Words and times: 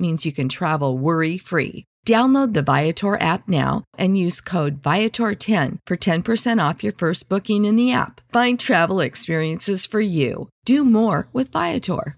means 0.00 0.24
you 0.24 0.32
can 0.32 0.48
travel 0.48 0.96
worry 0.96 1.36
free. 1.38 1.84
Download 2.06 2.54
the 2.54 2.62
Viator 2.62 3.20
app 3.20 3.46
now 3.46 3.84
and 3.98 4.16
use 4.16 4.40
code 4.40 4.80
Viator10 4.80 5.78
for 5.86 5.96
10% 5.96 6.68
off 6.68 6.82
your 6.82 6.94
first 6.94 7.28
booking 7.28 7.66
in 7.66 7.76
the 7.76 7.92
app. 7.92 8.20
Find 8.32 8.58
travel 8.58 9.00
experiences 9.00 9.84
for 9.86 10.00
you. 10.00 10.48
Do 10.64 10.84
more 10.84 11.28
with 11.32 11.52
Viator. 11.52 12.16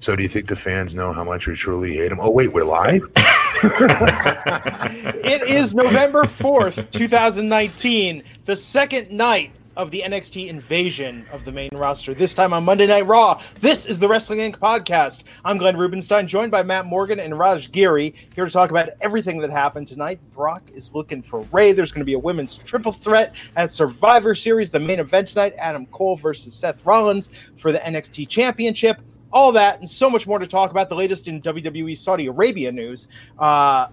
So, 0.00 0.14
do 0.14 0.22
you 0.22 0.28
think 0.28 0.46
the 0.46 0.56
fans 0.56 0.94
know 0.94 1.12
how 1.12 1.24
much 1.24 1.46
we 1.48 1.54
truly 1.54 1.94
hate 1.94 2.12
him? 2.12 2.20
Oh, 2.20 2.30
wait, 2.30 2.52
we're 2.52 2.64
live? 2.64 3.02
it 3.64 5.42
is 5.42 5.74
November 5.74 6.22
4th, 6.22 6.90
2019, 6.92 8.22
the 8.44 8.54
second 8.54 9.10
night 9.10 9.50
of 9.78 9.92
the 9.92 10.02
NXT 10.04 10.48
invasion 10.48 11.24
of 11.30 11.44
the 11.44 11.52
main 11.52 11.70
roster. 11.72 12.12
This 12.12 12.34
time 12.34 12.52
on 12.52 12.64
Monday 12.64 12.88
Night 12.88 13.06
Raw. 13.06 13.40
This 13.60 13.86
is 13.86 14.00
the 14.00 14.08
Wrestling 14.08 14.40
Inc. 14.40 14.56
podcast. 14.56 15.22
I'm 15.44 15.56
Glenn 15.56 15.76
Rubenstein, 15.76 16.26
joined 16.26 16.50
by 16.50 16.64
Matt 16.64 16.84
Morgan 16.84 17.20
and 17.20 17.38
Raj 17.38 17.70
Giri, 17.70 18.12
here 18.34 18.44
to 18.44 18.50
talk 18.50 18.70
about 18.70 18.88
everything 19.00 19.38
that 19.38 19.50
happened 19.50 19.86
tonight. 19.86 20.18
Brock 20.32 20.64
is 20.74 20.92
looking 20.94 21.22
for 21.22 21.42
Rey. 21.52 21.70
There's 21.70 21.92
going 21.92 22.00
to 22.00 22.06
be 22.06 22.14
a 22.14 22.18
women's 22.18 22.58
triple 22.58 22.90
threat 22.90 23.36
at 23.54 23.70
Survivor 23.70 24.34
Series, 24.34 24.72
the 24.72 24.80
main 24.80 24.98
event 24.98 25.28
tonight. 25.28 25.54
Adam 25.58 25.86
Cole 25.86 26.16
versus 26.16 26.52
Seth 26.54 26.84
Rollins 26.84 27.30
for 27.56 27.70
the 27.70 27.78
NXT 27.78 28.28
Championship. 28.28 29.00
All 29.32 29.52
that 29.52 29.78
and 29.78 29.88
so 29.88 30.10
much 30.10 30.26
more 30.26 30.40
to 30.40 30.46
talk 30.46 30.72
about. 30.72 30.88
The 30.88 30.96
latest 30.96 31.28
in 31.28 31.40
WWE 31.40 31.96
Saudi 31.96 32.26
Arabia 32.26 32.72
news. 32.72 33.06
Uh, 33.38 33.86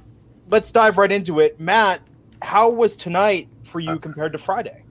let's 0.50 0.72
dive 0.72 0.98
right 0.98 1.12
into 1.12 1.42
it. 1.42 1.60
Matt, 1.60 2.02
how 2.42 2.72
was 2.72 2.96
tonight 2.96 3.50
for 3.64 3.80
you 3.80 4.00
compared 4.00 4.32
to 4.32 4.40
Friday? 4.40 4.85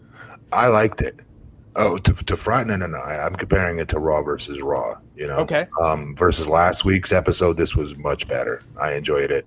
I 0.55 0.69
liked 0.69 1.01
it. 1.01 1.21
Oh, 1.77 1.99
to, 1.99 2.13
to 2.13 2.37
Friday? 2.37 2.71
No, 2.71 2.77
no, 2.77 2.87
no. 2.87 2.99
I, 2.99 3.27
am 3.27 3.35
comparing 3.35 3.81
it 3.81 3.89
to 3.89 3.99
Raw 3.99 4.23
versus 4.23 4.61
Raw. 4.61 4.97
You 5.17 5.27
know, 5.27 5.39
okay. 5.39 5.67
Um, 5.83 6.15
versus 6.15 6.49
last 6.49 6.85
week's 6.85 7.13
episode, 7.13 7.57
this 7.57 7.75
was 7.75 7.97
much 7.97 8.29
better. 8.29 8.63
I 8.81 8.95
enjoyed 8.95 9.33
it. 9.33 9.47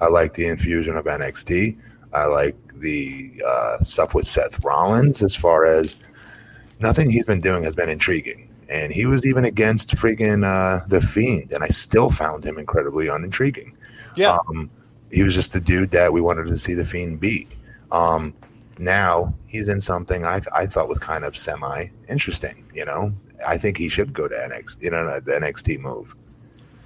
I 0.00 0.08
like 0.08 0.34
the 0.34 0.46
infusion 0.46 0.96
of 0.96 1.06
NXT. 1.06 1.78
I 2.12 2.26
like 2.26 2.56
the 2.74 3.42
uh, 3.46 3.78
stuff 3.82 4.14
with 4.14 4.26
Seth 4.26 4.62
Rollins. 4.64 5.22
As 5.22 5.34
far 5.34 5.64
as 5.64 5.96
nothing 6.80 7.10
he's 7.10 7.24
been 7.24 7.40
doing 7.40 7.64
has 7.64 7.74
been 7.74 7.88
intriguing, 7.88 8.50
and 8.68 8.92
he 8.92 9.06
was 9.06 9.26
even 9.26 9.44
against 9.44 9.90
freaking 9.96 10.44
uh, 10.44 10.84
the 10.88 11.00
Fiend, 11.00 11.52
and 11.52 11.64
I 11.64 11.68
still 11.68 12.10
found 12.10 12.44
him 12.44 12.58
incredibly 12.58 13.08
unintriguing. 13.08 13.76
Yeah, 14.16 14.36
um, 14.48 14.70
he 15.10 15.22
was 15.22 15.34
just 15.34 15.52
the 15.52 15.60
dude 15.60 15.90
that 15.92 16.12
we 16.12 16.20
wanted 16.20 16.46
to 16.46 16.56
see 16.56 16.74
the 16.74 16.84
Fiend 16.84 17.20
beat. 17.20 17.50
Um, 17.90 18.34
now 18.78 19.34
he's 19.46 19.68
in 19.68 19.80
something 19.80 20.24
I, 20.24 20.40
I 20.54 20.66
thought 20.66 20.88
was 20.88 20.98
kind 20.98 21.24
of 21.24 21.36
semi 21.36 21.86
interesting. 22.08 22.64
You 22.74 22.84
know, 22.84 23.12
I 23.46 23.56
think 23.56 23.76
he 23.76 23.88
should 23.88 24.12
go 24.12 24.28
to 24.28 24.34
NXT. 24.34 24.82
You 24.82 24.90
know, 24.90 25.20
the 25.20 25.32
NXT 25.32 25.80
move. 25.80 26.14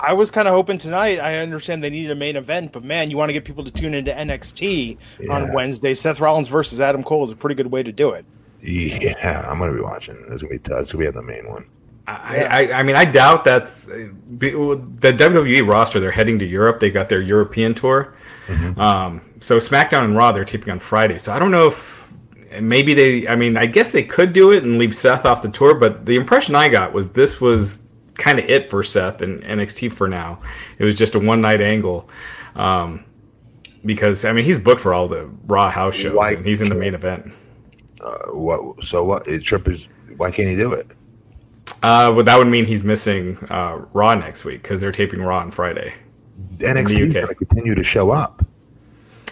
I 0.00 0.12
was 0.12 0.30
kind 0.30 0.46
of 0.46 0.54
hoping 0.54 0.78
tonight. 0.78 1.18
I 1.18 1.38
understand 1.38 1.82
they 1.82 1.90
needed 1.90 2.12
a 2.12 2.14
main 2.14 2.36
event, 2.36 2.72
but 2.72 2.84
man, 2.84 3.10
you 3.10 3.16
want 3.16 3.30
to 3.30 3.32
get 3.32 3.44
people 3.44 3.64
to 3.64 3.70
tune 3.70 3.94
into 3.94 4.12
NXT 4.12 4.96
yeah. 5.20 5.32
on 5.32 5.52
Wednesday. 5.52 5.92
Seth 5.92 6.20
Rollins 6.20 6.46
versus 6.46 6.80
Adam 6.80 7.02
Cole 7.02 7.24
is 7.24 7.32
a 7.32 7.36
pretty 7.36 7.56
good 7.56 7.70
way 7.70 7.82
to 7.82 7.90
do 7.90 8.10
it. 8.10 8.24
Yeah, 8.62 9.46
I'm 9.48 9.58
gonna 9.58 9.74
be 9.74 9.80
watching. 9.80 10.16
It's 10.28 10.42
gonna 10.42 10.54
be 10.54 10.58
tough. 10.58 10.82
It's 10.82 10.92
gonna 10.92 11.04
be 11.04 11.10
the 11.10 11.22
main 11.22 11.48
one. 11.48 11.66
I, 12.08 12.44
I, 12.44 12.78
I, 12.78 12.82
mean, 12.82 12.96
I 12.96 13.04
doubt 13.04 13.44
that's 13.44 13.84
the 13.84 14.10
WWE 14.38 15.68
roster. 15.68 16.00
They're 16.00 16.10
heading 16.10 16.38
to 16.38 16.46
Europe. 16.46 16.80
They 16.80 16.90
got 16.90 17.10
their 17.10 17.20
European 17.20 17.74
tour. 17.74 18.14
Mm-hmm. 18.46 18.80
Um, 18.80 19.20
so 19.40 19.58
SmackDown 19.58 20.04
and 20.04 20.16
Raw 20.16 20.32
they're 20.32 20.44
taping 20.44 20.70
on 20.70 20.78
Friday. 20.78 21.18
So 21.18 21.32
I 21.32 21.38
don't 21.38 21.50
know 21.50 21.68
if 21.68 22.12
maybe 22.60 22.94
they. 22.94 23.28
I 23.28 23.36
mean, 23.36 23.56
I 23.56 23.66
guess 23.66 23.90
they 23.90 24.02
could 24.02 24.32
do 24.32 24.52
it 24.52 24.64
and 24.64 24.78
leave 24.78 24.94
Seth 24.94 25.24
off 25.24 25.42
the 25.42 25.50
tour. 25.50 25.74
But 25.74 26.06
the 26.06 26.16
impression 26.16 26.54
I 26.54 26.68
got 26.68 26.92
was 26.92 27.10
this 27.10 27.40
was 27.40 27.80
kind 28.16 28.38
of 28.38 28.44
it 28.46 28.68
for 28.68 28.82
Seth 28.82 29.22
and 29.22 29.42
NXT 29.42 29.92
for 29.92 30.08
now. 30.08 30.40
It 30.78 30.84
was 30.84 30.94
just 30.94 31.14
a 31.14 31.18
one 31.18 31.40
night 31.40 31.60
angle. 31.60 32.08
Um, 32.56 33.04
because 33.84 34.24
I 34.24 34.32
mean, 34.32 34.44
he's 34.44 34.58
booked 34.58 34.80
for 34.80 34.92
all 34.92 35.08
the 35.08 35.26
Raw 35.46 35.70
house 35.70 35.94
shows. 35.94 36.14
Why 36.14 36.32
and 36.32 36.44
he's 36.44 36.60
in 36.60 36.68
the 36.68 36.74
main 36.74 36.94
event. 36.94 37.32
Uh, 38.00 38.32
what? 38.32 38.84
So 38.84 39.04
what? 39.04 39.24
Trip 39.42 39.68
is. 39.68 39.88
Why 40.16 40.30
can't 40.30 40.48
he 40.48 40.56
do 40.56 40.72
it? 40.72 40.90
Uh, 41.82 42.10
well, 42.14 42.24
that 42.24 42.36
would 42.36 42.48
mean 42.48 42.64
he's 42.64 42.82
missing 42.82 43.38
uh, 43.50 43.80
Raw 43.92 44.14
next 44.14 44.44
week 44.44 44.62
because 44.62 44.80
they're 44.80 44.90
taping 44.90 45.22
Raw 45.22 45.38
on 45.38 45.50
Friday. 45.50 45.94
NXT 46.58 46.98
is 46.98 47.14
going 47.14 47.28
to 47.28 47.34
continue 47.34 47.74
to 47.74 47.84
show 47.84 48.10
up. 48.10 48.44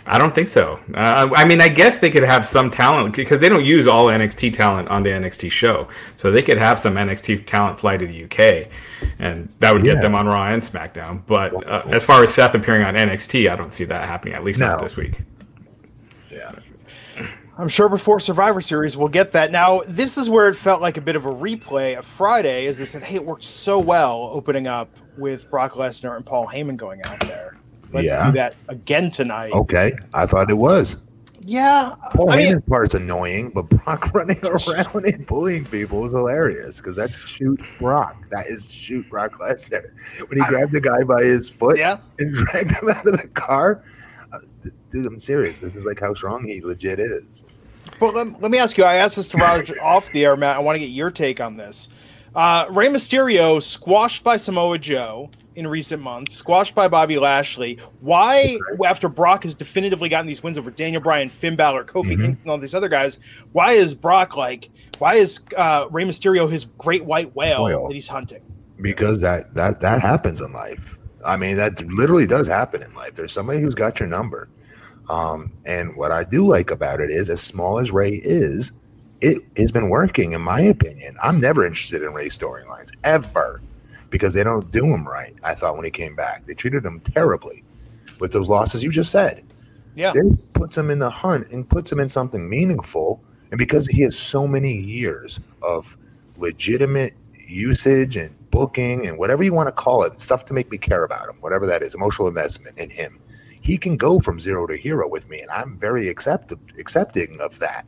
I 0.08 0.18
don't 0.18 0.34
think 0.34 0.48
so. 0.48 0.78
Uh, 0.94 1.28
I 1.34 1.44
mean, 1.44 1.60
I 1.60 1.68
guess 1.68 1.98
they 1.98 2.10
could 2.10 2.22
have 2.22 2.46
some 2.46 2.70
talent 2.70 3.16
because 3.16 3.40
they 3.40 3.48
don't 3.48 3.64
use 3.64 3.88
all 3.88 4.06
NXT 4.06 4.52
talent 4.54 4.88
on 4.88 5.02
the 5.02 5.10
NXT 5.10 5.50
show, 5.50 5.88
so 6.16 6.30
they 6.30 6.42
could 6.42 6.58
have 6.58 6.78
some 6.78 6.94
NXT 6.94 7.44
talent 7.44 7.80
fly 7.80 7.96
to 7.96 8.06
the 8.06 8.24
UK, 8.24 8.68
and 9.18 9.52
that 9.58 9.74
would 9.74 9.84
yeah. 9.84 9.94
get 9.94 10.02
them 10.02 10.14
on 10.14 10.26
Raw 10.26 10.46
and 10.46 10.62
SmackDown. 10.62 11.22
But 11.26 11.66
uh, 11.66 11.82
as 11.86 12.04
far 12.04 12.22
as 12.22 12.32
Seth 12.32 12.54
appearing 12.54 12.84
on 12.84 12.94
NXT, 12.94 13.50
I 13.50 13.56
don't 13.56 13.74
see 13.74 13.84
that 13.84 14.06
happening. 14.06 14.34
At 14.34 14.44
least 14.44 14.60
no. 14.60 14.68
not 14.68 14.80
this 14.80 14.96
week. 14.96 15.20
Yeah. 16.30 16.52
I'm 17.58 17.68
sure 17.68 17.88
before 17.88 18.20
Survivor 18.20 18.60
Series 18.60 18.96
we'll 18.96 19.08
get 19.08 19.32
that. 19.32 19.50
Now, 19.50 19.80
this 19.88 20.18
is 20.18 20.28
where 20.28 20.48
it 20.48 20.54
felt 20.54 20.82
like 20.82 20.98
a 20.98 21.00
bit 21.00 21.16
of 21.16 21.24
a 21.24 21.32
replay 21.32 21.98
of 21.98 22.04
Friday, 22.04 22.66
as 22.66 22.78
they 22.78 22.84
said, 22.84 23.02
"Hey, 23.02 23.16
it 23.16 23.24
worked 23.24 23.44
so 23.44 23.78
well 23.78 24.30
opening 24.32 24.66
up 24.66 24.90
with 25.16 25.50
Brock 25.50 25.72
Lesnar 25.72 26.16
and 26.16 26.24
Paul 26.24 26.46
Heyman 26.46 26.76
going 26.76 27.02
out 27.02 27.18
there." 27.20 27.56
Let's 27.96 28.08
yeah. 28.08 28.26
do 28.26 28.32
that 28.32 28.54
again 28.68 29.10
tonight. 29.10 29.52
Okay, 29.52 29.96
I 30.14 30.26
thought 30.26 30.50
it 30.50 30.58
was. 30.58 30.96
Yeah, 31.48 31.94
Paul 32.14 32.30
I 32.30 32.42
Heyman's 32.42 32.68
part 32.68 32.88
is 32.88 32.94
annoying, 32.94 33.50
but 33.50 33.68
Brock 33.68 34.10
running 34.14 34.40
around 34.44 35.06
and 35.06 35.24
bullying 35.28 35.64
people 35.64 36.04
is 36.04 36.12
hilarious 36.12 36.78
because 36.78 36.96
that's 36.96 37.16
shoot 37.16 37.60
Brock. 37.78 38.28
That 38.30 38.46
is 38.48 38.70
shoot 38.70 39.08
Brock 39.08 39.34
Lesnar. 39.34 39.90
When 40.28 40.38
he 40.38 40.42
I, 40.42 40.48
grabbed 40.48 40.72
the 40.72 40.80
guy 40.80 41.04
by 41.04 41.22
his 41.22 41.48
foot 41.48 41.78
yeah. 41.78 41.98
and 42.18 42.34
dragged 42.46 42.72
him 42.72 42.88
out 42.88 43.06
of 43.06 43.16
the 43.16 43.28
car. 43.28 43.84
Uh, 44.32 44.38
dude, 44.90 45.06
I'm 45.06 45.20
serious. 45.20 45.60
This 45.60 45.76
is 45.76 45.84
like 45.84 46.00
how 46.00 46.14
strong 46.14 46.44
he 46.44 46.60
legit 46.60 46.98
is. 46.98 47.44
But 48.00 48.14
let, 48.14 48.42
let 48.42 48.50
me 48.50 48.58
ask 48.58 48.76
you. 48.76 48.82
I 48.82 48.96
asked 48.96 49.14
this 49.14 49.28
to 49.28 49.38
Roger 49.38 49.80
off 49.82 50.10
the 50.12 50.24
air, 50.24 50.36
Matt. 50.36 50.56
I 50.56 50.58
want 50.58 50.74
to 50.74 50.80
get 50.80 50.90
your 50.90 51.12
take 51.12 51.40
on 51.40 51.56
this. 51.56 51.88
Uh, 52.34 52.66
Rey 52.70 52.88
Mysterio 52.88 53.62
squashed 53.62 54.24
by 54.24 54.36
Samoa 54.36 54.78
Joe 54.78 55.30
in 55.56 55.66
recent 55.66 56.02
months, 56.02 56.34
squashed 56.34 56.74
by 56.74 56.86
Bobby 56.86 57.18
Lashley. 57.18 57.78
Why, 58.00 58.58
after 58.84 59.08
Brock 59.08 59.42
has 59.42 59.54
definitively 59.54 60.08
gotten 60.08 60.26
these 60.26 60.42
wins 60.42 60.58
over 60.58 60.70
Daniel 60.70 61.02
Bryan, 61.02 61.28
Finn 61.28 61.56
Balor, 61.56 61.84
Kofi 61.84 62.12
mm-hmm. 62.12 62.22
Kingston, 62.22 62.50
all 62.50 62.58
these 62.58 62.74
other 62.74 62.88
guys, 62.88 63.18
why 63.52 63.72
is 63.72 63.94
Brock 63.94 64.36
like? 64.36 64.70
Why 64.98 65.14
is 65.14 65.40
uh, 65.56 65.86
Rey 65.90 66.04
Mysterio 66.04 66.50
his 66.50 66.66
great 66.78 67.04
white 67.04 67.34
whale 67.34 67.62
Oil. 67.62 67.88
that 67.88 67.94
he's 67.94 68.08
hunting? 68.08 68.42
Because 68.80 69.20
that 69.22 69.54
that 69.54 69.80
that 69.80 70.00
happens 70.00 70.40
in 70.40 70.52
life. 70.52 70.98
I 71.24 71.36
mean, 71.36 71.56
that 71.56 71.84
literally 71.86 72.26
does 72.26 72.46
happen 72.46 72.82
in 72.82 72.94
life. 72.94 73.14
There's 73.14 73.32
somebody 73.32 73.60
who's 73.60 73.74
got 73.74 73.98
your 73.98 74.08
number. 74.08 74.48
Um, 75.08 75.52
and 75.64 75.96
what 75.96 76.12
I 76.12 76.24
do 76.24 76.46
like 76.46 76.70
about 76.70 77.00
it 77.00 77.10
is, 77.10 77.30
as 77.30 77.40
small 77.40 77.78
as 77.78 77.90
Rey 77.90 78.20
is, 78.24 78.72
it 79.20 79.42
has 79.56 79.72
been 79.72 79.88
working, 79.88 80.32
in 80.32 80.40
my 80.42 80.60
opinion. 80.60 81.16
I'm 81.22 81.40
never 81.40 81.64
interested 81.64 82.02
in 82.02 82.12
Rey 82.12 82.28
storylines 82.28 82.90
ever 83.04 83.60
because 84.10 84.34
they 84.34 84.44
don't 84.44 84.70
do 84.70 84.84
him 84.84 85.06
right. 85.06 85.34
I 85.42 85.54
thought 85.54 85.76
when 85.76 85.84
he 85.84 85.90
came 85.90 86.14
back, 86.14 86.46
they 86.46 86.54
treated 86.54 86.84
him 86.84 87.00
terribly 87.00 87.64
with 88.20 88.32
those 88.32 88.48
losses 88.48 88.82
you 88.82 88.90
just 88.90 89.10
said. 89.10 89.44
Yeah, 89.94 90.12
then 90.14 90.36
puts 90.52 90.76
him 90.76 90.90
in 90.90 90.98
the 90.98 91.10
hunt 91.10 91.48
and 91.50 91.68
puts 91.68 91.90
him 91.90 92.00
in 92.00 92.08
something 92.08 92.48
meaningful. 92.48 93.22
And 93.50 93.58
because 93.58 93.86
he 93.86 94.02
has 94.02 94.18
so 94.18 94.46
many 94.46 94.76
years 94.76 95.40
of 95.62 95.96
legitimate 96.36 97.14
usage 97.34 98.16
and 98.16 98.34
booking 98.50 99.06
and 99.06 99.18
whatever 99.18 99.42
you 99.42 99.52
want 99.52 99.68
to 99.68 99.72
call 99.72 100.02
it, 100.02 100.20
stuff 100.20 100.44
to 100.46 100.54
make 100.54 100.70
me 100.70 100.78
care 100.78 101.04
about 101.04 101.28
him, 101.28 101.36
whatever 101.40 101.66
that 101.66 101.82
is, 101.82 101.94
emotional 101.94 102.28
investment 102.28 102.76
in 102.78 102.90
him, 102.90 103.18
he 103.60 103.78
can 103.78 103.96
go 103.96 104.20
from 104.20 104.38
zero 104.38 104.66
to 104.66 104.76
hero 104.76 105.08
with 105.08 105.28
me, 105.28 105.40
and 105.40 105.50
I'm 105.50 105.76
very 105.78 106.08
accept- 106.08 106.52
accepting 106.78 107.40
of 107.40 107.58
that 107.58 107.86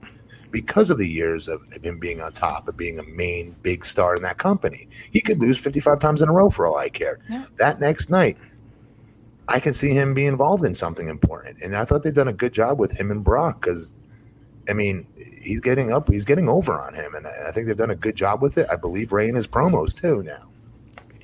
because 0.50 0.90
of 0.90 0.98
the 0.98 1.06
years 1.06 1.48
of 1.48 1.62
him 1.82 1.98
being 1.98 2.20
on 2.20 2.32
top 2.32 2.68
of 2.68 2.76
being 2.76 2.98
a 2.98 3.02
main 3.04 3.54
big 3.62 3.84
star 3.84 4.16
in 4.16 4.22
that 4.22 4.38
company. 4.38 4.88
He 5.10 5.20
could 5.20 5.40
lose 5.40 5.58
55 5.58 5.98
times 5.98 6.22
in 6.22 6.28
a 6.28 6.32
row 6.32 6.50
for 6.50 6.66
all 6.66 6.76
I 6.76 6.88
care. 6.88 7.18
Yeah. 7.28 7.44
That 7.58 7.80
next 7.80 8.10
night, 8.10 8.36
I 9.48 9.60
can 9.60 9.72
see 9.72 9.90
him 9.90 10.14
be 10.14 10.26
involved 10.26 10.64
in 10.64 10.74
something 10.74 11.08
important. 11.08 11.58
And 11.62 11.74
I 11.76 11.84
thought 11.84 12.02
they've 12.02 12.14
done 12.14 12.28
a 12.28 12.32
good 12.32 12.52
job 12.52 12.78
with 12.78 12.92
him 12.92 13.10
and 13.10 13.24
Brock 13.24 13.60
because, 13.60 13.92
I 14.68 14.74
mean, 14.74 15.06
he's 15.42 15.60
getting 15.60 15.92
up, 15.92 16.08
he's 16.08 16.24
getting 16.24 16.48
over 16.48 16.78
on 16.78 16.94
him, 16.94 17.14
and 17.14 17.26
I 17.26 17.50
think 17.52 17.66
they've 17.66 17.76
done 17.76 17.90
a 17.90 17.96
good 17.96 18.14
job 18.14 18.42
with 18.42 18.58
it. 18.58 18.66
I 18.70 18.76
believe 18.76 19.12
Rey 19.12 19.28
in 19.28 19.34
his 19.34 19.46
promos 19.46 19.94
too 19.94 20.22
now. 20.22 20.48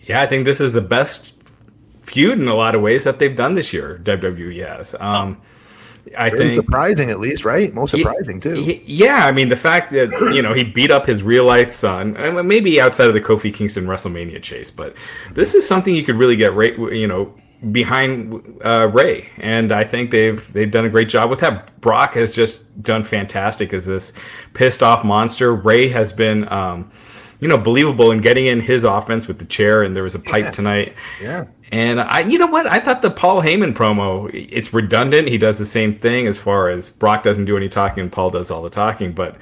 Yeah, 0.07 0.23
I 0.23 0.27
think 0.27 0.45
this 0.45 0.61
is 0.61 0.73
the 0.73 0.81
best 0.81 1.35
feud 2.03 2.39
in 2.39 2.49
a 2.49 2.55
lot 2.55 2.75
of 2.75 2.83
ways 2.83 3.05
that 3.05 3.19
they've 3.19 3.37
done 3.37 3.55
this 3.55 3.73
year. 3.73 4.01
WWE 4.03 4.67
has. 4.67 4.95
Um, 5.01 5.41
I 6.17 6.31
Very 6.31 6.39
think 6.39 6.55
surprising, 6.55 7.11
at 7.11 7.21
least, 7.21 7.45
right? 7.45 7.73
Most 7.75 7.91
surprising 7.93 8.41
too. 8.41 8.55
He- 8.55 8.83
yeah, 8.87 9.27
I 9.27 9.33
mean 9.33 9.49
the 9.49 9.57
fact 9.57 9.91
that 9.93 10.11
you 10.35 10.43
know 10.43 10.53
he 10.53 10.65
beat 10.65 10.91
up 10.91 11.07
his 11.07 11.23
real 11.23 11.45
life 11.45 11.75
son, 11.75 12.17
I 12.17 12.31
mean, 12.31 12.47
maybe 12.47 12.81
outside 12.81 13.09
of 13.09 13.15
the 13.15 13.21
Kofi 13.21 13.53
Kingston 13.53 13.87
WrestleMania 13.87 14.43
chase, 14.43 14.71
but 14.71 14.95
this 15.33 15.55
is 15.55 15.67
something 15.67 15.95
you 15.95 16.03
could 16.05 16.17
really 16.17 16.37
get 16.37 16.55
Rey, 16.55 16.77
you 16.77 17.07
know, 17.07 17.35
behind 17.73 18.61
uh, 18.65 18.91
Rey, 18.93 19.29
and 19.39 19.73
I 19.73 19.85
think 19.85 20.11
they've 20.11 20.53
they've 20.53 20.71
done 20.71 20.85
a 20.85 20.91
great 20.91 21.09
job 21.09 21.31
with 21.31 21.41
that. 21.41 21.81
Brock 21.81 22.15
has 22.15 22.33
just 22.33 22.83
done 22.83 23.05
fantastic 23.05 23.73
as 23.73 23.87
this 23.87 24.13
pissed 24.53 24.83
off 24.83 25.05
monster. 25.05 25.55
Rey 25.55 25.89
has 25.89 26.13
been. 26.13 26.51
Um, 26.53 26.91
you 27.45 27.49
know, 27.51 27.59
believable 27.59 28.11
in 28.11 28.23
getting 28.23 28.47
in 28.47 28.59
his 28.59 28.85
offense 28.85 29.29
with 29.29 29.39
the 29.39 29.45
chair, 29.45 29.83
and 29.83 29.95
there 29.95 30.03
was 30.03 30.15
a 30.15 30.19
pipe 30.19 30.45
Yeah. 30.45 30.51
tonight. 30.51 30.95
yeah. 31.21 31.45
And 31.71 32.01
I, 32.01 32.21
you 32.21 32.39
know 32.39 32.47
what? 32.47 32.67
I 32.67 32.81
thought 32.81 33.03
the 33.03 33.11
Paul 33.11 33.43
Heyman 33.43 33.75
promo, 33.75 34.31
it's 34.33 34.73
redundant. 34.73 35.29
He 35.29 35.37
does 35.37 35.59
the 35.59 35.67
same 35.67 35.95
thing 35.95 36.27
as 36.27 36.39
far 36.39 36.71
as 36.71 36.89
Brock 36.89 37.23
doesn't 37.23 37.45
do 37.45 37.55
any 37.55 37.69
talking 37.69 38.01
and 38.01 38.11
Paul 38.11 38.31
does 38.31 38.51
all 38.51 38.63
the 38.63 38.71
talking. 38.71 39.13
But 39.13 39.37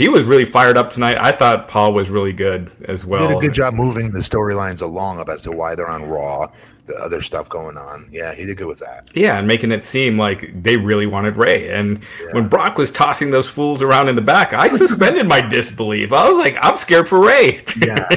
he 0.00 0.08
was 0.08 0.24
really 0.24 0.46
fired 0.46 0.78
up 0.78 0.88
tonight. 0.88 1.18
I 1.20 1.30
thought 1.30 1.68
Paul 1.68 1.92
was 1.92 2.08
really 2.08 2.32
good 2.32 2.70
as 2.88 3.04
well. 3.04 3.20
He 3.20 3.28
did 3.28 3.36
a 3.36 3.40
good 3.42 3.52
job 3.52 3.74
moving 3.74 4.10
the 4.10 4.20
storylines 4.20 4.80
along 4.80 5.22
as 5.28 5.42
to 5.42 5.52
why 5.52 5.74
they're 5.74 5.90
on 5.90 6.08
Raw, 6.08 6.50
the 6.86 6.94
other 6.94 7.20
stuff 7.20 7.50
going 7.50 7.76
on. 7.76 8.08
Yeah, 8.10 8.34
he 8.34 8.46
did 8.46 8.56
good 8.56 8.66
with 8.66 8.78
that. 8.78 9.10
Yeah, 9.12 9.38
and 9.38 9.46
making 9.46 9.72
it 9.72 9.84
seem 9.84 10.16
like 10.16 10.62
they 10.62 10.78
really 10.78 11.04
wanted 11.04 11.36
Rey. 11.36 11.68
And 11.68 12.02
when 12.32 12.48
Brock 12.48 12.78
was 12.78 12.90
tossing 12.90 13.30
those 13.30 13.46
fools 13.46 13.82
around 13.82 14.08
in 14.08 14.14
the 14.14 14.22
back, 14.22 14.54
I 14.54 14.68
suspended 14.68 15.28
my 15.28 15.42
disbelief. 15.42 16.14
I 16.14 16.26
was 16.26 16.38
like, 16.38 16.56
I'm 16.62 16.78
scared 16.78 17.06
for 17.06 17.20
Rey. 17.20 17.60
Yeah. 17.78 18.08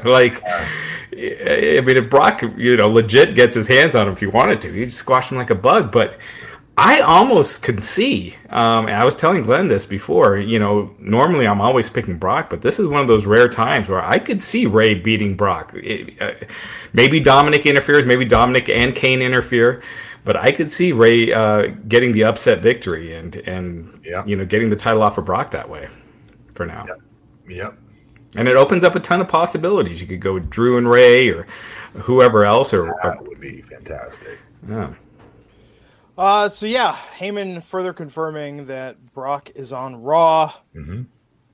like, 0.04 0.38
I 0.44 1.80
mean, 1.82 1.96
if 1.96 2.10
Brock, 2.10 2.42
you 2.58 2.76
know, 2.76 2.90
legit 2.90 3.34
gets 3.34 3.54
his 3.54 3.66
hands 3.66 3.96
on 3.96 4.06
him 4.06 4.12
if 4.12 4.20
he 4.20 4.26
wanted 4.26 4.60
to, 4.60 4.70
he'd 4.70 4.92
squash 4.92 5.30
him 5.30 5.38
like 5.38 5.48
a 5.48 5.54
bug. 5.54 5.92
But 5.92 6.18
I 6.78 7.00
almost 7.00 7.62
could 7.62 7.84
see, 7.84 8.34
um, 8.48 8.86
and 8.88 8.96
I 8.96 9.04
was 9.04 9.14
telling 9.14 9.42
Glenn 9.42 9.68
this 9.68 9.84
before, 9.84 10.38
you 10.38 10.58
know, 10.58 10.94
normally 10.98 11.46
I'm 11.46 11.60
always 11.60 11.90
picking 11.90 12.16
Brock, 12.16 12.48
but 12.48 12.62
this 12.62 12.78
is 12.80 12.86
one 12.86 13.00
of 13.02 13.06
those 13.08 13.26
rare 13.26 13.48
times 13.48 13.88
where 13.88 14.02
I 14.02 14.18
could 14.18 14.40
see 14.40 14.64
Rey 14.66 14.94
beating 14.94 15.36
Brock. 15.36 15.72
It, 15.74 16.20
uh, 16.20 16.32
maybe 16.94 17.20
Dominik 17.20 17.64
interferes, 17.66 18.06
maybe 18.06 18.24
Dominik 18.24 18.74
and 18.74 18.94
Cain 18.96 19.20
interfere, 19.20 19.82
but 20.24 20.34
I 20.36 20.50
could 20.50 20.70
see 20.72 20.92
Rey 20.92 21.30
uh, 21.32 21.66
getting 21.88 22.12
the 22.12 22.24
upset 22.24 22.60
victory 22.62 23.14
and, 23.16 23.36
and 23.36 24.00
Yeah. 24.02 24.24
you 24.24 24.34
know, 24.36 24.46
getting 24.46 24.70
the 24.70 24.76
title 24.76 25.02
off 25.02 25.18
of 25.18 25.26
Brock 25.26 25.50
that 25.50 25.68
way 25.68 25.88
for 26.54 26.64
now. 26.64 26.86
Yep. 27.48 27.76
And 28.34 28.48
it 28.48 28.56
opens 28.56 28.82
up 28.82 28.94
a 28.94 29.00
ton 29.00 29.20
of 29.20 29.28
possibilities. 29.28 30.00
You 30.00 30.06
could 30.06 30.20
go 30.20 30.32
with 30.34 30.48
Drew 30.48 30.78
and 30.78 30.88
Rey 30.88 31.28
or 31.28 31.46
whoever 31.92 32.46
else, 32.46 32.72
or, 32.72 32.92
or 32.92 33.00
That 33.02 33.22
would 33.28 33.40
be 33.40 33.60
fantastic. 33.60 34.38
yeah. 34.66 34.94
Uh, 36.22 36.48
so 36.48 36.66
yeah, 36.66 36.96
Heyman 37.18 37.64
further 37.64 37.92
confirming 37.92 38.64
that 38.66 39.12
Brock 39.12 39.50
is 39.56 39.72
on 39.72 40.00
Raw, 40.00 40.52
Mhm. 40.72 41.06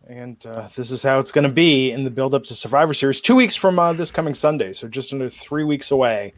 and 0.06 0.44
uh, 0.44 0.68
this 0.76 0.90
is 0.90 1.02
how 1.02 1.18
it's 1.20 1.32
going 1.32 1.44
to 1.46 1.52
be 1.52 1.90
in 1.90 2.04
the 2.04 2.10
build-up 2.10 2.44
to 2.44 2.54
Survivor 2.54 2.92
Series. 2.92 3.22
Two 3.22 3.34
weeks 3.34 3.56
from 3.56 3.78
uh, 3.78 3.94
this 3.94 4.12
coming 4.12 4.34
Sunday, 4.34 4.74
so 4.74 4.86
just 4.86 5.10
under 5.14 5.30
three 5.30 5.64
weeks 5.64 5.90
away 5.90 6.34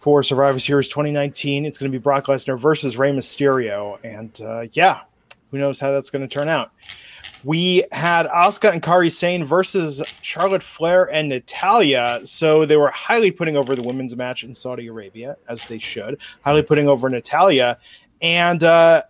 for 0.00 0.22
Survivor 0.22 0.58
Series 0.58 0.88
2019. 0.88 1.66
It's 1.66 1.76
going 1.78 1.92
to 1.92 1.98
be 1.98 2.00
Brock 2.02 2.24
Lesnar 2.28 2.58
versus 2.58 2.96
Rey 2.96 3.12
Mysterio, 3.12 3.98
and 4.02 4.40
uh, 4.40 4.64
yeah, 4.72 5.00
who 5.50 5.58
knows 5.58 5.78
how 5.78 5.90
that's 5.92 6.08
going 6.08 6.26
to 6.26 6.34
turn 6.34 6.48
out. 6.48 6.72
We 7.44 7.84
had 7.92 8.26
Asuka 8.26 8.72
and 8.72 8.82
Kairi 8.82 9.12
Sane 9.12 9.44
versus 9.44 10.02
Charlotte 10.22 10.62
Flair 10.62 11.12
and 11.12 11.28
Natalya. 11.28 12.20
So 12.24 12.64
they 12.64 12.76
were 12.76 12.88
highly 12.88 13.30
putting 13.30 13.56
over 13.56 13.76
the 13.76 13.82
women's 13.82 14.16
match 14.16 14.44
in 14.44 14.54
Saudi 14.54 14.86
Arabia, 14.86 15.36
as 15.48 15.64
they 15.66 15.78
should, 15.78 16.18
highly 16.42 16.62
putting 16.62 16.88
over 16.88 17.08
Natalya. 17.10 17.78
And 18.22 18.64
uh, 18.64 19.02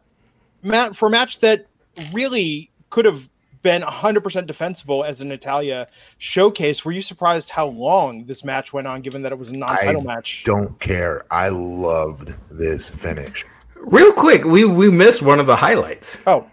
Matt, 0.62 0.96
for 0.96 1.06
a 1.06 1.10
match 1.10 1.38
that 1.40 1.66
really 2.12 2.70
could 2.90 3.04
have 3.04 3.28
been 3.62 3.82
100% 3.82 4.46
defensible 4.46 5.04
as 5.04 5.20
a 5.20 5.24
Natalya 5.24 5.88
showcase, 6.18 6.84
were 6.84 6.92
you 6.92 7.02
surprised 7.02 7.50
how 7.50 7.66
long 7.66 8.24
this 8.26 8.44
match 8.44 8.72
went 8.72 8.86
on, 8.86 9.00
given 9.00 9.22
that 9.22 9.32
it 9.32 9.38
was 9.38 9.50
a 9.50 9.56
non 9.56 9.68
title 9.68 10.02
match? 10.02 10.42
Don't 10.44 10.78
care. 10.80 11.24
I 11.30 11.48
loved 11.48 12.34
this 12.50 12.88
finish. 12.88 13.44
Real 13.76 14.12
quick, 14.12 14.44
we 14.44 14.64
we 14.64 14.90
missed 14.90 15.22
one 15.22 15.40
of 15.40 15.46
the 15.46 15.56
highlights. 15.56 16.20
Oh, 16.26 16.48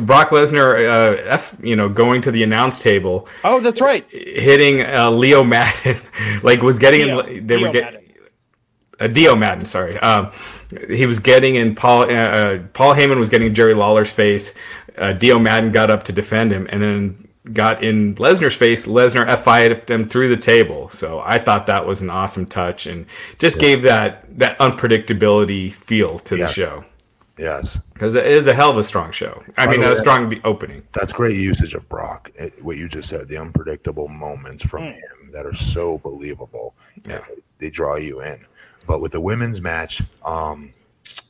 Brock 0.00 0.30
Lesnar, 0.30 0.74
uh, 0.88 1.22
F, 1.26 1.54
you 1.62 1.76
know, 1.76 1.88
going 1.88 2.22
to 2.22 2.30
the 2.32 2.42
announce 2.42 2.78
table, 2.80 3.28
oh, 3.44 3.60
that's 3.60 3.80
right. 3.80 4.04
hitting 4.10 4.82
uh, 4.82 5.10
Dio 5.18 5.44
Maddin, 5.44 6.00
like 6.42 6.60
was 6.62 6.78
getting 6.78 7.06
Dio- 7.06 7.20
in. 7.20 7.46
They 7.46 7.56
Dio 7.56 7.66
were 7.68 7.72
getting 7.72 7.94
Maddin. 8.00 8.14
uh, 8.98 9.06
Dio 9.06 9.36
Maddin. 9.36 9.64
Sorry, 9.64 9.96
um, 9.98 10.32
he 10.88 11.06
was 11.06 11.20
getting 11.20 11.54
in 11.54 11.74
Paul. 11.76 12.02
Uh, 12.02 12.14
uh, 12.14 12.58
Paul 12.72 12.94
Heyman 12.94 13.18
was 13.18 13.30
getting 13.30 13.54
Jerry 13.54 13.74
Lawler's 13.74 14.10
face. 14.10 14.54
Uh, 14.98 15.12
Dio 15.12 15.38
Maddin 15.38 15.70
got 15.70 15.88
up 15.90 16.02
to 16.04 16.12
defend 16.12 16.50
him, 16.50 16.66
and 16.70 16.82
then 16.82 17.28
got 17.52 17.82
in 17.84 18.16
Lesnar's 18.16 18.54
face. 18.56 18.86
Lesnar 18.86 19.26
F5'd 19.28 19.88
him 19.88 20.04
through 20.04 20.28
the 20.28 20.36
table. 20.36 20.88
So 20.88 21.22
I 21.24 21.38
thought 21.38 21.66
that 21.68 21.86
was 21.86 22.00
an 22.02 22.10
awesome 22.10 22.44
touch, 22.46 22.86
and 22.86 23.06
just 23.38 23.60
gave 23.60 23.82
that 23.82 24.36
that 24.38 24.58
unpredictability 24.58 25.72
feel 25.72 26.18
to 26.20 26.36
Yes. 26.36 26.54
the 26.56 26.66
show 26.66 26.84
Yes. 27.40 27.80
because 27.94 28.14
it 28.14 28.26
is 28.26 28.46
a 28.48 28.54
hell 28.54 28.70
of 28.70 28.76
a 28.76 28.82
strong 28.82 29.10
show. 29.10 29.42
I 29.56 29.66
By 29.66 29.72
mean, 29.72 29.80
the 29.80 29.92
a 29.92 29.96
strong 29.96 30.32
opening. 30.44 30.82
That's 30.92 31.12
great 31.12 31.36
usage 31.36 31.74
of 31.74 31.88
Brock. 31.88 32.30
It, 32.34 32.62
what 32.62 32.76
you 32.76 32.88
just 32.88 33.08
said, 33.08 33.28
the 33.28 33.38
unpredictable 33.38 34.08
moments 34.08 34.64
from 34.64 34.82
Mm. 34.82 34.94
him 34.94 35.30
that 35.32 35.46
are 35.46 35.54
so 35.54 35.98
believable. 35.98 36.74
Yeah. 37.08 37.20
They 37.58 37.70
draw 37.70 37.96
you 37.96 38.20
in. 38.22 38.44
But 38.86 39.00
with 39.00 39.12
the 39.12 39.20
women's 39.20 39.60
match, 39.60 40.02
um, 40.24 40.72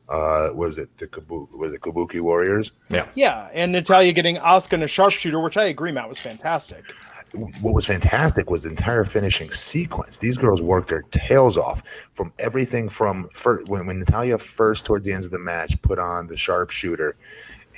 uh, 0.09 0.51
was 0.55 0.79
it 0.79 0.89
the 0.99 1.07
Kabuki, 1.07 1.57
was 1.57 1.73
it 1.73 1.81
Kabuki 1.81 2.21
Warriors? 2.21 2.73
Yeah. 2.89 3.07
Yeah, 3.15 3.49
and 3.53 3.71
Natalya 3.71 4.13
getting 4.13 4.37
Asuka 4.39 4.73
in 4.75 4.83
a 4.83 4.89
sharpshooter, 4.89 5.41
which 5.41 5.57
I 5.57 5.65
agree, 5.65 5.93
Matt, 5.93 6.09
was 6.09 6.19
fantastic. 6.19 6.85
What 7.33 7.75
was 7.75 7.87
fantastic 7.87 8.51
was 8.51 8.65
the 8.65 8.71
entire 8.71 9.05
finishing 9.05 9.51
sequence. 9.51 10.19
These 10.19 10.37
girls 10.37 10.61
worked 10.61 10.89
their 10.89 11.03
tails 11.11 11.57
off 11.57 11.83
from 12.13 12.33
everything 12.39 12.89
from 12.89 13.29
fir- 13.33 13.63
when, 13.65 13.87
when 13.87 13.99
Natalya 14.01 14.39
first 14.39 14.85
towards 14.85 15.05
the 15.07 15.13
end 15.13 15.25
of 15.25 15.31
the 15.31 15.39
match 15.39 15.81
put 15.83 15.99
on 15.99 16.27
the 16.27 16.37
sharpshooter, 16.37 17.17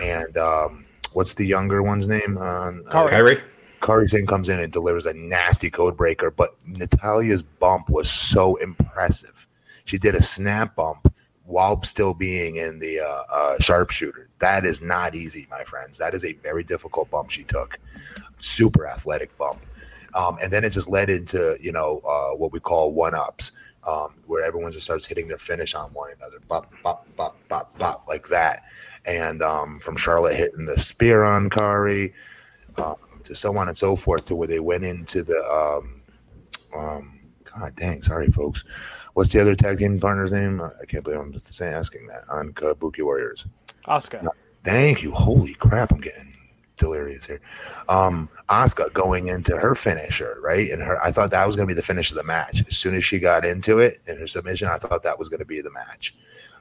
and 0.02 0.37
um, 0.38 0.87
what's 1.12 1.35
the 1.35 1.47
younger 1.47 1.82
one's 1.82 2.09
name? 2.09 2.38
Um, 2.38 2.82
uh, 2.88 3.06
Kairi. 3.06 3.11
Kyrie. 3.11 3.40
Kairi 3.80 4.09
Sane 4.09 4.26
comes 4.26 4.49
in 4.49 4.61
and 4.61 4.73
delivers 4.73 5.06
a 5.06 5.14
nasty 5.14 5.68
code 5.68 5.97
breaker, 5.97 6.30
but 6.30 6.54
Natalya's 6.66 7.42
bump 7.42 7.90
was 7.90 8.09
so 8.09 8.56
impressive. 8.56 9.47
She 9.85 9.99
did 9.99 10.14
a 10.14 10.23
snap 10.23 10.76
bump 10.76 11.12
while 11.44 11.82
still 11.82 12.14
being 12.14 12.56
in 12.56 12.78
the 12.78 13.00
uh, 13.00 13.23
uh, 13.30 13.56
sharpshooter. 13.59 14.28
That 14.38 14.64
is 14.64 14.80
not 14.80 15.14
easy, 15.14 15.47
my 15.50 15.64
friends. 15.64 15.99
That 15.99 16.14
is 16.14 16.25
a 16.25 16.32
very 16.35 16.62
difficult 16.62 17.11
bump 17.11 17.30
she 17.30 17.42
took. 17.42 17.78
Super 18.42 18.87
athletic 18.87 19.37
bump. 19.38 19.61
Um, 20.14 20.37
and 20.42 20.52
then 20.52 20.64
it 20.64 20.70
just 20.70 20.88
led 20.88 21.08
into, 21.08 21.56
you 21.61 21.72
know, 21.72 22.02
uh, 22.06 22.37
what 22.37 22.52
we 22.52 22.61
call 22.61 22.92
one 22.92 23.14
ups, 23.14 23.52
um, 23.87 24.14
where 24.26 24.44
everyone 24.44 24.72
just 24.72 24.84
starts 24.84 25.06
hitting 25.06 25.26
their 25.26 25.38
finish 25.38 25.75
on 25.75 25.90
one 25.94 26.11
another, 26.16 26.38
bop, 26.49 26.70
bop, 26.82 27.06
bop, 27.16 27.37
bop, 27.49 27.78
bop, 27.78 28.04
like 28.06 28.28
that. 28.28 28.64
And 29.06 29.42
um, 29.42 29.80
from 29.80 29.96
Charlotte 29.96 30.37
hitting 30.37 30.66
the 30.66 30.78
spear 30.78 31.25
on 31.25 31.49
Kairi 31.49 32.12
um, 32.76 32.96
to 33.25 33.34
so 33.34 33.56
on 33.56 33.68
and 33.68 33.78
so 33.78 33.96
forth 33.96 34.26
to 34.26 34.37
where 34.37 34.49
they 34.49 34.61
went 34.61 34.84
into 34.84 35.22
the 35.22 35.38
um, 35.49 36.02
um, 36.75 37.20
God 37.44 37.75
dang, 37.76 38.02
sorry 38.02 38.28
folks. 38.28 38.64
What's 39.14 39.32
the 39.32 39.40
other 39.40 39.54
tag 39.54 39.78
team 39.78 40.00
partner's 40.00 40.32
name? 40.32 40.61
I 40.61 40.84
can't 40.87 41.04
believe 41.04 41.20
I'm 41.20 41.32
just 41.32 41.52
saying 41.52 41.75
asking 41.75 42.06
that 42.06 42.25
on 42.28 42.52
Kabuki 42.52 43.02
Warriors. 43.02 43.46
Asuka. 43.87 44.26
Thank 44.64 45.02
you. 45.02 45.12
Holy 45.12 45.54
crap, 45.54 45.92
I'm 45.92 46.00
getting 46.00 46.32
delirious 46.76 47.26
here. 47.26 47.41
Um, 47.88 48.29
Asuka 48.49 48.93
going 48.93 49.29
into 49.29 49.57
her 49.57 49.75
finisher, 49.75 50.38
right? 50.43 50.71
And 50.71 50.83
her, 50.83 51.02
I 51.02 51.12
thought 51.12 51.31
that 51.31 51.47
was 51.47 51.57
going 51.57 51.69
to 51.69 51.75
be 51.75 51.76
the 51.76 51.83
finish 51.83 52.11
of 52.11 52.17
the 52.17 52.25
match. 52.25 52.64
As 52.67 52.76
soon 52.76 52.95
as 52.95 53.05
she 53.05 53.19
got 53.19 53.45
into 53.45 53.79
it 53.79 54.00
in 54.07 54.19
her 54.19 54.26
submission, 54.26 54.69
I 54.69 54.79
thought 54.79 55.02
that 55.02 55.19
was 55.19 55.29
going 55.29 55.41
to 55.41 55.47
be 55.47 55.61
the 55.61 55.71
match. 55.71 56.14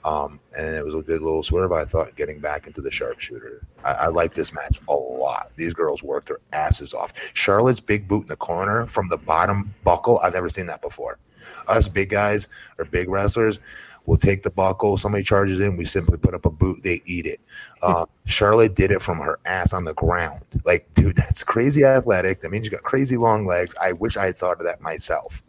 Um, 0.03 0.39
and 0.57 0.75
it 0.75 0.83
was 0.83 0.95
a 0.95 1.03
good 1.03 1.21
little 1.21 1.43
swerve. 1.43 1.71
I 1.71 1.85
thought 1.85 2.15
getting 2.15 2.39
back 2.39 2.65
into 2.65 2.81
the 2.81 2.89
sharpshooter. 2.89 3.65
I, 3.83 3.91
I 3.91 4.07
like 4.07 4.33
this 4.33 4.51
match 4.53 4.79
a 4.87 4.95
lot. 4.95 5.51
These 5.57 5.73
girls 5.73 6.01
worked 6.01 6.29
their 6.29 6.39
asses 6.53 6.93
off. 6.93 7.13
Charlotte's 7.35 7.79
big 7.79 8.07
boot 8.07 8.21
in 8.21 8.27
the 8.27 8.35
corner 8.35 8.87
from 8.87 9.09
the 9.09 9.17
bottom 9.17 9.73
buckle. 9.83 10.19
I've 10.19 10.33
never 10.33 10.49
seen 10.49 10.65
that 10.67 10.81
before. 10.81 11.19
Us 11.67 11.87
big 11.87 12.09
guys 12.09 12.47
or 12.79 12.85
big 12.85 13.09
wrestlers 13.09 13.59
will 14.05 14.17
take 14.17 14.43
the 14.43 14.49
buckle. 14.49 14.97
Somebody 14.97 15.23
charges 15.23 15.59
in. 15.59 15.77
We 15.77 15.85
simply 15.85 16.17
put 16.17 16.33
up 16.33 16.45
a 16.45 16.49
boot. 16.49 16.81
They 16.83 17.01
eat 17.05 17.25
it. 17.25 17.39
Uh, 17.81 18.05
Charlotte 18.25 18.75
did 18.75 18.91
it 18.91 19.01
from 19.01 19.17
her 19.19 19.39
ass 19.45 19.73
on 19.73 19.83
the 19.83 19.93
ground. 19.93 20.41
Like, 20.65 20.91
dude, 20.93 21.15
that's 21.15 21.43
crazy 21.43 21.83
athletic. 21.83 22.41
That 22.41 22.51
means 22.51 22.65
you 22.65 22.71
got 22.71 22.83
crazy 22.83 23.17
long 23.17 23.45
legs. 23.45 23.75
I 23.81 23.91
wish 23.93 24.17
I 24.17 24.25
had 24.25 24.37
thought 24.37 24.57
of 24.57 24.65
that 24.65 24.81
myself 24.81 25.43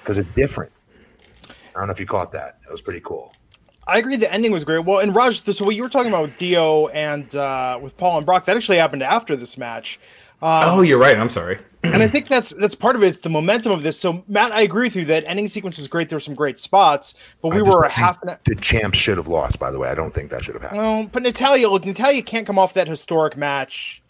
because 0.00 0.18
it's 0.18 0.30
different. 0.30 0.72
I 1.48 1.78
don't 1.78 1.86
know 1.86 1.92
if 1.92 2.00
you 2.00 2.06
caught 2.06 2.32
that. 2.32 2.60
That 2.62 2.72
was 2.72 2.82
pretty 2.82 3.00
cool. 3.00 3.32
I 3.86 3.98
agree. 3.98 4.16
The 4.16 4.32
ending 4.32 4.52
was 4.52 4.64
great. 4.64 4.84
Well, 4.84 5.00
and 5.00 5.14
Raj, 5.14 5.42
so 5.42 5.64
what 5.64 5.74
you 5.74 5.82
were 5.82 5.88
talking 5.88 6.08
about 6.08 6.22
with 6.22 6.38
Dio 6.38 6.88
and 6.88 7.34
uh, 7.34 7.78
with 7.82 7.96
Paul 7.96 8.18
and 8.18 8.26
Brock, 8.26 8.44
that 8.44 8.56
actually 8.56 8.78
happened 8.78 9.02
after 9.02 9.36
this 9.36 9.58
match. 9.58 9.98
Um, 10.40 10.78
oh, 10.78 10.82
you're 10.82 10.98
right. 10.98 11.16
I'm 11.16 11.28
sorry. 11.28 11.58
And 11.82 12.02
I 12.02 12.08
think 12.08 12.28
that's 12.28 12.54
that's 12.54 12.74
part 12.74 12.96
of 12.96 13.02
it. 13.02 13.08
It's 13.08 13.20
the 13.20 13.28
momentum 13.28 13.72
of 13.72 13.82
this. 13.82 13.98
So 13.98 14.24
Matt, 14.28 14.52
I 14.52 14.62
agree 14.62 14.86
with 14.86 14.96
you 14.96 15.04
that 15.06 15.24
ending 15.26 15.48
sequence 15.48 15.78
was 15.78 15.88
great. 15.88 16.08
There 16.08 16.16
were 16.16 16.20
some 16.20 16.34
great 16.34 16.58
spots, 16.58 17.14
but 17.40 17.54
we 17.54 17.62
were 17.62 17.82
a 17.82 17.90
half. 17.90 18.22
An... 18.22 18.36
The 18.44 18.54
champ 18.54 18.94
should 18.94 19.16
have 19.16 19.28
lost. 19.28 19.58
By 19.58 19.70
the 19.70 19.78
way, 19.78 19.88
I 19.88 19.94
don't 19.94 20.12
think 20.12 20.30
that 20.30 20.44
should 20.44 20.54
have 20.54 20.62
happened. 20.62 20.80
Well, 20.80 21.06
but 21.10 21.22
Natalya, 21.22 21.68
look, 21.68 21.84
Natalya 21.84 22.22
can't 22.22 22.46
come 22.46 22.58
off 22.58 22.74
that 22.74 22.86
historic 22.86 23.36
match. 23.36 24.02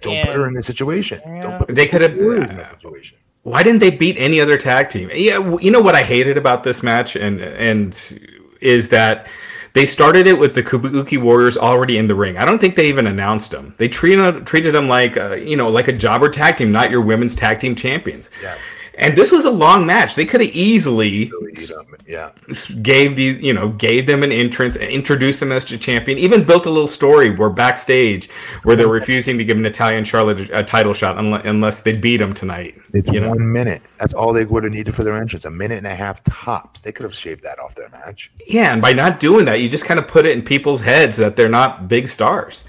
Don't 0.00 0.14
and... 0.14 0.28
put 0.28 0.36
her 0.36 0.48
in 0.48 0.54
this 0.54 0.66
situation. 0.66 1.20
Yeah. 1.24 1.62
they 1.68 1.86
could 1.86 2.00
have. 2.00 2.18
Uh, 2.18 2.30
in 2.32 2.56
that 2.56 2.80
situation. 2.80 3.18
Why 3.44 3.62
didn't 3.62 3.80
they 3.80 3.90
beat 3.90 4.16
any 4.18 4.40
other 4.40 4.56
tag 4.56 4.88
team? 4.88 5.10
Yeah, 5.12 5.56
you 5.58 5.70
know 5.70 5.80
what 5.80 5.94
I 5.94 6.02
hated 6.02 6.38
about 6.38 6.62
this 6.62 6.82
match, 6.82 7.16
and 7.16 7.40
and 7.40 8.20
is 8.60 8.88
that 8.90 9.26
they 9.74 9.86
started 9.86 10.26
it 10.26 10.38
with 10.38 10.54
the 10.54 10.62
Kabuki 10.62 11.20
Warriors 11.20 11.56
already 11.56 11.98
in 11.98 12.06
the 12.06 12.14
ring. 12.14 12.36
I 12.36 12.44
don't 12.44 12.58
think 12.58 12.76
they 12.76 12.88
even 12.88 13.06
announced 13.06 13.50
them. 13.50 13.74
They 13.78 13.88
treated 13.88 14.46
treated 14.46 14.74
them 14.74 14.88
like 14.88 15.16
uh, 15.16 15.34
you 15.34 15.56
know 15.56 15.68
like 15.68 15.88
a 15.88 15.92
jobber 15.92 16.28
tag 16.28 16.56
team, 16.56 16.72
not 16.72 16.90
your 16.90 17.00
women's 17.00 17.34
tag 17.34 17.60
team 17.60 17.74
champions. 17.74 18.30
Yes. 18.42 18.58
And 19.02 19.16
this 19.16 19.32
was 19.32 19.44
a 19.46 19.50
long 19.50 19.84
match. 19.84 20.14
They 20.14 20.24
could 20.24 20.40
have 20.40 20.54
easily 20.54 21.32
yeah. 22.06 22.30
gave 22.82 23.16
the 23.16 23.36
you 23.42 23.52
know 23.52 23.70
gave 23.70 24.06
them 24.06 24.22
an 24.22 24.30
entrance, 24.30 24.76
and 24.76 24.88
introduced 24.88 25.40
them 25.40 25.50
as 25.50 25.64
the 25.64 25.76
champion, 25.76 26.18
even 26.18 26.44
built 26.44 26.66
a 26.66 26.70
little 26.70 26.86
story 26.86 27.30
where 27.30 27.50
backstage 27.50 28.30
where 28.62 28.76
they're 28.76 28.86
refusing 28.86 29.36
to 29.38 29.44
give 29.44 29.56
Natalya 29.56 29.96
and 29.96 30.06
Charlotte 30.06 30.48
a 30.52 30.62
title 30.62 30.92
shot 30.92 31.18
unless, 31.18 31.44
unless 31.44 31.82
they 31.82 31.96
beat 31.96 32.18
them 32.18 32.32
tonight. 32.32 32.76
It's 32.92 33.10
one 33.10 33.22
know? 33.22 33.34
minute. 33.34 33.82
That's 33.98 34.14
all 34.14 34.32
they 34.32 34.44
would 34.44 34.62
have 34.62 34.72
needed 34.72 34.94
for 34.94 35.02
their 35.02 35.16
entrance. 35.16 35.46
A 35.46 35.50
minute 35.50 35.78
and 35.78 35.86
a 35.88 35.94
half 35.94 36.22
tops. 36.22 36.80
They 36.80 36.92
could 36.92 37.02
have 37.02 37.14
shaved 37.14 37.42
that 37.42 37.58
off 37.58 37.74
their 37.74 37.88
match. 37.88 38.30
Yeah, 38.46 38.72
and 38.72 38.80
by 38.80 38.92
not 38.92 39.18
doing 39.18 39.44
that, 39.46 39.60
you 39.60 39.68
just 39.68 39.84
kind 39.84 39.98
of 39.98 40.06
put 40.06 40.26
it 40.26 40.32
in 40.32 40.42
people's 40.42 40.80
heads 40.80 41.16
that 41.16 41.34
they're 41.34 41.48
not 41.48 41.88
big 41.88 42.06
stars. 42.06 42.66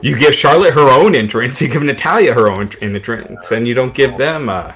You 0.00 0.16
give 0.16 0.34
Charlotte 0.34 0.72
her 0.72 0.88
own 0.88 1.14
entrance, 1.14 1.60
you 1.60 1.68
give 1.68 1.82
Natalya 1.82 2.32
her 2.32 2.48
own 2.48 2.70
entrance, 2.80 3.52
and 3.52 3.68
you 3.68 3.74
don't 3.74 3.92
give 3.92 4.16
them. 4.16 4.48
Uh, 4.48 4.72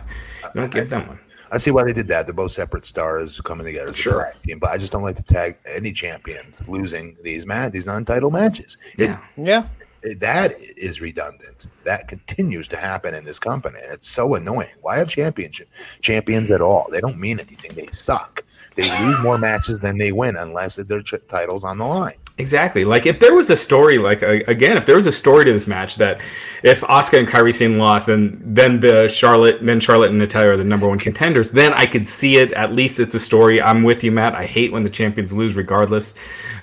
don't 0.55 0.73
give 0.73 0.89
them 0.91 1.09
one. 1.09 1.21
I 1.53 1.59
see 1.59 1.71
why 1.71 1.83
they 1.85 1.93
did 1.93 2.07
that. 2.09 2.27
They're 2.27 2.35
both 2.35 2.53
separate 2.53 2.87
stars 2.87 3.41
coming 3.41 3.67
together 3.67 3.91
as 3.91 3.97
sure. 3.97 4.21
a 4.21 4.47
team, 4.47 4.59
but 4.59 4.71
I 4.71 4.79
just 4.79 4.93
don't 4.93 5.03
like 5.03 5.17
to 5.17 5.23
tag 5.23 5.59
any 5.67 5.93
champions 5.93 6.67
losing 6.69 7.17
these 7.23 7.45
man 7.45 7.73
these 7.73 7.87
non-title 7.87 8.31
matches. 8.31 8.77
Yeah, 8.97 9.21
it, 9.37 9.45
yeah, 9.49 9.69
it, 10.03 10.21
that 10.21 10.55
is 10.61 11.01
redundant. 11.01 11.67
That 11.85 12.07
continues 12.07 12.69
to 12.69 12.77
happen 12.77 13.15
in 13.15 13.25
this 13.25 13.39
company, 13.41 13.81
and 13.83 13.93
it's 13.93 14.09
so 14.09 14.37
annoying. 14.37 14.75
Why 14.83 14.99
have 14.99 15.09
championship 15.09 15.69
champions 16.01 16.51
at 16.51 16.61
all? 16.61 16.87
They 16.91 17.01
don't 17.01 17.19
mean 17.19 17.41
anything. 17.41 17.75
They 17.75 17.89
suck. 17.93 18.45
They 18.77 18.89
lose 19.01 19.19
more 19.21 19.37
matches 19.37 19.81
than 19.81 19.99
they 19.99 20.13
win 20.13 20.37
unless 20.37 20.77
their 20.77 21.03
titles 21.03 21.65
on 21.65 21.79
the 21.79 21.85
line. 21.85 22.15
Exactly. 22.41 22.87
Like 22.87 23.05
if 23.05 23.21
there 23.21 23.35
was 23.35 23.51
a 23.51 23.57
story, 23.57 23.99
like 23.99 24.23
again, 24.23 24.79
if 24.79 24.87
there 24.87 24.97
was 24.97 25.07
a 25.07 25.13
story 25.13 25.45
to 25.45 25.53
this 25.53 25.67
match 25.67 25.97
that 25.97 26.23
if 26.63 26.81
Asuka 26.81 27.19
and 27.19 27.29
Kairi 27.29 27.55
Sane 27.55 27.77
lost, 27.77 28.07
then 28.07 28.41
then 28.43 28.81
the 28.81 29.09
Charlotte, 29.09 29.65
then 29.65 29.79
Charlotte 29.79 30.09
and 30.09 30.19
Natalya 30.19 30.53
are 30.53 30.57
the 30.57 30.65
number 30.65 30.89
one 30.89 30.99
contenders. 30.99 31.51
Then 31.51 31.75
I 31.75 31.85
could 31.85 32.09
see 32.09 32.37
it. 32.39 32.53
At 32.55 32.73
least 32.73 32.99
it's 32.99 33.15
a 33.15 33.21
story. 33.21 33.61
I'm 33.61 33.83
with 33.83 34.03
you, 34.03 34.11
Matt. 34.11 34.35
I 34.35 34.47
hate 34.47 34.73
when 34.73 34.85
the 34.85 34.91
champions 34.91 35.35
lose, 35.35 35.55
regardless. 35.55 36.15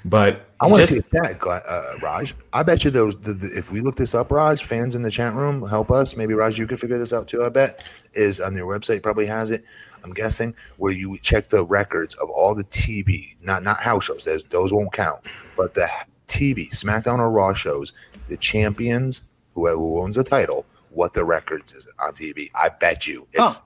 But 0.03 0.47
I 0.60 0.68
want 0.68 0.82
to 0.82 0.88
see 0.88 0.98
a 0.98 1.04
stat, 1.04 1.40
uh, 1.46 1.94
Raj. 2.02 2.34
I 2.52 2.64
bet 2.64 2.84
you 2.84 2.90
those. 2.90 3.16
The, 3.20 3.34
the, 3.34 3.48
if 3.56 3.72
we 3.72 3.80
look 3.80 3.96
this 3.96 4.16
up, 4.16 4.32
Raj, 4.32 4.64
fans 4.64 4.96
in 4.96 5.04
the 5.04 5.12
chat 5.12 5.34
room, 5.34 5.68
help 5.68 5.92
us. 5.92 6.16
Maybe 6.16 6.34
Raj, 6.34 6.58
you 6.58 6.66
could 6.66 6.80
figure 6.80 6.98
this 6.98 7.14
out 7.14 7.28
too. 7.28 7.44
I 7.44 7.50
bet 7.50 7.88
is 8.14 8.40
on 8.42 8.56
their 8.56 8.66
website. 8.66 9.04
Probably 9.04 9.28
has 9.28 9.52
it. 9.52 9.64
I'm 10.04 10.14
guessing 10.14 10.56
where 10.78 10.92
you 10.92 11.18
check 11.20 11.50
the 11.50 11.64
records 11.64 12.16
of 12.16 12.30
all 12.30 12.56
the 12.56 12.64
TV, 12.66 13.36
not 13.44 13.62
not 13.62 13.82
house 13.82 14.06
shows. 14.06 14.24
There's, 14.24 14.44
those 14.46 14.74
won't 14.74 14.94
count, 14.94 15.22
but 15.56 15.74
the 15.76 15.90
TV, 16.28 16.70
SmackDown 16.72 17.20
or 17.20 17.30
Raw 17.30 17.54
shows, 17.54 17.94
the 18.28 18.38
champions 18.38 19.24
who, 19.54 19.68
who 19.68 20.02
owns 20.02 20.16
the 20.16 20.24
title, 20.24 20.66
what 20.90 21.14
the 21.14 21.24
records 21.24 21.74
is 21.74 21.88
on 22.00 22.14
TV. 22.14 22.50
I 22.56 22.70
bet 22.70 23.08
you 23.08 23.28
it's 23.34 23.58
huh. 23.58 23.62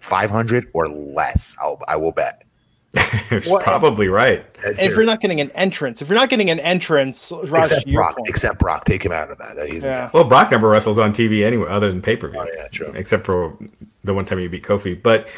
500 0.00 0.70
or 0.72 0.88
less. 0.88 1.54
I'll, 1.60 1.80
I 1.86 1.96
will 1.96 2.12
bet. 2.12 2.44
Well, 2.94 3.60
probably 3.60 4.08
right. 4.08 4.44
if 4.64 4.84
you're 4.84 5.04
not 5.04 5.20
getting 5.20 5.40
an 5.40 5.50
entrance, 5.52 6.02
if 6.02 6.08
you're 6.08 6.18
not 6.18 6.28
getting 6.28 6.50
an 6.50 6.58
entrance, 6.60 7.32
Raj, 7.44 7.70
except 7.70 7.92
Brock, 7.92 8.16
point. 8.16 8.28
except 8.28 8.58
Brock, 8.58 8.84
take 8.84 9.04
him 9.04 9.12
out 9.12 9.30
of 9.30 9.38
that. 9.38 9.68
He's 9.68 9.84
yeah. 9.84 10.10
Well, 10.12 10.24
Brock 10.24 10.50
never 10.50 10.68
wrestles 10.68 10.98
on 10.98 11.12
TV 11.12 11.46
anyway, 11.46 11.68
other 11.68 11.88
than 11.88 12.02
pay 12.02 12.16
per 12.16 12.28
view. 12.28 12.40
Oh, 12.40 12.46
yeah, 12.56 12.66
true. 12.68 12.92
Except 12.94 13.24
for 13.24 13.56
the 14.04 14.14
one 14.14 14.24
time 14.24 14.38
you 14.38 14.48
beat 14.48 14.62
Kofi. 14.62 15.00
But 15.00 15.28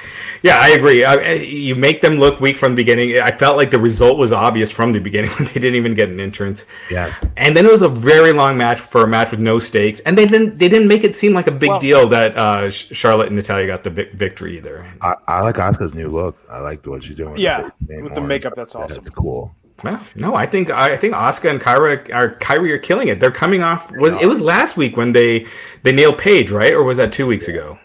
yeah, 0.42 0.59
I 0.61 0.71
agree. 0.71 1.04
I, 1.04 1.35
you 1.35 1.75
make 1.75 2.00
them 2.00 2.16
look 2.16 2.40
weak 2.40 2.57
from 2.57 2.73
the 2.73 2.76
beginning. 2.76 3.19
I 3.19 3.33
felt 3.33 3.57
like 3.57 3.71
the 3.71 3.78
result 3.78 4.19
was 4.19 4.33
obvious 4.33 4.71
from 4.71 4.92
the 4.92 5.00
beginning 5.00 5.31
when 5.38 5.47
they 5.47 5.54
didn't 5.54 5.75
even 5.75 5.95
get 5.95 6.09
an 6.09 6.21
entrance. 6.21 6.66
Yeah. 6.90 7.14
And 7.37 7.57
then 7.57 7.66
it 7.66 7.73
was 7.73 7.83
a 7.83 7.88
very 7.88 8.33
long 8.33 8.57
match 8.57 8.81
for 8.81 9.02
a 9.02 9.07
match 9.07 9.31
with 9.31 9.40
no 9.40 9.59
stakes, 9.59 10.00
and 10.00 10.16
they 10.16 10.26
didn't 10.26 10.59
they 10.59 10.69
didn't 10.69 10.88
make 10.88 11.04
it 11.04 11.16
seem 11.16 11.33
like 11.33 11.47
a 11.47 11.52
big 11.52 11.71
well, 11.71 11.81
deal 11.81 12.09
that 12.09 12.37
uh, 12.37 12.71
Charlotte 12.71 13.26
and 13.28 13.37
Natalya 13.37 13.66
got 13.66 13.83
the 13.85 13.90
victory 13.90 14.57
either. 14.57 14.87
I, 15.00 15.14
I 15.26 15.40
like 15.40 15.57
Asuka's 15.57 15.95
new 15.95 16.09
look. 16.09 16.38
I 16.50 16.61
like 16.61 16.87
what 16.87 17.02
she's 17.02 17.16
doing. 17.16 17.37
Yeah, 17.38 17.71
with, 17.87 18.02
with 18.04 18.14
the 18.14 18.21
makeup, 18.21 18.54
that's 18.54 18.75
awesome. 18.75 18.97
That's 18.97 19.11
cool. 19.11 19.54
No, 19.85 20.00
no, 20.14 20.35
I 20.35 20.47
think 20.47 20.71
I 20.71 20.97
think 20.97 21.14
Asuka 21.14 21.50
and 21.50 21.61
Kyra 21.61 22.14
are 22.14 22.37
Kairi 22.37 22.71
are 22.71 22.78
killing 22.78 23.09
it. 23.09 23.19
They're 23.19 23.33
coming 23.33 23.62
off. 23.62 23.90
Was 23.97 24.14
it 24.14 24.26
was 24.26 24.40
last 24.40 24.76
week 24.76 24.97
when 24.97 25.12
they 25.12 25.47
they 25.83 25.92
nailed 25.92 26.19
Paige, 26.19 26.50
right? 26.50 26.73
Or 26.73 26.85
was 26.85 26.97
that 26.99 27.12
two 27.12 27.26
weeks 27.26 27.49
ago? 27.49 27.78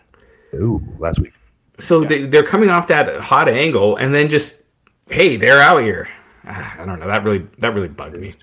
Ooh, 0.57 0.81
last 0.99 1.19
week. 1.19 1.33
So 1.79 2.01
yeah. 2.01 2.07
they, 2.07 2.25
they're 2.25 2.43
coming 2.43 2.69
off 2.69 2.87
that 2.87 3.19
hot 3.19 3.47
angle, 3.47 3.97
and 3.97 4.13
then 4.13 4.29
just 4.29 4.61
hey, 5.09 5.37
they're 5.37 5.61
out 5.61 5.83
here. 5.83 6.07
Ah, 6.45 6.75
I 6.79 6.85
don't 6.85 6.99
know. 6.99 7.07
That 7.07 7.23
really 7.23 7.45
that 7.59 7.73
really 7.73 7.87
bugged 7.87 8.17
me. 8.17 8.33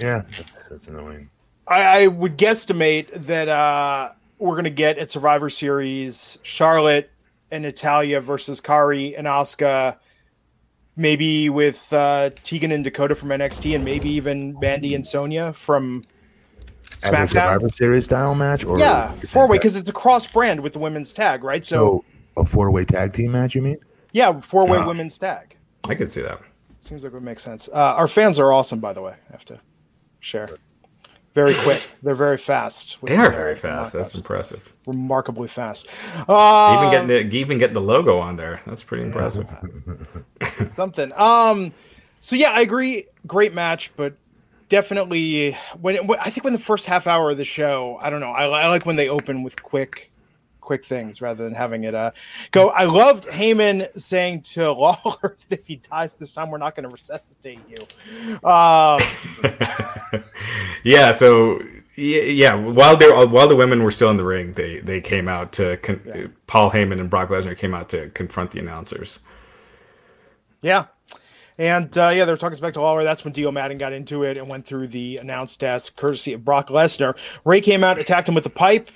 Yeah, 0.00 0.22
that's, 0.30 0.52
that's 0.70 0.86
annoying. 0.86 1.28
I, 1.66 2.02
I, 2.02 2.06
would 2.08 2.36
guesstimate 2.36 3.26
that 3.26 3.48
uh, 3.48 4.10
we're 4.38 4.54
going 4.54 4.64
to 4.64 4.70
get 4.70 4.98
at 4.98 5.10
Survivor 5.10 5.50
Series 5.50 6.38
Charlotte 6.42 7.10
and 7.50 7.62
Natalya 7.62 8.20
versus 8.20 8.60
Kairi 8.60 9.16
and 9.16 9.26
Asuka, 9.26 9.96
maybe 10.96 11.48
with 11.50 11.92
uh, 11.92 12.30
Tegan 12.42 12.72
and 12.72 12.82
Dakota 12.82 13.14
from 13.14 13.28
NXT, 13.28 13.74
and 13.74 13.84
maybe 13.84 14.08
even 14.08 14.58
Mandy 14.58 14.94
and 14.94 15.06
Sonya 15.06 15.52
from 15.52 16.02
SmackDown. 17.00 17.12
As 17.12 17.20
a 17.20 17.34
Survivor 17.34 17.68
Series 17.70 18.04
style 18.04 18.34
match, 18.34 18.64
or 18.64 18.78
yeah, 18.78 19.14
four 19.28 19.46
way 19.48 19.58
because 19.58 19.76
it's 19.76 19.90
a 19.90 19.92
cross 19.92 20.26
brand 20.26 20.60
with 20.60 20.72
the 20.72 20.78
women's 20.78 21.12
tag, 21.12 21.44
right? 21.44 21.64
So, 21.64 22.04
so 22.36 22.42
a 22.42 22.44
four 22.44 22.70
way 22.70 22.84
tag 22.84 23.12
team 23.12 23.32
match, 23.32 23.54
you 23.54 23.62
mean? 23.62 23.78
Yeah, 24.12 24.40
four 24.40 24.66
way 24.66 24.78
uh, 24.78 24.86
women's 24.86 25.16
tag. 25.18 25.56
I 25.88 25.94
could 25.94 26.10
see 26.10 26.22
that. 26.22 26.40
Seems 26.80 27.02
like 27.02 27.12
it 27.12 27.14
would 27.14 27.22
make 27.22 27.40
sense. 27.40 27.68
Uh, 27.68 27.94
our 27.96 28.08
fans 28.08 28.38
are 28.38 28.52
awesome, 28.52 28.80
by 28.80 28.92
the 28.92 29.02
way. 29.02 29.12
I 29.12 29.32
have 29.32 29.44
to 29.46 29.60
share. 30.20 30.48
Very 31.34 31.54
quick. 31.54 31.88
They're 32.02 32.14
very 32.14 32.38
fast. 32.38 32.98
They 33.02 33.16
are 33.16 33.30
very 33.30 33.54
fast. 33.54 33.92
That's 33.92 34.14
impressive. 34.14 34.72
Remarkably 34.86 35.46
fast. 35.46 35.86
Uh, 36.28 36.76
even 36.78 36.90
getting 36.90 37.30
the 37.30 37.36
even 37.36 37.58
get 37.58 37.72
the 37.72 37.80
logo 37.80 38.18
on 38.18 38.36
there. 38.36 38.60
That's 38.66 38.82
pretty 38.82 39.04
impressive. 39.04 39.46
Something. 40.74 41.12
Um. 41.16 41.72
So 42.20 42.36
yeah, 42.36 42.50
I 42.50 42.60
agree. 42.60 43.06
Great 43.26 43.54
match, 43.54 43.92
but 43.96 44.14
definitely 44.70 45.52
when, 45.78 46.06
when, 46.06 46.18
I 46.20 46.30
think 46.30 46.44
when 46.44 46.54
the 46.54 46.58
first 46.58 46.86
half 46.86 47.06
hour 47.06 47.30
of 47.30 47.36
the 47.36 47.44
show, 47.44 47.98
I 48.00 48.08
don't 48.08 48.20
know. 48.20 48.30
I, 48.30 48.46
I, 48.46 48.68
like 48.68 48.86
when 48.86 48.96
they 48.96 49.10
open 49.10 49.42
with 49.42 49.62
quick, 49.62 50.10
quick 50.62 50.84
things 50.86 51.20
rather 51.20 51.44
than 51.44 51.52
having 51.52 51.84
it 51.84 51.94
uh, 51.94 52.12
go. 52.52 52.70
I 52.70 52.84
loved 52.84 53.26
Heyman 53.26 54.00
saying 54.00 54.42
to 54.42 54.72
Lawler 54.72 55.36
that 55.48 55.60
if 55.60 55.66
he 55.66 55.76
dies 55.76 56.16
this 56.16 56.32
time, 56.32 56.50
we're 56.50 56.58
not 56.58 56.74
going 56.74 56.88
to 56.88 56.88
resuscitate 56.88 57.60
you. 57.68 58.38
Uh, 58.42 58.98
yeah. 60.84 61.12
So 61.12 61.60
yeah, 61.96 62.54
while 62.54 62.96
they 62.96 63.10
while 63.10 63.48
the 63.48 63.56
women 63.56 63.82
were 63.82 63.90
still 63.90 64.10
in 64.10 64.16
the 64.16 64.24
ring, 64.24 64.54
they 64.54 64.78
they 64.78 65.00
came 65.00 65.28
out 65.28 65.52
to 65.52 65.76
con- 65.78 66.00
yeah. 66.06 66.26
Paul 66.46 66.70
Heyman 66.70 67.00
and 67.00 67.10
Brock 67.10 67.28
Lesnar 67.28 67.58
came 67.58 67.74
out 67.74 67.88
to 67.90 68.08
confront 68.10 68.52
the 68.52 68.60
announcers. 68.60 69.18
Yeah, 70.62 70.86
and 71.60 71.98
uh, 71.98 72.08
yeah, 72.08 72.24
they 72.24 72.32
were 72.32 72.38
talking 72.38 72.58
back 72.58 72.72
to 72.72 72.80
Lawler. 72.80 73.02
That's 73.02 73.22
when 73.22 73.34
Dio 73.34 73.50
Maddin 73.52 73.76
got 73.76 73.92
into 73.92 74.22
it 74.22 74.38
and 74.38 74.48
went 74.48 74.64
through 74.64 74.88
the 74.88 75.18
announce 75.18 75.58
desk, 75.58 75.94
courtesy 75.94 76.32
of 76.32 76.42
Brock 76.42 76.68
Lesnar. 76.68 77.18
Rey 77.44 77.60
came 77.60 77.84
out, 77.84 77.98
attacked 77.98 78.26
him 78.30 78.34
with 78.34 78.46
a 78.46 78.50
pipe, 78.50 78.90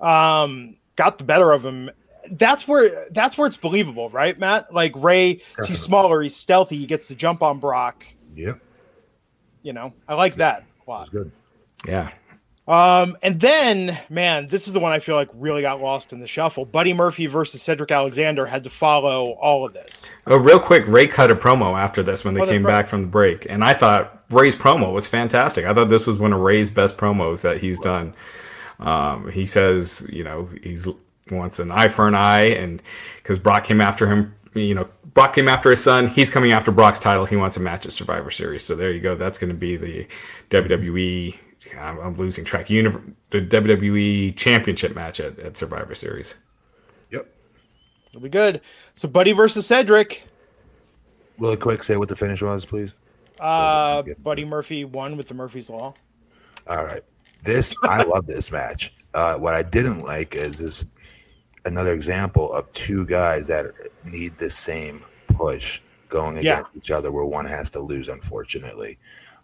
um, 0.00 0.76
got 0.94 1.18
the 1.18 1.24
better 1.24 1.50
of 1.50 1.64
him. 1.64 1.90
That's 2.30 2.68
where 2.68 3.06
that's 3.10 3.36
where 3.36 3.48
it's 3.48 3.56
believable, 3.56 4.10
right, 4.10 4.38
Matt? 4.38 4.72
Like 4.72 4.92
Rey, 4.94 5.34
Definitely. 5.34 5.66
he's 5.66 5.80
smaller, 5.82 6.22
he's 6.22 6.36
stealthy, 6.36 6.76
he 6.78 6.86
gets 6.86 7.08
to 7.08 7.16
jump 7.16 7.42
on 7.42 7.58
Brock. 7.58 8.06
Yeah. 8.36 8.54
You 9.62 9.72
know, 9.72 9.92
I 10.06 10.14
like 10.14 10.36
that 10.36 10.62
a 10.86 10.90
lot. 10.90 11.10
good. 11.10 11.32
Yeah. 11.88 12.10
Um, 12.66 13.16
and 13.22 13.38
then, 13.38 13.98
man, 14.08 14.48
this 14.48 14.66
is 14.66 14.72
the 14.72 14.80
one 14.80 14.92
I 14.92 14.98
feel 14.98 15.16
like 15.16 15.28
really 15.34 15.60
got 15.60 15.82
lost 15.82 16.14
in 16.14 16.20
the 16.20 16.26
shuffle. 16.26 16.64
Buddy 16.64 16.94
Murphy 16.94 17.26
versus 17.26 17.60
Cedric 17.60 17.90
Alexander 17.90 18.46
had 18.46 18.64
to 18.64 18.70
follow 18.70 19.32
all 19.32 19.66
of 19.66 19.74
this. 19.74 20.10
Oh, 20.26 20.36
real 20.36 20.58
quick, 20.58 20.84
Rey 20.86 21.06
cut 21.06 21.30
a 21.30 21.36
promo 21.36 21.78
after 21.78 22.02
this 22.02 22.24
when 22.24 22.32
they 22.32 22.40
oh, 22.40 22.46
came 22.46 22.62
back 22.62 22.88
from 22.88 23.02
the 23.02 23.08
break, 23.08 23.46
and 23.50 23.62
I 23.62 23.74
thought 23.74 24.24
Rey's 24.30 24.56
promo 24.56 24.94
was 24.94 25.06
fantastic. 25.06 25.66
I 25.66 25.74
thought 25.74 25.90
this 25.90 26.06
was 26.06 26.16
one 26.16 26.32
of 26.32 26.40
Rey's 26.40 26.70
best 26.70 26.96
promos 26.96 27.42
that 27.42 27.58
he's 27.58 27.78
done. 27.80 28.14
Um, 28.80 29.30
he 29.30 29.44
says, 29.44 30.06
you 30.10 30.24
know, 30.24 30.48
he's 30.62 30.88
wants 31.30 31.58
an 31.58 31.70
eye 31.70 31.88
for 31.88 32.08
an 32.08 32.14
eye, 32.14 32.46
and 32.46 32.82
because 33.16 33.38
Brock 33.38 33.64
came 33.64 33.80
after 33.80 34.06
him 34.06 34.34
you 34.54 34.74
know, 34.74 34.88
Brock 35.14 35.34
came 35.34 35.48
after 35.48 35.70
his 35.70 35.82
son. 35.82 36.08
He's 36.08 36.30
coming 36.30 36.52
after 36.52 36.70
Brock's 36.70 37.00
title. 37.00 37.24
He 37.24 37.36
wants 37.36 37.56
a 37.56 37.60
match 37.60 37.86
at 37.86 37.92
Survivor 37.92 38.30
Series. 38.30 38.64
So 38.64 38.74
there 38.74 38.90
you 38.90 39.00
go. 39.00 39.14
That's 39.14 39.38
going 39.38 39.50
to 39.50 39.56
be 39.56 39.76
the 39.76 40.06
WWE. 40.50 41.36
I'm, 41.78 41.98
I'm 41.98 42.16
losing 42.16 42.44
track. 42.44 42.66
Univ- 42.66 43.14
the 43.30 43.40
WWE 43.40 44.36
Championship 44.36 44.94
match 44.94 45.20
at, 45.20 45.38
at 45.38 45.56
Survivor 45.56 45.94
Series. 45.94 46.34
Yep. 47.10 47.26
It'll 48.08 48.20
be 48.20 48.28
good. 48.28 48.60
So 48.94 49.08
Buddy 49.08 49.32
versus 49.32 49.66
Cedric. 49.66 50.24
Will 51.38 51.50
it 51.50 51.60
quick, 51.60 51.82
say 51.82 51.96
what 51.96 52.08
the 52.08 52.16
finish 52.16 52.42
was, 52.42 52.64
please. 52.64 52.94
Uh, 53.40 54.02
Buddy 54.22 54.44
Murphy 54.44 54.84
won 54.84 55.16
with 55.16 55.26
the 55.28 55.34
Murphy's 55.34 55.68
Law. 55.68 55.94
All 56.68 56.84
right. 56.84 57.02
This 57.42 57.74
I 57.82 58.02
love 58.04 58.26
this 58.26 58.50
match. 58.52 58.94
Uh, 59.12 59.36
what 59.36 59.54
I 59.54 59.62
didn't 59.62 59.98
like 60.00 60.34
is 60.34 60.56
this 60.56 60.86
another 61.66 61.92
example 61.92 62.52
of 62.52 62.72
two 62.72 63.04
guys 63.06 63.46
that 63.48 63.66
need 64.04 64.38
the 64.38 64.48
same 64.50 65.04
push 65.28 65.80
going 66.08 66.36
Yeah. 66.38 66.60
against 66.60 66.76
each 66.76 66.90
other, 66.90 67.10
where 67.10 67.24
one 67.24 67.44
has 67.44 67.68
to 67.70 67.80
lose, 67.80 68.08
unfortunately. 68.08 68.98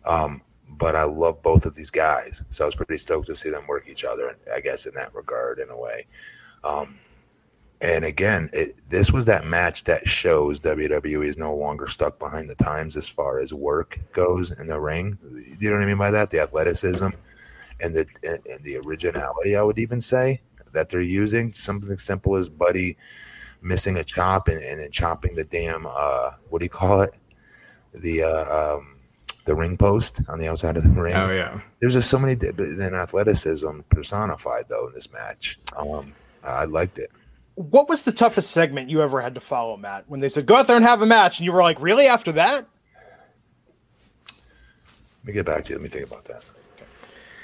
Um, 0.04 0.40
but 0.78 0.96
I 0.96 1.04
love 1.04 1.42
both 1.42 1.66
of 1.66 1.74
these 1.74 1.90
guys, 1.90 2.42
so 2.50 2.64
I 2.64 2.66
was 2.66 2.74
pretty 2.74 2.98
stoked 2.98 3.26
to 3.26 3.36
see 3.36 3.50
them 3.50 3.66
work 3.66 3.88
each 3.88 4.04
other. 4.04 4.28
And 4.28 4.38
I 4.54 4.60
guess 4.60 4.86
in 4.86 4.94
that 4.94 5.14
regard, 5.14 5.58
in 5.58 5.70
a 5.70 5.76
way. 5.76 6.06
Um, 6.64 6.98
and 7.82 8.04
again, 8.04 8.50
it, 8.52 8.76
this 8.88 9.10
was 9.10 9.24
that 9.24 9.46
match 9.46 9.84
that 9.84 10.06
shows 10.06 10.60
WWE 10.60 11.24
is 11.24 11.38
no 11.38 11.54
longer 11.54 11.86
stuck 11.86 12.18
behind 12.18 12.50
the 12.50 12.54
times 12.54 12.96
as 12.96 13.08
far 13.08 13.38
as 13.38 13.54
work 13.54 13.98
goes 14.12 14.50
in 14.50 14.66
the 14.66 14.78
ring. 14.78 15.18
You 15.58 15.70
know 15.70 15.76
what 15.76 15.82
I 15.82 15.86
mean 15.86 15.96
by 15.96 16.10
that? 16.10 16.30
The 16.30 16.40
athleticism 16.40 17.08
and 17.80 17.94
the 17.94 18.06
and, 18.22 18.38
and 18.46 18.62
the 18.64 18.76
originality, 18.78 19.56
I 19.56 19.62
would 19.62 19.78
even 19.78 20.00
say 20.00 20.42
that 20.72 20.90
they're 20.90 21.00
using 21.00 21.54
something 21.54 21.96
simple 21.96 22.36
as 22.36 22.50
Buddy 22.50 22.98
missing 23.62 23.96
a 23.96 24.04
chop 24.04 24.48
and, 24.48 24.60
and 24.62 24.80
then 24.80 24.90
chopping 24.90 25.34
the 25.34 25.44
damn 25.44 25.86
uh, 25.88 26.32
what 26.50 26.58
do 26.58 26.66
you 26.66 26.70
call 26.70 27.00
it? 27.00 27.14
The 27.94 28.22
uh, 28.22 28.76
um, 28.76 28.99
the 29.50 29.56
ring 29.56 29.76
post 29.76 30.20
on 30.28 30.38
the 30.38 30.46
outside 30.46 30.76
of 30.76 30.84
the 30.84 30.88
ring. 30.90 31.12
Oh 31.12 31.28
yeah. 31.28 31.60
There's 31.80 31.94
just 31.94 32.08
so 32.08 32.20
many 32.20 32.34
then 32.34 32.94
athleticism 32.94 33.80
personified 33.88 34.66
though 34.68 34.86
in 34.86 34.94
this 34.94 35.12
match. 35.12 35.58
Um, 35.76 36.12
I 36.44 36.66
liked 36.66 36.98
it. 37.00 37.10
What 37.56 37.88
was 37.88 38.04
the 38.04 38.12
toughest 38.12 38.52
segment 38.52 38.88
you 38.88 39.02
ever 39.02 39.20
had 39.20 39.34
to 39.34 39.40
follow, 39.40 39.76
Matt? 39.76 40.04
When 40.06 40.20
they 40.20 40.28
said 40.28 40.46
go 40.46 40.54
out 40.54 40.68
there 40.68 40.76
and 40.76 40.84
have 40.84 41.02
a 41.02 41.06
match, 41.06 41.40
and 41.40 41.46
you 41.46 41.50
were 41.52 41.62
like, 41.62 41.80
"Really?" 41.82 42.06
After 42.06 42.30
that, 42.32 42.64
Let 44.26 45.26
me 45.26 45.32
get 45.32 45.46
back 45.46 45.64
to 45.64 45.70
you. 45.70 45.76
Let 45.76 45.82
me 45.82 45.88
think 45.88 46.06
about 46.06 46.24
that. 46.26 46.44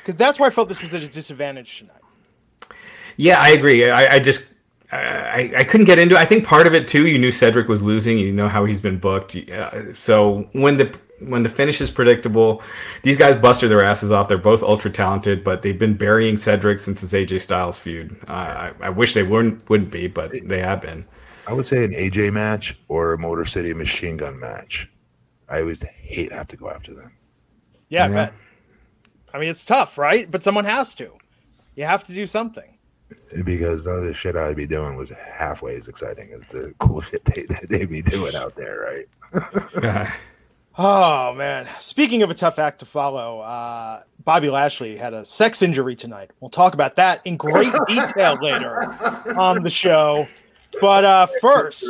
because 0.02 0.14
that's 0.16 0.38
why 0.38 0.46
I 0.46 0.50
felt 0.50 0.68
this 0.68 0.80
was 0.80 0.94
at 0.94 1.02
a 1.02 1.08
disadvantage 1.08 1.78
tonight. 1.80 2.76
Yeah, 3.16 3.40
I 3.40 3.48
agree. 3.48 3.90
I, 3.90 4.14
I 4.14 4.18
just 4.20 4.46
I, 4.92 5.52
I 5.56 5.64
couldn't 5.64 5.86
get 5.86 5.98
into. 5.98 6.14
it. 6.14 6.18
I 6.18 6.24
think 6.24 6.46
part 6.46 6.68
of 6.68 6.74
it 6.74 6.86
too. 6.86 7.08
You 7.08 7.18
knew 7.18 7.32
Cedric 7.32 7.66
was 7.68 7.82
losing. 7.82 8.16
You 8.16 8.32
know 8.32 8.48
how 8.48 8.64
he's 8.64 8.80
been 8.80 8.98
booked. 8.98 9.34
Uh, 9.36 9.92
so 9.92 10.48
when 10.52 10.76
the 10.76 10.96
when 11.20 11.42
the 11.42 11.48
finish 11.48 11.80
is 11.80 11.90
predictable, 11.90 12.62
these 13.02 13.16
guys 13.16 13.36
busted 13.36 13.70
their 13.70 13.84
asses 13.84 14.12
off. 14.12 14.28
They're 14.28 14.38
both 14.38 14.62
ultra 14.62 14.90
talented, 14.90 15.42
but 15.44 15.62
they've 15.62 15.78
been 15.78 15.94
burying 15.94 16.36
Cedric 16.36 16.78
since 16.78 17.00
his 17.00 17.12
AJ 17.12 17.40
Styles 17.40 17.78
feud. 17.78 18.16
Uh, 18.28 18.32
I, 18.32 18.72
I 18.82 18.90
wish 18.90 19.14
they 19.14 19.22
wouldn't 19.22 19.68
wouldn't 19.70 19.90
be, 19.90 20.06
but 20.08 20.32
they 20.44 20.60
have 20.60 20.80
been. 20.82 21.04
I 21.48 21.52
would 21.52 21.66
say 21.66 21.84
an 21.84 21.92
AJ 21.92 22.32
match 22.32 22.78
or 22.88 23.12
a 23.14 23.18
Motor 23.18 23.44
City 23.44 23.72
Machine 23.72 24.16
Gun 24.16 24.38
match. 24.38 24.90
I 25.48 25.60
always 25.60 25.82
hate 25.82 26.30
to 26.30 26.36
have 26.36 26.48
to 26.48 26.56
go 26.56 26.68
after 26.70 26.92
them. 26.92 27.12
Yeah, 27.88 28.04
I 28.04 28.08
Yeah. 28.08 28.14
bet. 28.14 28.32
I 29.32 29.38
mean, 29.38 29.48
it's 29.48 29.64
tough, 29.64 29.96
right? 29.96 30.28
But 30.30 30.42
someone 30.42 30.64
has 30.64 30.94
to. 30.96 31.12
You 31.76 31.84
have 31.84 32.02
to 32.04 32.12
do 32.12 32.26
something. 32.26 32.76
because 33.44 33.86
none 33.86 33.98
of 33.98 34.04
the 34.04 34.12
shit 34.14 34.34
I'd 34.34 34.56
be 34.56 34.66
doing 34.66 34.96
was 34.96 35.10
halfway 35.10 35.76
as 35.76 35.86
exciting 35.86 36.32
as 36.32 36.42
the 36.46 36.74
cool 36.78 37.00
shit 37.00 37.24
they 37.24 37.46
they 37.70 37.86
be 37.86 38.02
doing 38.02 38.34
out 38.34 38.56
there, 38.56 39.06
right? 39.32 40.08
Oh 40.78 41.32
man! 41.32 41.66
Speaking 41.80 42.22
of 42.22 42.30
a 42.30 42.34
tough 42.34 42.58
act 42.58 42.80
to 42.80 42.84
follow, 42.84 43.40
uh, 43.40 44.02
Bobby 44.24 44.50
Lashley 44.50 44.94
had 44.96 45.14
a 45.14 45.24
sex 45.24 45.62
injury 45.62 45.96
tonight. 45.96 46.30
We'll 46.40 46.50
talk 46.50 46.74
about 46.74 46.96
that 46.96 47.22
in 47.24 47.38
great 47.38 47.72
detail 47.88 48.38
later 48.42 48.82
on 49.38 49.62
the 49.62 49.70
show. 49.70 50.28
But 50.80 51.04
uh, 51.04 51.28
first, 51.40 51.88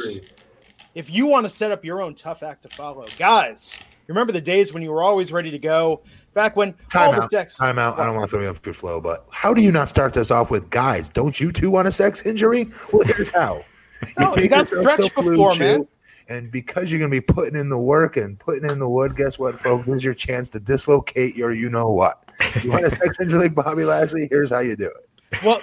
if 0.95 1.11
you 1.11 1.27
want 1.27 1.45
to 1.45 1.51
set 1.51 1.73
up 1.73 1.85
your 1.85 2.01
own 2.01 2.15
tough 2.15 2.45
act 2.45 2.63
to 2.63 2.69
follow, 2.69 3.07
guys, 3.19 3.81
remember 4.07 4.33
the 4.33 4.41
days 4.41 4.73
when 4.73 4.85
you 4.85 4.93
were 4.93 5.03
always 5.03 5.33
ready 5.33 5.51
to 5.51 5.59
go. 5.59 6.03
Back 6.35 6.55
when 6.55 6.69
all 6.69 6.75
Time 6.91 7.17
the 7.17 7.23
out. 7.23 7.31
decks. 7.31 7.57
Time 7.57 7.79
out. 7.79 7.99
I 7.99 8.05
don't 8.05 8.15
want 8.15 8.27
to 8.29 8.31
throw 8.31 8.43
you 8.43 8.49
off 8.51 8.61
your 8.65 8.75
flow, 8.75 9.01
but 9.01 9.27
how 9.31 9.55
do 9.55 9.63
you 9.63 9.73
not 9.73 9.89
start 9.89 10.13
this 10.13 10.31
off 10.31 10.51
with 10.51 10.69
guys? 10.69 11.09
Don't 11.09 11.41
you 11.41 11.51
two 11.51 11.71
want 11.71 11.89
a 11.89 11.91
sex 11.93 12.25
injury? 12.27 12.69
Well, 12.93 13.05
here's 13.07 13.31
how. 13.31 13.65
No, 14.19 14.31
you 14.37 14.47
got 14.47 14.71
yourself 14.71 14.93
stretched 14.93 15.15
some 15.15 15.25
Blue 15.25 15.33
before, 15.33 15.53
Chew, 15.53 15.59
man. 15.59 15.89
And 16.29 16.51
because 16.51 16.91
you're 16.91 16.99
going 16.99 17.11
to 17.11 17.15
be 17.15 17.21
putting 17.21 17.55
in 17.59 17.69
the 17.69 17.79
work 17.79 18.17
and 18.17 18.39
putting 18.39 18.69
in 18.69 18.79
the 18.81 18.89
wood, 18.89 19.17
guess 19.17 19.39
what, 19.39 19.59
folks? 19.61 19.87
Here's 19.87 20.05
your 20.05 20.15
chance 20.15 20.49
to 20.51 20.61
dislocate 20.61 21.37
your 21.37 21.53
you 21.53 21.71
know 21.71 21.89
what. 21.89 22.29
You 22.63 22.73
want 22.73 22.85
a 22.85 22.91
sex 22.91 23.21
injury 23.21 23.39
like 23.39 23.55
Bobby 23.55 23.85
Lashley? 23.85 24.27
Here's 24.29 24.51
how 24.51 24.59
you 24.59 24.75
do 24.77 24.87
it. 24.87 25.43
Well, 25.45 25.61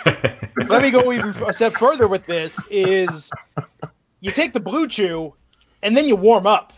let 0.67 0.82
me 0.84 0.91
go 0.91 1.12
even 1.12 1.30
a 1.45 1.54
step 1.54 1.73
further 1.73 2.08
with 2.08 2.26
this 2.26 2.58
is 2.69 3.32
you 4.19 4.32
take 4.32 4.54
the 4.54 4.60
blue 4.60 4.88
chew 4.88 5.34
and 5.82 5.95
then 5.95 6.08
you 6.08 6.15
warm 6.15 6.47
up. 6.47 6.73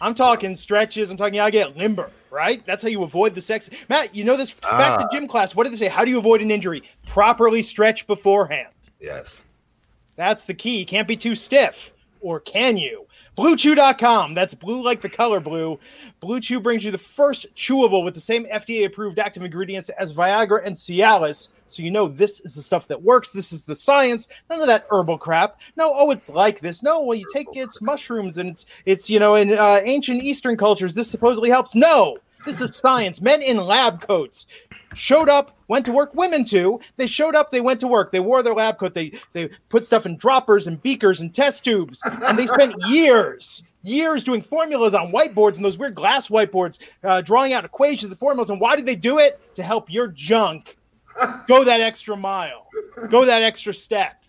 I'm 0.00 0.14
talking 0.14 0.54
stretches. 0.54 1.10
I'm 1.10 1.16
talking 1.16 1.34
you 1.34 1.40
gotta 1.40 1.50
get 1.50 1.76
limber, 1.76 2.10
right? 2.30 2.64
That's 2.66 2.82
how 2.82 2.88
you 2.88 3.02
avoid 3.02 3.34
the 3.34 3.40
sex. 3.40 3.68
Matt, 3.88 4.14
you 4.14 4.22
know 4.24 4.36
this 4.36 4.52
back 4.52 4.98
to 5.00 5.04
Ah. 5.06 5.08
gym 5.12 5.26
class. 5.26 5.56
What 5.56 5.64
did 5.64 5.72
they 5.72 5.76
say? 5.76 5.88
How 5.88 6.04
do 6.04 6.10
you 6.10 6.18
avoid 6.18 6.40
an 6.40 6.50
injury? 6.52 6.82
Properly 7.06 7.62
stretch 7.62 8.06
beforehand. 8.06 8.68
Yes. 9.00 9.42
That's 10.14 10.44
the 10.44 10.54
key. 10.54 10.78
You 10.78 10.86
can't 10.86 11.08
be 11.08 11.16
too 11.16 11.34
stiff. 11.34 11.92
Or 12.20 12.38
can 12.40 12.76
you? 12.76 13.06
BlueChew.com. 13.38 14.34
That's 14.34 14.52
blue 14.52 14.82
like 14.82 15.00
the 15.00 15.08
color 15.08 15.38
blue. 15.38 15.78
Blue 16.18 16.40
Chew 16.40 16.58
brings 16.58 16.82
you 16.82 16.90
the 16.90 16.98
first 16.98 17.46
chewable 17.54 18.02
with 18.02 18.14
the 18.14 18.20
same 18.20 18.46
FDA 18.46 18.84
approved 18.84 19.20
active 19.20 19.44
ingredients 19.44 19.90
as 19.90 20.12
Viagra 20.12 20.66
and 20.66 20.74
Cialis. 20.74 21.50
So 21.66 21.84
you 21.84 21.92
know 21.92 22.08
this 22.08 22.40
is 22.40 22.56
the 22.56 22.62
stuff 22.62 22.88
that 22.88 23.00
works. 23.00 23.30
This 23.30 23.52
is 23.52 23.62
the 23.62 23.76
science. 23.76 24.26
None 24.50 24.60
of 24.60 24.66
that 24.66 24.88
herbal 24.90 25.18
crap. 25.18 25.60
No, 25.76 25.92
oh, 25.94 26.10
it's 26.10 26.28
like 26.28 26.58
this. 26.58 26.82
No, 26.82 27.04
well, 27.04 27.16
you 27.16 27.26
take 27.32 27.46
it's 27.52 27.80
mushrooms 27.80 28.38
and 28.38 28.50
it's 28.50 28.66
it's 28.86 29.08
you 29.08 29.20
know 29.20 29.36
in 29.36 29.52
uh, 29.52 29.82
ancient 29.84 30.20
Eastern 30.20 30.56
cultures 30.56 30.92
this 30.92 31.08
supposedly 31.08 31.48
helps. 31.48 31.76
No, 31.76 32.18
this 32.44 32.60
is 32.60 32.74
science. 32.74 33.20
Men 33.20 33.40
in 33.40 33.56
lab 33.58 34.00
coats 34.00 34.48
showed 34.98 35.28
up, 35.28 35.56
went 35.68 35.86
to 35.86 35.92
work. 35.92 36.14
Women 36.14 36.44
too. 36.44 36.80
They 36.96 37.06
showed 37.06 37.34
up, 37.34 37.50
they 37.50 37.60
went 37.60 37.80
to 37.80 37.88
work. 37.88 38.12
They 38.12 38.20
wore 38.20 38.42
their 38.42 38.54
lab 38.54 38.78
coat. 38.78 38.94
They 38.94 39.12
they 39.32 39.48
put 39.68 39.86
stuff 39.86 40.06
in 40.06 40.16
droppers 40.16 40.66
and 40.66 40.82
beakers 40.82 41.20
and 41.20 41.34
test 41.34 41.64
tubes, 41.64 42.02
and 42.04 42.38
they 42.38 42.46
spent 42.46 42.74
years. 42.86 43.62
Years 43.82 44.24
doing 44.24 44.42
formulas 44.42 44.92
on 44.92 45.12
whiteboards 45.12 45.56
and 45.56 45.64
those 45.64 45.78
weird 45.78 45.94
glass 45.94 46.28
whiteboards, 46.28 46.80
uh, 47.04 47.20
drawing 47.22 47.52
out 47.52 47.64
equations 47.64 48.10
and 48.10 48.18
formulas. 48.18 48.50
And 48.50 48.60
why 48.60 48.74
did 48.74 48.84
they 48.84 48.96
do 48.96 49.18
it? 49.18 49.40
To 49.54 49.62
help 49.62 49.90
your 49.90 50.08
junk 50.08 50.76
go 51.46 51.62
that 51.64 51.80
extra 51.80 52.16
mile, 52.16 52.66
go 53.08 53.24
that 53.24 53.42
extra 53.42 53.72
step. 53.72 54.24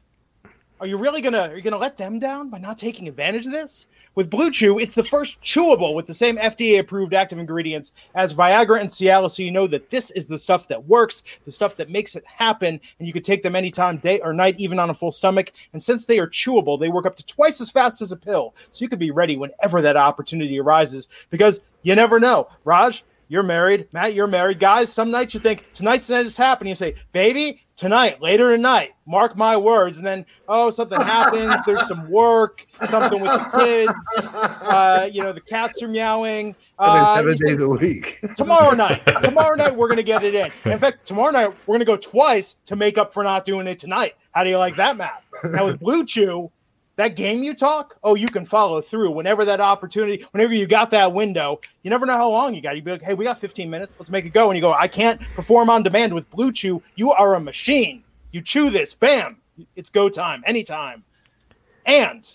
Are 0.80 0.88
you 0.88 0.98
really 0.98 1.22
gonna 1.22 1.50
are 1.50 1.56
you 1.56 1.62
gonna 1.62 1.78
let 1.78 1.98
them 1.98 2.20
down 2.20 2.50
by 2.50 2.58
not 2.58 2.78
taking 2.78 3.08
advantage 3.08 3.46
of 3.48 3.52
this? 3.52 3.88
With 4.16 4.30
Blue 4.30 4.52
Chew, 4.52 4.80
it's 4.80 4.96
the 4.96 5.04
first 5.04 5.42
chewable 5.42 5.94
with 5.94 6.06
the 6.06 6.14
same 6.14 6.38
FDA 6.38 6.80
approved 6.80 7.14
active 7.14 7.40
ingredients 7.40 7.94
as 8.16 8.34
Viagra 8.34 8.80
and 8.82 8.90
Cialis, 8.90 9.32
so 9.32 9.44
you 9.44 9.52
know 9.52 9.68
that 9.68 9.90
this 9.90 10.12
is 10.12 10.28
the 10.28 10.38
stuff 10.38 10.68
that 10.68 10.88
works, 10.88 11.24
the 11.46 11.52
stuff 11.52 11.76
that 11.78 11.90
makes 11.90 12.16
it 12.16 12.26
happen, 12.26 12.82
and 12.98 13.08
you 13.08 13.14
can 13.14 13.22
take 13.22 13.44
them 13.44 13.56
anytime, 13.56 13.98
day 13.98 14.20
or 14.22 14.34
night, 14.34 14.56
even 14.58 14.80
on 14.80 14.90
a 14.90 14.96
full 14.96 15.12
stomach. 15.12 15.54
And 15.74 15.82
since 15.82 16.06
they 16.06 16.20
are 16.20 16.28
chewable, 16.28 16.80
they 16.80 16.90
work 16.90 17.06
up 17.06 17.16
to 17.18 17.26
twice 17.26 17.62
as 17.62 17.70
fast 17.70 18.02
as 18.02 18.12
a 18.12 18.18
pill, 18.18 18.56
so 18.72 18.84
you 18.84 18.90
can 18.90 19.00
be 19.00 19.12
ready 19.12 19.38
whenever 19.38 19.82
that 19.82 19.96
opportunity 19.96 20.60
arises. 20.60 21.08
Because 21.30 21.62
you 21.84 21.96
never 21.96 22.20
know, 22.20 22.50
Raj. 22.66 23.04
You're 23.32 23.44
married, 23.44 23.88
Matt. 23.94 24.16
You're 24.16 24.26
married, 24.26 24.60
guys. 24.60 24.92
Some 24.92 25.12
nights 25.12 25.36
you 25.36 25.40
think 25.40 25.72
tonight's 25.72 26.10
night 26.10 26.26
is 26.26 26.36
happening. 26.36 26.70
You 26.70 26.76
say, 26.76 26.96
"Baby, 27.12 27.62
tonight, 27.80 28.22
later 28.22 28.52
tonight." 28.56 28.92
Mark 29.06 29.36
my 29.36 29.58
words. 29.58 29.98
And 29.98 30.06
then, 30.06 30.26
oh, 30.48 30.70
something 30.70 31.02
happens. 31.02 31.52
There's 31.66 31.88
some 31.88 32.10
work, 32.12 32.68
something 32.90 33.20
with 33.20 33.32
the 33.32 33.58
kids. 33.58 34.28
Uh, 34.36 35.10
you 35.12 35.24
know, 35.24 35.34
the 35.34 35.42
cats 35.42 35.82
are 35.82 35.88
meowing. 35.88 36.56
Uh, 36.78 37.16
seven 37.18 37.36
days 37.38 37.60
a 37.60 37.68
week. 37.68 38.20
tomorrow 38.38 38.76
night. 38.76 39.06
Tomorrow 39.24 39.56
night 39.56 39.76
we're 39.76 39.90
gonna 39.90 40.04
get 40.04 40.24
it 40.24 40.36
in. 40.36 40.72
In 40.72 40.80
fact, 40.80 41.06
tomorrow 41.06 41.32
night 41.32 41.54
we're 41.66 41.76
gonna 41.76 41.86
go 41.86 41.98
twice 41.98 42.56
to 42.66 42.76
make 42.76 42.98
up 42.98 43.14
for 43.14 43.24
not 43.24 43.46
doing 43.46 43.68
it 43.68 43.80
tonight. 43.80 44.16
How 44.32 44.44
do 44.44 44.50
you 44.50 44.58
like 44.58 44.76
that 44.78 44.96
math? 44.96 45.28
Now 45.44 45.66
with 45.66 45.80
Blue 45.80 46.06
Chew, 46.06 46.52
that 47.00 47.16
game 47.16 47.42
you 47.42 47.54
talk, 47.54 47.98
oh, 48.04 48.16
you 48.16 48.28
can 48.28 48.46
follow 48.46 48.82
through 48.82 49.12
whenever 49.12 49.46
that 49.46 49.62
opportunity, 49.62 50.26
whenever 50.32 50.54
you 50.54 50.68
got 50.68 50.92
that 50.92 51.14
window. 51.14 51.62
You 51.82 51.90
never 51.90 52.06
know 52.06 52.18
how 52.18 52.30
long 52.30 52.54
you 52.54 52.60
got. 52.60 52.76
You'd 52.76 52.84
be 52.84 52.92
like, 52.92 53.02
hey, 53.02 53.14
we 53.14 53.24
got 53.24 53.40
15 53.40 53.70
minutes. 53.70 53.96
Let's 53.98 54.10
make 54.10 54.26
it 54.26 54.34
go. 54.34 54.50
And 54.50 54.58
you 54.58 54.62
go, 54.62 54.74
I 54.74 54.90
can't 54.90 55.22
perform 55.34 55.70
on 55.70 55.82
demand 55.82 56.14
with 56.14 56.30
Blue 56.30 56.52
Chew. 56.52 56.84
You 56.96 57.14
are 57.14 57.36
a 57.36 57.40
machine. 57.40 58.04
You 58.32 58.42
chew 58.42 58.70
this, 58.70 58.94
bam, 58.94 59.38
it's 59.78 59.90
go 59.90 60.10
time, 60.10 60.44
anytime. 60.46 61.06
And 61.86 62.30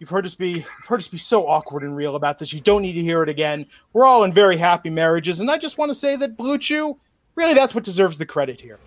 You've 0.00 0.10
heard 0.10 0.26
us 0.26 0.34
be 0.34 0.50
you've 0.50 0.86
heard 0.86 0.98
us 0.98 1.08
be 1.08 1.16
so 1.16 1.46
awkward 1.46 1.84
and 1.84 1.96
real 1.96 2.16
about 2.16 2.38
this. 2.38 2.52
You 2.52 2.60
don't 2.60 2.82
need 2.82 2.94
to 2.94 3.00
hear 3.00 3.22
it 3.22 3.28
again. 3.28 3.64
We're 3.92 4.04
all 4.04 4.24
in 4.24 4.34
very 4.34 4.56
happy 4.56 4.90
marriages, 4.90 5.40
and 5.40 5.50
I 5.50 5.56
just 5.56 5.78
want 5.78 5.90
to 5.90 5.94
say 5.94 6.16
that 6.16 6.36
Blue 6.36 6.58
Chew, 6.58 6.98
really, 7.36 7.54
that's 7.54 7.74
what 7.74 7.84
deserves 7.84 8.18
the 8.18 8.26
credit 8.26 8.60
here. 8.60 8.80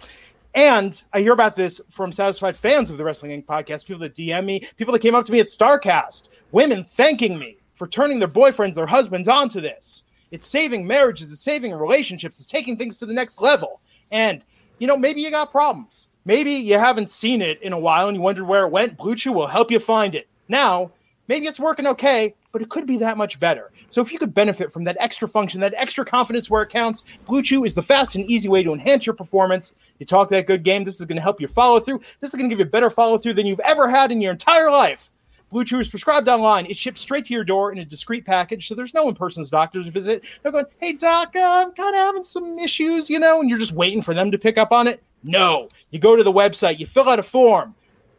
And 0.58 1.04
I 1.14 1.22
hear 1.22 1.34
about 1.34 1.56
this 1.56 1.80
from 1.92 2.12
satisfied 2.12 2.58
fans 2.58 2.90
of 2.90 2.98
the 2.98 3.04
Wrestling 3.04 3.30
Inc. 3.30 3.46
podcast, 3.46 3.86
people 3.86 4.00
that 4.00 4.16
DM 4.16 4.44
me, 4.44 4.68
people 4.76 4.92
that 4.92 5.04
came 5.04 5.14
up 5.14 5.24
to 5.28 5.32
me 5.32 5.40
at 5.40 5.46
Starrcast, 5.46 6.30
women 6.52 6.84
thanking 6.84 7.38
me 7.38 7.58
for 7.76 7.86
turning 7.86 8.18
their 8.18 8.28
boyfriends, 8.28 8.74
their 8.74 8.88
husbands 8.88 9.28
onto 9.28 9.62
this. 9.62 10.04
It's 10.32 10.48
saving 10.48 10.88
marriages, 10.88 11.32
it's 11.32 11.44
saving 11.44 11.76
relationships, 11.76 12.40
it's 12.40 12.48
taking 12.48 12.76
things 12.76 12.98
to 12.98 13.06
the 13.06 13.14
next 13.14 13.40
level. 13.40 13.82
And, 14.10 14.44
you 14.80 14.88
know, 14.88 14.98
maybe 14.98 15.22
you 15.22 15.30
got 15.30 15.52
problems. 15.52 16.10
Maybe 16.26 16.54
you 16.54 16.80
haven't 16.80 17.12
seen 17.12 17.44
it 17.44 17.62
in 17.62 17.72
a 17.72 17.80
while 17.80 18.08
and 18.08 18.18
you 18.18 18.22
wondered 18.24 18.46
where 18.46 18.66
it 18.66 18.72
went. 18.72 18.98
Blue 18.98 19.16
Chew 19.16 19.34
will 19.34 19.46
help 19.46 19.70
you 19.70 19.78
find 19.78 20.16
it. 20.16 20.28
Now, 20.48 20.90
maybe 21.28 21.48
it's 21.48 21.60
working 21.60 21.88
okay, 21.88 22.36
but 22.52 22.62
it 22.62 22.70
could 22.70 22.86
be 22.86 22.98
that 22.98 23.18
much 23.18 23.40
better. 23.40 23.72
So 23.90 24.02
if 24.02 24.12
you 24.12 24.20
could 24.20 24.34
benefit 24.34 24.72
from 24.72 24.84
that 24.86 24.98
extra 25.00 25.28
function, 25.28 25.62
that 25.62 25.74
extra 25.78 26.06
confidence 26.06 26.50
where 26.50 26.64
it 26.64 26.70
counts, 26.70 27.04
Blue 27.26 27.42
Chew 27.42 27.64
is 27.64 27.76
the 27.76 27.84
fast 27.84 28.16
and 28.16 28.30
easy 28.30 28.50
way 28.50 28.64
to 28.64 28.74
enhance 28.74 29.06
your 29.06 29.16
performance. 29.16 29.74
You 30.00 30.06
talk 30.06 30.30
that 30.30 30.48
good 30.48 30.64
game. 30.64 30.84
This 30.84 31.00
is 31.00 31.06
going 31.06 31.18
to 31.18 31.22
help 31.22 31.42
you 31.42 31.48
follow 31.48 31.80
through. 31.80 32.00
This 32.20 32.30
is 32.30 32.36
going 32.36 32.50
to 32.50 32.54
give 32.54 32.60
you 32.60 32.66
a 32.66 32.70
better 32.70 32.90
follow 32.90 33.18
through 33.18 33.34
than 33.34 33.46
you've 33.46 33.60
ever 33.62 33.90
had 33.90 34.12
in 34.12 34.22
your 34.22 34.32
entire 34.32 34.72
life. 34.72 35.12
Blue 35.50 35.64
Chew 35.64 35.80
is 35.80 35.88
prescribed 35.88 36.28
online. 36.28 36.66
It 36.66 36.76
ships 36.76 37.00
straight 37.00 37.26
to 37.28 37.34
your 37.34 37.46
door 37.46 37.72
in 37.72 37.78
a 37.78 37.86
discreet 37.86 38.26
package, 38.26 38.68
so 38.68 38.76
there's 38.76 38.94
no 38.94 39.08
in-person's 39.08 39.50
doctor's 39.50 39.88
visit. 39.88 40.24
They're 40.44 40.52
going, 40.52 40.66
"Hey 40.80 40.94
doc, 40.94 41.34
uh, 41.38 41.64
I'm 41.66 41.72
kind 41.72 41.96
of 41.96 42.02
having 42.02 42.26
some 42.26 42.60
issues, 42.60 43.10
you 43.10 43.18
know," 43.18 43.40
and 43.40 43.50
you're 43.50 43.58
just 43.58 43.72
waiting 43.72 44.02
for 44.02 44.14
them 44.14 44.30
to 44.32 44.38
pick 44.38 44.58
up 44.58 44.74
on 44.74 44.88
it. 44.88 45.02
No, 45.24 45.70
you 45.92 46.00
go 46.00 46.18
to 46.18 46.24
the 46.24 46.34
website, 46.34 46.80
you 46.80 46.86
fill 46.86 47.08
out 47.08 47.20
a 47.20 47.24
form. 47.24 47.74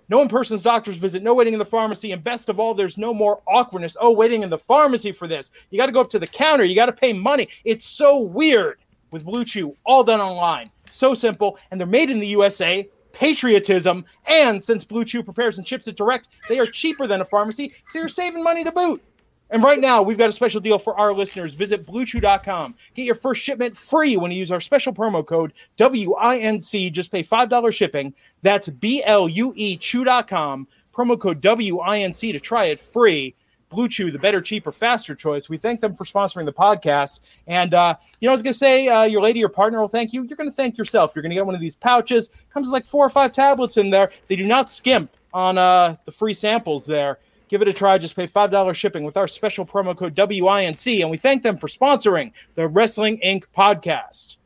No 0.09 0.23
in 0.23 0.29
person's 0.29 0.62
doctor's 0.62 0.97
visit, 0.97 1.23
no 1.23 1.35
waiting 1.35 1.53
in 1.53 1.59
the 1.59 1.64
pharmacy, 1.64 2.12
and 2.12 2.25
best 2.25 2.49
of 2.49 2.59
all, 2.59 2.75
there's 2.75 2.97
no 2.97 3.12
more 3.12 3.42
awkwardness. 3.47 3.97
Oh, 4.01 4.11
waiting 4.11 4.42
in 4.42 4.51
the 4.51 4.59
pharmacy 4.59 5.12
for 5.12 5.29
this. 5.29 5.53
You 5.71 5.79
got 5.79 5.87
to 5.87 5.92
go 5.92 6.01
up 6.01 6.11
to 6.11 6.18
the 6.18 6.27
counter, 6.27 6.64
you 6.64 6.75
got 6.75 6.87
to 6.87 6.92
pay 6.92 7.12
money. 7.12 7.49
It's 7.64 7.85
so 7.85 8.18
weird 8.18 8.79
with 9.11 9.25
Blue 9.25 9.44
Chew, 9.44 9.77
all 9.85 10.05
done 10.05 10.21
online. 10.21 10.68
So 10.90 11.12
simple, 11.12 11.59
and 11.71 11.79
they're 11.79 11.87
made 11.87 12.11
in 12.11 12.21
the 12.21 12.27
USA. 12.29 12.88
Patriotism, 13.12 14.05
and 14.29 14.62
since 14.62 14.85
Blue 14.85 15.05
Chew 15.05 15.25
prepares 15.25 15.59
and 15.59 15.66
ships 15.66 15.88
it 15.88 15.97
direct, 15.97 16.29
they 16.49 16.61
are 16.61 16.66
cheaper 16.66 17.07
than 17.09 17.21
a 17.21 17.25
pharmacy, 17.25 17.73
so 17.87 17.99
you're 17.99 18.07
saving 18.07 18.44
money 18.44 18.62
to 18.62 18.71
boot. 18.71 19.03
And 19.51 19.63
right 19.63 19.79
now, 19.79 20.03
we've 20.03 20.19
got 20.19 20.29
a 20.29 20.33
special 20.33 20.61
deal 20.61 20.79
for 20.79 20.99
our 20.99 21.13
listeners. 21.13 21.55
Visit 21.55 21.87
bluechew.com. 21.87 22.75
Get 22.95 23.05
your 23.05 23.15
first 23.15 23.41
shipment 23.41 23.77
free 23.77 24.17
when 24.17 24.31
you 24.31 24.39
use 24.39 24.51
our 24.51 24.61
special 24.61 24.93
promo 24.93 25.27
code 25.27 25.55
WINC. 25.79 26.93
Just 26.93 27.11
pay 27.11 27.23
$5 27.23 27.73
shipping. 27.73 28.13
That's 28.43 28.69
B 28.69 29.03
L 29.05 29.29
U 29.29 29.53
E 29.57 29.77
chew.com. 29.77 30.67
Promo 30.95 31.19
code 31.19 31.41
WINC 31.41 32.33
to 32.33 32.41
try 32.41 32.67
it 32.67 32.81
free. 32.81 33.35
Blue 33.71 33.89
Chew, 33.89 34.11
the 34.11 34.19
better, 34.19 34.41
cheaper, 34.41 34.73
faster 34.73 35.15
choice. 35.15 35.49
We 35.49 35.59
thank 35.59 35.81
them 35.81 35.95
for 35.95 36.05
sponsoring 36.05 36.47
the 36.47 36.53
podcast. 36.53 37.21
And, 37.47 37.75
uh, 37.75 37.97
you 38.21 38.27
know, 38.27 38.33
I 38.33 38.35
was 38.35 38.43
going 38.43 38.53
to 38.53 38.59
say, 38.59 38.89
uh, 38.89 39.03
your 39.03 39.21
lady 39.21 39.45
or 39.45 39.49
partner 39.49 39.81
will 39.81 39.89
thank 39.89 40.13
you. 40.13 40.23
You're 40.25 40.37
going 40.37 40.49
to 40.49 40.57
thank 40.57 40.79
yourself. 40.79 41.13
You're 41.15 41.23
going 41.23 41.31
to 41.31 41.37
get 41.37 41.45
one 41.45 41.55
of 41.55 41.61
these 41.61 41.75
pouches. 41.75 42.31
Comes 42.53 42.69
with 42.69 42.73
like 42.73 42.87
four 42.87 43.05
or 43.05 43.11
five 43.11 43.33
tablets 43.33 43.77
in 43.77 43.91
there. 43.91 44.11
They 44.29 44.37
do 44.37 44.47
not 44.47 44.71
skimp 44.71 45.11
on 45.35 45.59
uh, 45.59 45.97
the 46.07 46.13
free 46.13 46.35
samples 46.35 46.87
there. 46.87 47.19
Give 47.49 47.63
it 47.63 47.69
a 47.69 47.73
try. 47.73 47.99
Just 47.99 48.17
pay 48.17 48.27
$5 48.27 48.75
shipping 48.75 49.05
with 49.05 49.17
our 49.17 49.29
special 49.29 49.65
promo 49.65 49.97
code 49.97 50.15
WINC. 50.15 51.01
And 51.01 51.11
we 51.11 51.17
thank 51.17 51.43
them 51.43 51.57
for 51.57 51.69
sponsoring 51.69 52.33
the 52.55 52.69
Wrestling 52.69 53.19
Inc. 53.25 53.45
podcast. 53.57 54.37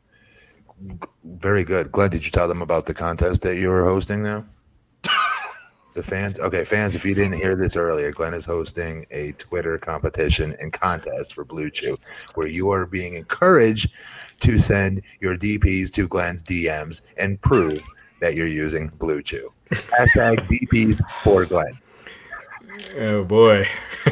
Very 1.23 1.63
good. 1.63 1.91
Glenn, 1.91 2.09
did 2.09 2.25
you 2.25 2.31
tell 2.31 2.47
them 2.47 2.61
about 2.61 2.85
the 2.85 2.93
contest 2.93 3.41
that 3.43 3.57
you 3.57 3.69
were 3.69 3.83
hosting 3.83 4.23
now? 4.23 4.45
the 5.93 6.03
fans? 6.03 6.39
Okay, 6.39 6.65
fans, 6.65 6.95
if 6.95 7.05
you 7.05 7.13
didn't 7.13 7.33
hear 7.33 7.55
this 7.55 7.75
earlier, 7.75 8.11
Glenn 8.11 8.33
is 8.33 8.45
hosting 8.45 9.05
a 9.11 9.31
Twitter 9.33 9.77
competition 9.77 10.55
and 10.59 10.73
contest 10.73 11.33
for 11.33 11.45
Blue 11.45 11.69
Chew 11.69 11.97
where 12.35 12.47
you 12.47 12.71
are 12.71 12.85
being 12.85 13.13
encouraged 13.15 13.91
to 14.41 14.59
send 14.59 15.01
your 15.21 15.37
DPs 15.37 15.91
to 15.91 16.07
Glenn's 16.07 16.43
DMs 16.43 17.01
and 17.17 17.39
prove 17.41 17.81
that 18.19 18.35
you're 18.35 18.47
using 18.47 18.87
Blue 18.99 19.21
Chew. 19.21 19.51
Hashtag 19.71 20.47
DPs 20.47 20.99
for 21.23 21.45
Glenn. 21.45 21.77
Oh 22.97 23.23
boy. 23.23 23.67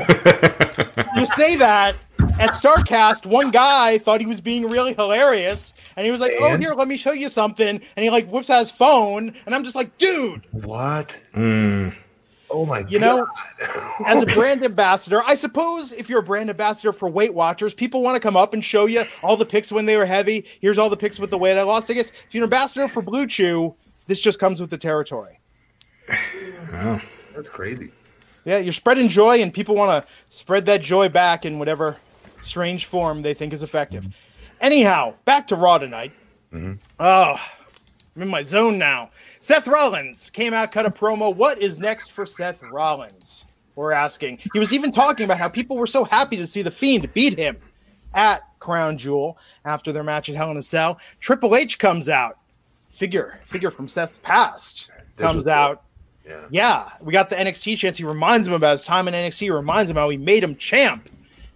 you 1.15 1.25
say 1.25 1.55
that 1.57 1.95
at 2.39 2.51
Starrcast, 2.51 3.25
one 3.25 3.51
guy 3.51 3.97
thought 3.97 4.19
he 4.21 4.27
was 4.27 4.41
being 4.41 4.67
really 4.67 4.93
hilarious, 4.93 5.73
and 5.95 6.05
he 6.05 6.11
was 6.11 6.21
like, 6.21 6.31
"Oh, 6.39 6.45
And? 6.53 6.61
here, 6.61 6.73
let 6.73 6.87
me 6.87 6.97
show 6.97 7.11
you 7.11 7.29
something," 7.29 7.67
and 7.95 8.03
he 8.03 8.09
like 8.09 8.29
whips 8.29 8.49
out 8.49 8.59
his 8.59 8.71
phone, 8.71 9.33
and 9.45 9.55
I'm 9.55 9.63
just 9.63 9.75
like, 9.75 9.97
"Dude, 9.97 10.45
What? 10.51 11.17
Mm. 11.33 11.93
Oh 12.49 12.65
my 12.65 12.81
god. 12.81 12.91
you 12.91 12.99
know." 12.99 13.27
As 14.05 14.21
a 14.21 14.25
brand 14.35 14.63
ambassador, 14.63 15.23
I 15.25 15.35
suppose 15.35 15.91
if 15.93 16.09
you're 16.09 16.19
a 16.19 16.23
brand 16.23 16.49
ambassador 16.49 16.93
for 16.93 17.09
Weight 17.09 17.33
Watchers, 17.33 17.73
people 17.73 18.01
want 18.01 18.15
to 18.15 18.19
come 18.19 18.37
up 18.37 18.53
and 18.53 18.63
show 18.63 18.85
you 18.85 19.03
all 19.23 19.37
the 19.37 19.45
pics 19.45 19.71
when 19.71 19.85
they 19.85 19.97
were 19.97 20.05
heavy. 20.05 20.45
Here's 20.61 20.77
all 20.77 20.89
the 20.89 20.97
pics 20.97 21.19
with 21.19 21.29
the 21.29 21.37
weight 21.37 21.57
I 21.57 21.63
lost. 21.63 21.89
I 21.89 21.93
guess 21.93 22.11
if 22.27 22.33
you're 22.33 22.43
an 22.43 22.45
ambassador 22.45 22.87
for 22.87 23.01
Blue 23.01 23.27
Chew, 23.27 23.73
this 24.07 24.19
just 24.19 24.39
comes 24.39 24.61
with 24.61 24.69
the 24.69 24.77
territory. 24.77 25.39
Oh. 26.73 27.01
That's 27.35 27.49
crazy. 27.49 27.91
Yeah, 28.45 28.57
you're 28.57 28.73
spreading 28.73 29.07
joy, 29.07 29.41
and 29.41 29.53
people 29.53 29.75
want 29.75 30.03
to 30.05 30.11
spread 30.29 30.65
that 30.65 30.81
joy 30.81 31.09
back 31.09 31.45
in 31.45 31.59
whatever 31.59 31.97
strange 32.41 32.85
form 32.85 33.21
they 33.21 33.33
think 33.33 33.53
is 33.53 33.63
effective. 33.63 34.03
Mm-hmm. 34.03 34.11
Anyhow, 34.61 35.13
back 35.25 35.47
to 35.47 35.55
Raw 35.55 35.77
tonight. 35.77 36.11
Oh, 36.99 37.35
I'm 38.15 38.21
in 38.21 38.27
my 38.27 38.43
zone 38.43 38.77
now. 38.77 39.09
Seth 39.39 39.67
Rollins 39.67 40.29
came 40.29 40.53
out, 40.53 40.71
cut 40.71 40.85
a 40.85 40.89
promo. 40.89 41.33
What 41.33 41.61
is 41.61 41.79
next 41.79 42.11
for 42.11 42.25
Seth 42.25 42.61
Rollins? 42.63 43.45
We're 43.75 43.93
asking. 43.93 44.39
He 44.53 44.59
was 44.59 44.73
even 44.73 44.91
talking 44.91 45.23
about 45.23 45.37
how 45.37 45.47
people 45.47 45.77
were 45.77 45.87
so 45.87 46.03
happy 46.03 46.35
to 46.35 46.45
see 46.45 46.61
the 46.61 46.71
Fiend 46.71 47.11
beat 47.13 47.37
him 47.37 47.57
at 48.13 48.41
Crown 48.59 48.97
Jewel 48.97 49.37
after 49.63 49.93
their 49.93 50.03
match 50.03 50.27
at 50.29 50.35
Hell 50.35 50.51
in 50.51 50.57
a 50.57 50.61
Cell. 50.61 50.99
Triple 51.21 51.55
H 51.55 51.79
comes 51.79 52.09
out. 52.09 52.37
Figure, 52.89 53.39
figure 53.45 53.71
from 53.71 53.87
Seth's 53.87 54.19
past 54.19 54.91
comes 55.17 55.47
out. 55.47 55.77
cool. 55.77 55.85
Yeah. 56.31 56.47
Yeah, 56.49 56.89
we 57.01 57.11
got 57.11 57.29
the 57.29 57.35
NXT 57.35 57.77
chance. 57.77 57.97
He 57.97 58.05
reminds 58.05 58.47
him 58.47 58.53
about 58.53 58.71
his 58.71 58.83
time 58.83 59.07
in 59.07 59.13
NXT. 59.13 59.39
He 59.39 59.49
reminds 59.51 59.89
him 59.89 59.97
how 59.97 60.09
he 60.09 60.17
made 60.17 60.43
him 60.43 60.55
champ 60.55 61.09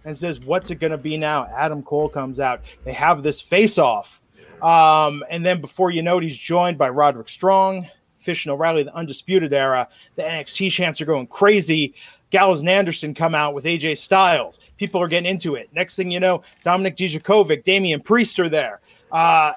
and 0.04 0.16
says, 0.16 0.40
What's 0.40 0.70
it 0.70 0.76
going 0.76 0.90
to 0.90 0.98
be 0.98 1.16
now? 1.16 1.46
Adam 1.56 1.82
Cole 1.82 2.08
comes 2.08 2.40
out. 2.40 2.62
They 2.84 2.92
have 2.92 3.22
this 3.22 3.40
face 3.40 3.78
off. 3.78 4.22
Um, 4.62 5.22
and 5.30 5.44
then 5.44 5.60
before 5.60 5.90
you 5.90 6.02
know 6.02 6.18
it, 6.18 6.24
he's 6.24 6.36
joined 6.36 6.78
by 6.78 6.88
Roderick 6.88 7.28
Strong, 7.28 7.88
Fish 8.18 8.46
and 8.46 8.52
O'Reilly, 8.52 8.82
the 8.82 8.94
Undisputed 8.94 9.52
Era. 9.52 9.88
The 10.16 10.22
NXT 10.22 10.70
chants 10.70 11.00
are 11.00 11.06
going 11.06 11.26
crazy. 11.26 11.94
Gallows 12.30 12.60
and 12.60 12.68
Anderson 12.68 13.14
come 13.14 13.34
out 13.34 13.54
with 13.54 13.64
AJ 13.64 13.98
Styles. 13.98 14.60
People 14.78 15.00
are 15.00 15.08
getting 15.08 15.30
into 15.30 15.54
it. 15.54 15.68
Next 15.72 15.96
thing 15.96 16.10
you 16.10 16.20
know, 16.20 16.42
Dominik 16.64 16.96
Dijakovic, 16.96 17.64
Damian 17.64 18.00
Priest 18.00 18.38
are 18.40 18.48
there. 18.48 18.80
Uh, 19.12 19.52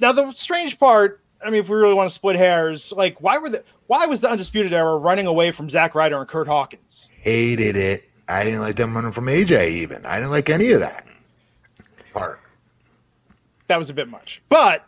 now 0.00 0.12
the 0.12 0.32
strange 0.32 0.78
part, 0.78 1.20
I 1.44 1.50
mean, 1.50 1.60
if 1.60 1.68
we 1.68 1.76
really 1.76 1.94
want 1.94 2.08
to 2.08 2.14
split 2.14 2.36
hairs, 2.36 2.92
like 2.92 3.20
why 3.20 3.38
were 3.38 3.50
the 3.50 3.64
why 3.86 4.06
was 4.06 4.20
the 4.20 4.30
Undisputed 4.30 4.72
Era 4.72 4.96
running 4.96 5.26
away 5.26 5.50
from 5.52 5.70
Zack 5.70 5.94
Ryder 5.94 6.18
and 6.18 6.28
Curt 6.28 6.48
Hawkins? 6.48 7.08
Hated 7.20 7.76
it. 7.76 8.08
I 8.28 8.42
didn't 8.42 8.60
like 8.60 8.74
them 8.74 8.94
running 8.94 9.12
from 9.12 9.26
AJ 9.26 9.70
even. 9.70 10.04
I 10.04 10.16
didn't 10.16 10.30
like 10.30 10.50
any 10.50 10.72
of 10.72 10.80
that 10.80 11.06
part. 12.12 12.40
That 13.68 13.78
was 13.78 13.90
a 13.90 13.94
bit 13.94 14.08
much, 14.08 14.42
but 14.48 14.84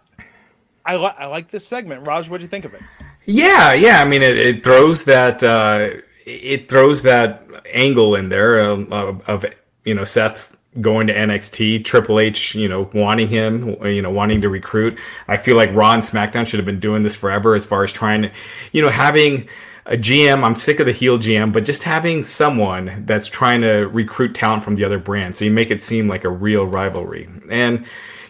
I 0.84 0.96
li- 0.96 1.14
I 1.18 1.26
like 1.26 1.48
this 1.48 1.66
segment. 1.66 2.06
Raj, 2.06 2.28
what 2.28 2.38
do 2.38 2.44
you 2.44 2.48
think 2.48 2.64
of 2.64 2.74
it? 2.74 2.82
Yeah, 3.26 3.74
yeah. 3.74 4.00
I 4.00 4.04
mean, 4.04 4.22
it, 4.22 4.38
it 4.38 4.64
throws 4.64 5.04
that 5.04 5.42
uh, 5.42 5.90
it 6.24 6.68
throws 6.68 7.02
that 7.02 7.44
angle 7.72 8.14
in 8.14 8.28
there 8.28 8.58
of, 8.58 8.92
of, 8.92 9.28
of 9.28 9.44
you 9.84 9.94
know 9.94 10.04
Seth 10.04 10.56
going 10.80 11.06
to 11.06 11.14
NXT, 11.14 11.84
Triple 11.84 12.20
H, 12.20 12.54
you 12.54 12.68
know, 12.68 12.90
wanting 12.92 13.28
him, 13.28 13.76
you 13.84 14.02
know, 14.02 14.10
wanting 14.10 14.40
to 14.42 14.48
recruit. 14.48 14.98
I 15.26 15.36
feel 15.36 15.56
like 15.56 15.74
Raw 15.74 15.92
and 15.92 16.02
SmackDown 16.02 16.46
should 16.46 16.58
have 16.58 16.66
been 16.66 16.80
doing 16.80 17.02
this 17.02 17.14
forever, 17.14 17.54
as 17.54 17.64
far 17.64 17.84
as 17.84 17.92
trying 17.92 18.22
to, 18.22 18.30
you 18.72 18.82
know, 18.82 18.90
having 18.90 19.48
a 19.86 19.96
GM. 19.96 20.44
I'm 20.44 20.54
sick 20.54 20.80
of 20.80 20.86
the 20.86 20.92
heel 20.92 21.18
GM, 21.18 21.52
but 21.52 21.64
just 21.64 21.82
having 21.82 22.22
someone 22.22 23.04
that's 23.06 23.26
trying 23.26 23.62
to 23.62 23.88
recruit 23.88 24.34
talent 24.34 24.64
from 24.64 24.74
the 24.74 24.84
other 24.84 24.98
brand, 24.98 25.36
so 25.36 25.44
you 25.44 25.50
make 25.50 25.70
it 25.70 25.82
seem 25.82 26.08
like 26.08 26.24
a 26.24 26.30
real 26.30 26.64
rivalry 26.66 27.28
and 27.50 27.86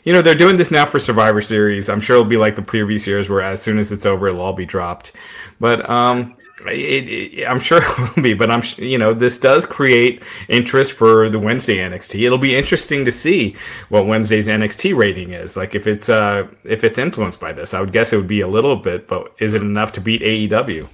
you 0.09 0.15
know, 0.15 0.23
they're 0.23 0.35
doing 0.35 0.57
this 0.57 0.71
now 0.71 0.87
for 0.87 0.99
Survivor 0.99 1.43
Series. 1.43 1.91
I'm 1.91 2.01
sure 2.01 2.17
it'll 2.17 2.27
be 2.27 2.39
like 2.39 2.57
the 2.57 2.63
previous 2.63 3.07
years 3.07 3.29
where 3.29 3.43
as 3.43 3.61
soon 3.61 3.79
as 3.79 3.93
it's 3.93 4.07
over, 4.07 4.29
it'll 4.29 4.41
all 4.41 4.55
be 4.55 4.65
dropped. 4.65 5.13
But 5.61 5.91
um, 5.91 6.35
it, 6.67 7.09
it, 7.39 7.47
I'm 7.47 7.61
sure 7.61 7.79
it 7.83 8.17
will 8.17 8.23
be. 8.23 8.35
But 8.35 8.51
I'm, 8.51 8.63
you 8.79 8.99
know, 8.99 9.15
this 9.15 9.39
does 9.39 9.67
create 9.67 10.23
interest 10.49 10.93
for 10.93 11.29
the 11.29 11.39
Wednesday 11.39 11.79
NXT. 11.79 12.25
It'll 12.27 12.39
be 12.39 12.57
interesting 12.57 13.05
to 13.05 13.13
see 13.13 13.57
what 13.89 14.07
Wednesday's 14.07 14.49
NXT 14.49 14.97
rating 14.97 15.33
is. 15.33 15.57
Like 15.57 15.75
if 15.75 15.87
it's 15.87 16.09
uh 16.09 16.49
if 16.65 16.85
it's 16.85 16.99
influenced 16.99 17.41
by 17.41 17.53
this, 17.53 17.75
I 17.75 17.81
would 17.81 17.93
guess 17.93 18.13
it 18.13 18.17
would 18.17 18.27
be 18.29 18.41
a 18.41 18.49
little 18.49 18.77
bit. 18.77 19.07
But 19.09 19.33
is 19.39 19.55
it 19.55 19.63
enough 19.63 19.93
to 19.93 20.01
beat 20.01 20.23
AEW? 20.23 20.89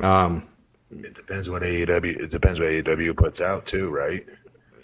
Um, 0.00 0.46
It 0.90 1.14
depends 1.14 1.48
what 1.50 1.62
AEW. 1.62 2.22
It 2.24 2.30
depends 2.30 2.58
what 2.60 2.68
AEW 2.68 3.16
puts 3.16 3.40
out 3.40 3.66
too, 3.66 3.90
right? 3.90 4.26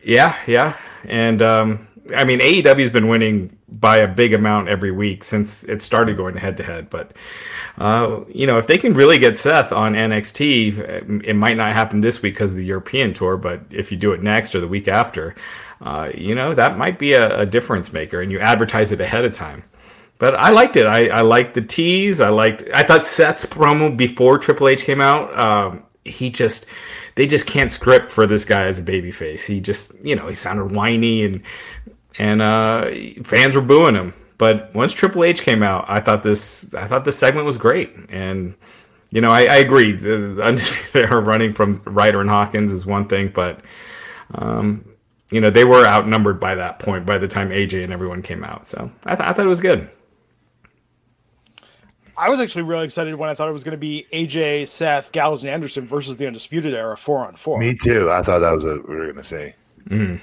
Yeah, 0.04 0.36
yeah, 0.46 0.76
and 1.04 1.40
um, 1.42 1.88
I 2.14 2.24
mean 2.24 2.40
AEW's 2.40 2.90
been 2.90 3.08
winning 3.08 3.56
by 3.68 3.98
a 3.98 4.08
big 4.08 4.34
amount 4.34 4.68
every 4.68 4.90
week 4.90 5.24
since 5.24 5.64
it 5.64 5.80
started 5.82 6.16
going 6.16 6.36
head 6.36 6.56
to 6.58 6.62
head. 6.62 6.90
But 6.90 7.12
uh, 7.78 8.20
you 8.28 8.46
know, 8.46 8.58
if 8.58 8.66
they 8.66 8.78
can 8.78 8.94
really 8.94 9.18
get 9.18 9.38
Seth 9.38 9.72
on 9.72 9.94
NXT, 9.94 11.24
it 11.24 11.34
might 11.34 11.56
not 11.56 11.72
happen 11.72 12.00
this 12.00 12.22
week 12.22 12.34
because 12.34 12.50
of 12.50 12.56
the 12.56 12.64
European 12.64 13.12
tour. 13.12 13.36
But 13.36 13.62
if 13.70 13.90
you 13.90 13.98
do 13.98 14.12
it 14.12 14.22
next 14.22 14.54
or 14.54 14.60
the 14.60 14.68
week 14.68 14.86
after, 14.86 15.34
uh, 15.80 16.10
you 16.14 16.34
know 16.34 16.54
that 16.54 16.78
might 16.78 16.98
be 16.98 17.14
a, 17.14 17.40
a 17.40 17.46
difference 17.46 17.92
maker, 17.92 18.20
and 18.20 18.30
you 18.30 18.38
advertise 18.38 18.92
it 18.92 19.00
ahead 19.00 19.24
of 19.24 19.32
time. 19.32 19.64
but 20.18 20.34
I 20.34 20.50
liked 20.50 20.76
it. 20.76 20.86
I, 20.86 21.08
I 21.08 21.20
liked 21.22 21.54
the 21.54 21.62
tease. 21.62 22.20
I 22.20 22.28
liked. 22.28 22.64
I 22.72 22.82
thought 22.82 23.06
Seth's 23.06 23.46
promo 23.46 23.96
before 23.96 24.38
Triple 24.38 24.68
H 24.68 24.84
came 24.84 25.00
out. 25.00 25.36
Um, 25.38 25.84
he 26.04 26.30
just 26.30 26.66
they 27.16 27.26
just 27.26 27.46
can't 27.46 27.70
script 27.70 28.08
for 28.08 28.26
this 28.26 28.44
guy 28.44 28.64
as 28.64 28.78
a 28.78 28.82
babyface. 28.82 29.46
He 29.46 29.60
just 29.60 29.92
you 30.02 30.14
know 30.14 30.28
he 30.28 30.34
sounded 30.34 30.72
whiny 30.72 31.24
and 31.24 31.42
and 32.18 32.42
uh, 32.42 32.90
fans 33.24 33.56
were 33.56 33.62
booing 33.62 33.94
him. 33.94 34.14
But 34.36 34.74
once 34.74 34.92
Triple 34.92 35.24
H 35.24 35.42
came 35.42 35.62
out, 35.62 35.84
I 35.88 36.00
thought 36.00 36.22
this 36.22 36.72
I 36.74 36.86
thought 36.86 37.04
this 37.04 37.18
segment 37.18 37.46
was 37.46 37.58
great 37.58 37.94
and. 38.08 38.54
You 39.10 39.20
know, 39.20 39.30
I, 39.30 39.42
I 39.42 39.56
agree. 39.58 39.92
They're 39.92 41.20
running 41.20 41.54
from 41.54 41.72
Ryder 41.84 42.20
and 42.20 42.28
Hawkins 42.28 42.72
is 42.72 42.84
one 42.84 43.06
thing, 43.06 43.30
but 43.32 43.60
um, 44.34 44.84
you 45.30 45.40
know 45.40 45.50
they 45.50 45.64
were 45.64 45.86
outnumbered 45.86 46.40
by 46.40 46.56
that 46.56 46.80
point 46.80 47.06
by 47.06 47.18
the 47.18 47.28
time 47.28 47.50
AJ 47.50 47.84
and 47.84 47.92
everyone 47.92 48.22
came 48.22 48.42
out. 48.42 48.66
So 48.66 48.90
I, 49.06 49.14
th- 49.14 49.28
I 49.28 49.32
thought 49.32 49.46
it 49.46 49.48
was 49.48 49.60
good. 49.60 49.88
I 52.16 52.30
was 52.30 52.38
actually 52.38 52.62
really 52.62 52.84
excited 52.84 53.14
when 53.16 53.28
I 53.28 53.34
thought 53.34 53.48
it 53.48 53.52
was 53.52 53.64
going 53.64 53.72
to 53.72 53.78
be 53.78 54.06
AJ, 54.12 54.68
Seth, 54.68 55.10
Gallows, 55.10 55.42
and 55.42 55.50
Anderson 55.50 55.86
versus 55.86 56.16
the 56.16 56.26
Undisputed 56.26 56.72
Era 56.74 56.96
four 56.96 57.26
on 57.26 57.34
four. 57.34 57.58
Me 57.58 57.74
too. 57.74 58.10
I 58.10 58.22
thought 58.22 58.38
that 58.38 58.52
was 58.52 58.64
what 58.64 58.88
we 58.88 58.94
were 58.94 59.12
going 59.12 59.16
to 59.16 59.24
see. 59.24 59.52
Mm. 59.88 60.20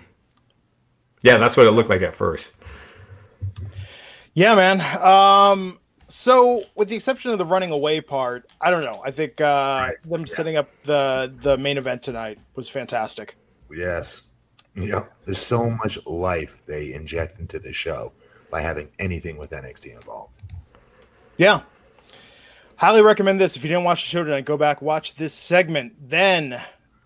Yeah, 1.23 1.37
that's 1.37 1.55
what 1.55 1.67
it 1.67 1.71
looked 1.71 1.89
like 1.89 2.01
at 2.01 2.15
first. 2.15 2.51
Yeah, 4.33 4.55
man. 4.55 4.81
Um, 5.03 5.79
so, 6.07 6.63
with 6.75 6.87
the 6.87 6.95
exception 6.95 7.31
of 7.31 7.37
the 7.37 7.45
running 7.45 7.71
away 7.71 8.01
part, 8.01 8.49
I 8.59 8.71
don't 8.71 8.83
know. 8.83 9.01
I 9.05 9.11
think 9.11 9.39
uh, 9.39 9.43
right. 9.87 9.95
them 10.03 10.21
yeah. 10.21 10.33
setting 10.33 10.57
up 10.57 10.69
the 10.83 11.33
the 11.41 11.57
main 11.57 11.77
event 11.77 12.03
tonight 12.03 12.39
was 12.55 12.69
fantastic. 12.69 13.35
Yes. 13.73 14.23
Yeah. 14.75 15.05
There's 15.25 15.39
so 15.39 15.69
much 15.69 16.03
life 16.05 16.63
they 16.65 16.93
inject 16.93 17.39
into 17.39 17.59
the 17.59 17.73
show 17.73 18.13
by 18.49 18.61
having 18.61 18.89
anything 18.99 19.37
with 19.37 19.51
NXT 19.51 19.95
involved. 19.95 20.41
Yeah, 21.37 21.61
highly 22.75 23.01
recommend 23.01 23.39
this. 23.39 23.55
If 23.55 23.63
you 23.63 23.69
didn't 23.69 23.85
watch 23.85 24.03
the 24.03 24.09
show 24.09 24.23
tonight, 24.23 24.45
go 24.45 24.57
back 24.57 24.81
watch 24.81 25.15
this 25.15 25.33
segment. 25.33 25.93
Then 26.09 26.61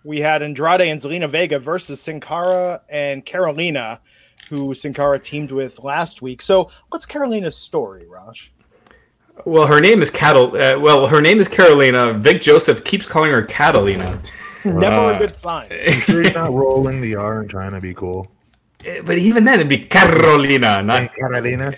we 0.05 0.19
had 0.19 0.43
Andrade 0.43 0.81
and 0.81 1.01
Zelina 1.01 1.27
Vega 1.27 1.57
versus 1.57 1.99
Sin 1.99 2.19
Cara 2.19 2.81
and 2.89 3.25
Carolina, 3.25 3.99
who 4.49 4.73
Sin 4.73 4.93
Cara 4.93 5.19
teamed 5.19 5.51
with 5.51 5.83
last 5.83 6.21
week. 6.21 6.41
So, 6.41 6.69
what's 6.89 7.05
Carolina's 7.05 7.57
story, 7.57 8.05
Raj? 8.07 8.51
Well, 9.43 9.65
her 9.65 9.81
name 9.81 10.01
is 10.01 10.11
Cattle. 10.11 10.55
Uh, 10.55 10.79
well, 10.79 11.07
her 11.07 11.21
name 11.21 11.39
is 11.39 11.49
Carolina. 11.49 12.13
Vic 12.13 12.41
Joseph 12.41 12.83
keeps 12.83 13.05
calling 13.05 13.31
her 13.31 13.43
Catalina. 13.43 14.21
Never 14.63 14.95
uh, 14.95 15.15
a 15.15 15.17
good 15.17 15.35
sign. 15.35 15.69
He's 16.05 16.33
not 16.33 16.53
rolling 16.53 17.01
the 17.01 17.15
R 17.15 17.41
and 17.41 17.49
trying 17.49 17.71
to 17.71 17.81
be 17.81 17.93
cool. 17.93 18.27
But 19.03 19.17
even 19.17 19.43
then, 19.43 19.55
it'd 19.55 19.69
be 19.69 19.79
Carolina, 19.79 20.81
not 20.83 21.13
Carolina. 21.15 21.75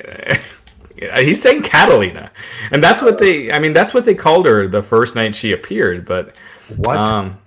He's 1.16 1.42
saying 1.42 1.62
Catalina, 1.62 2.32
and 2.72 2.84
that's 2.84 3.02
what 3.02 3.18
they. 3.18 3.52
I 3.52 3.60
mean, 3.60 3.72
that's 3.72 3.94
what 3.94 4.04
they 4.04 4.16
called 4.16 4.46
her 4.46 4.68
the 4.68 4.84
first 4.84 5.16
night 5.16 5.36
she 5.36 5.54
appeared. 5.54 6.06
But 6.06 6.36
what? 6.78 6.98
Um, 6.98 7.38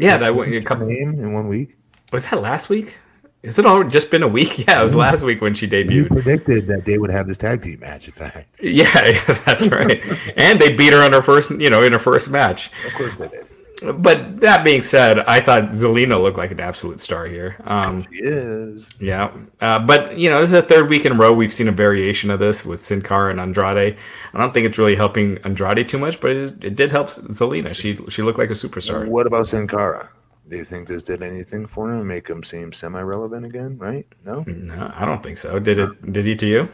yeah, 0.00 0.16
that 0.16 0.32
a 0.32 0.62
couple 0.62 0.86
name 0.86 1.10
in 1.10 1.32
one 1.32 1.48
week. 1.48 1.76
Was 2.12 2.24
that 2.30 2.40
last 2.40 2.68
week? 2.68 2.96
Is 3.42 3.58
it 3.58 3.64
all 3.64 3.84
just 3.84 4.10
been 4.10 4.22
a 4.22 4.28
week? 4.28 4.58
Yeah, 4.68 4.80
it 4.80 4.82
was 4.82 4.92
mm-hmm. 4.92 5.00
last 5.00 5.22
week 5.22 5.40
when 5.40 5.54
she 5.54 5.66
debuted. 5.66 5.92
You 5.92 6.04
predicted 6.06 6.66
that 6.66 6.84
they 6.84 6.98
would 6.98 7.10
have 7.10 7.26
this 7.26 7.38
tag 7.38 7.62
team 7.62 7.80
match. 7.80 8.08
In 8.08 8.14
fact, 8.14 8.58
yeah, 8.60 9.08
yeah 9.08 9.20
that's 9.46 9.66
right. 9.68 10.02
and 10.36 10.58
they 10.58 10.72
beat 10.72 10.92
her 10.92 11.02
on 11.02 11.12
her 11.12 11.22
first, 11.22 11.50
you 11.50 11.70
know, 11.70 11.82
in 11.82 11.92
her 11.92 11.98
first 11.98 12.30
match. 12.30 12.70
Of 12.86 12.94
course 12.94 13.12
they 13.18 13.28
did 13.28 13.49
but 13.94 14.40
that 14.40 14.64
being 14.64 14.82
said, 14.82 15.20
I 15.20 15.40
thought 15.40 15.64
Zelina 15.64 16.20
looked 16.20 16.38
like 16.38 16.50
an 16.50 16.60
absolute 16.60 17.00
star 17.00 17.26
here. 17.26 17.56
Um, 17.64 18.02
she 18.02 18.20
is. 18.20 18.90
Yeah. 18.98 19.32
Uh, 19.60 19.78
but, 19.78 20.18
you 20.18 20.30
know, 20.30 20.40
this 20.40 20.48
is 20.48 20.52
the 20.52 20.62
third 20.62 20.88
week 20.88 21.04
in 21.04 21.12
a 21.12 21.14
row 21.14 21.32
we've 21.32 21.52
seen 21.52 21.68
a 21.68 21.72
variation 21.72 22.30
of 22.30 22.38
this 22.38 22.64
with 22.64 22.80
Sin 22.80 23.02
Cara 23.02 23.30
and 23.30 23.40
Andrade. 23.40 23.96
I 24.34 24.38
don't 24.38 24.52
think 24.52 24.66
it's 24.66 24.78
really 24.78 24.96
helping 24.96 25.38
Andrade 25.38 25.88
too 25.88 25.98
much, 25.98 26.20
but 26.20 26.30
it, 26.30 26.36
is, 26.36 26.52
it 26.60 26.76
did 26.76 26.92
help 26.92 27.08
Zelina. 27.08 27.74
She 27.74 27.98
she 28.08 28.22
looked 28.22 28.38
like 28.38 28.50
a 28.50 28.54
superstar. 28.54 29.06
What 29.06 29.26
about 29.26 29.48
Sin 29.48 29.66
Cara? 29.66 30.10
Do 30.48 30.56
you 30.56 30.64
think 30.64 30.88
this 30.88 31.02
did 31.02 31.22
anything 31.22 31.66
for 31.66 31.90
him? 31.90 32.06
Make 32.06 32.28
him 32.28 32.42
seem 32.42 32.72
semi-relevant 32.72 33.46
again? 33.46 33.78
Right? 33.78 34.06
No. 34.24 34.44
No, 34.46 34.92
I 34.96 35.04
don't 35.04 35.22
think 35.22 35.38
so. 35.38 35.58
Did 35.58 35.78
it? 35.78 36.12
Did 36.12 36.24
he 36.24 36.34
to 36.36 36.46
you? 36.46 36.68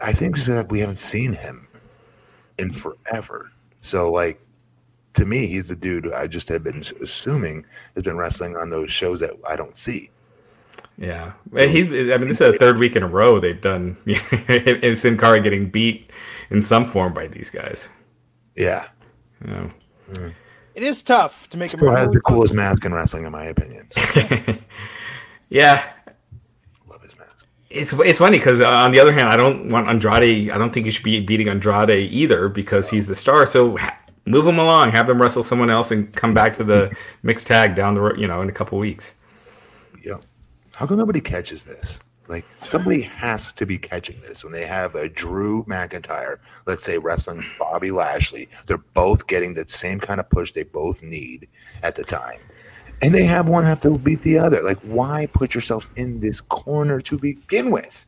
I 0.00 0.12
think 0.12 0.38
that 0.38 0.70
we 0.70 0.78
haven't 0.78 0.98
seen 0.98 1.32
him 1.32 1.66
in 2.58 2.72
forever. 2.72 3.50
So 3.80 4.12
like 4.12 4.40
to 5.18 5.26
me, 5.26 5.46
he's 5.46 5.68
the 5.68 5.76
dude 5.76 6.12
I 6.12 6.26
just 6.26 6.48
have 6.48 6.64
been 6.64 6.82
assuming 7.02 7.66
has 7.94 8.04
been 8.04 8.16
wrestling 8.16 8.56
on 8.56 8.70
those 8.70 8.90
shows 8.90 9.20
that 9.20 9.32
I 9.46 9.56
don't 9.56 9.76
see. 9.76 10.10
Yeah, 10.96 11.32
he's. 11.54 11.86
I 11.88 12.16
mean, 12.16 12.28
this 12.28 12.40
is 12.40 12.54
a 12.54 12.58
third 12.58 12.78
week 12.78 12.96
in 12.96 13.02
a 13.02 13.06
row 13.06 13.38
they've 13.38 13.60
done, 13.60 13.96
and 14.48 14.98
Sin 14.98 15.16
Cara 15.16 15.40
getting 15.40 15.70
beat 15.70 16.10
in 16.50 16.62
some 16.62 16.84
form 16.84 17.12
by 17.12 17.28
these 17.28 17.50
guys. 17.50 17.88
Yeah, 18.56 18.88
you 19.44 19.50
know. 19.52 19.70
mm. 20.12 20.34
it 20.74 20.82
is 20.82 21.02
tough 21.04 21.48
to 21.50 21.56
make. 21.56 21.70
Still 21.70 21.94
has 21.94 22.10
the 22.10 22.20
coolest 22.20 22.52
mask 22.52 22.84
in 22.84 22.92
wrestling, 22.92 23.26
in 23.26 23.32
my 23.32 23.44
opinion. 23.44 23.88
So. 23.92 24.22
yeah, 25.50 25.88
love 26.88 27.02
his 27.02 27.16
mask. 27.16 27.46
It's 27.70 27.92
it's 27.92 28.18
funny 28.18 28.38
because 28.38 28.60
uh, 28.60 28.68
on 28.68 28.90
the 28.90 28.98
other 28.98 29.12
hand, 29.12 29.28
I 29.28 29.36
don't 29.36 29.68
want 29.68 29.88
Andrade. 29.88 30.50
I 30.50 30.58
don't 30.58 30.72
think 30.72 30.84
you 30.86 30.90
should 30.90 31.04
be 31.04 31.20
beating 31.20 31.48
Andrade 31.48 32.10
either 32.12 32.48
because 32.48 32.90
he's 32.90 33.06
the 33.06 33.14
star. 33.14 33.46
So 33.46 33.78
move 34.26 34.44
them 34.44 34.58
along, 34.58 34.90
have 34.92 35.06
them 35.06 35.20
wrestle 35.20 35.42
someone 35.42 35.70
else, 35.70 35.90
and 35.90 36.12
come 36.14 36.34
back 36.34 36.54
to 36.54 36.64
the 36.64 36.94
mixed 37.22 37.46
tag 37.46 37.74
down 37.74 37.94
the 37.94 38.00
road, 38.00 38.18
you 38.18 38.26
know, 38.26 38.42
in 38.42 38.48
a 38.48 38.52
couple 38.52 38.78
weeks. 38.78 39.14
Yep. 40.04 40.22
How 40.76 40.86
come 40.86 40.98
nobody 40.98 41.20
catches 41.20 41.64
this? 41.64 42.00
Like 42.28 42.44
somebody 42.56 43.00
has 43.00 43.54
to 43.54 43.64
be 43.64 43.78
catching 43.78 44.20
this 44.20 44.44
when 44.44 44.52
they 44.52 44.66
have 44.66 44.94
a 44.94 45.08
Drew 45.08 45.64
McIntyre, 45.64 46.38
let's 46.66 46.84
say 46.84 46.98
wrestling 46.98 47.42
Bobby 47.58 47.90
Lashley. 47.90 48.48
They're 48.66 48.76
both 48.76 49.26
getting 49.26 49.54
the 49.54 49.66
same 49.66 49.98
kind 49.98 50.20
of 50.20 50.28
push 50.28 50.52
they 50.52 50.64
both 50.64 51.02
need 51.02 51.48
at 51.82 51.94
the 51.94 52.04
time. 52.04 52.38
And 53.00 53.14
they 53.14 53.24
have 53.24 53.48
one 53.48 53.64
have 53.64 53.80
to 53.80 53.96
beat 53.96 54.22
the 54.22 54.38
other. 54.38 54.60
Like, 54.62 54.78
why 54.80 55.26
put 55.26 55.54
yourselves 55.54 55.90
in 55.96 56.20
this 56.20 56.40
corner 56.40 57.00
to 57.00 57.16
begin 57.16 57.70
with? 57.70 58.06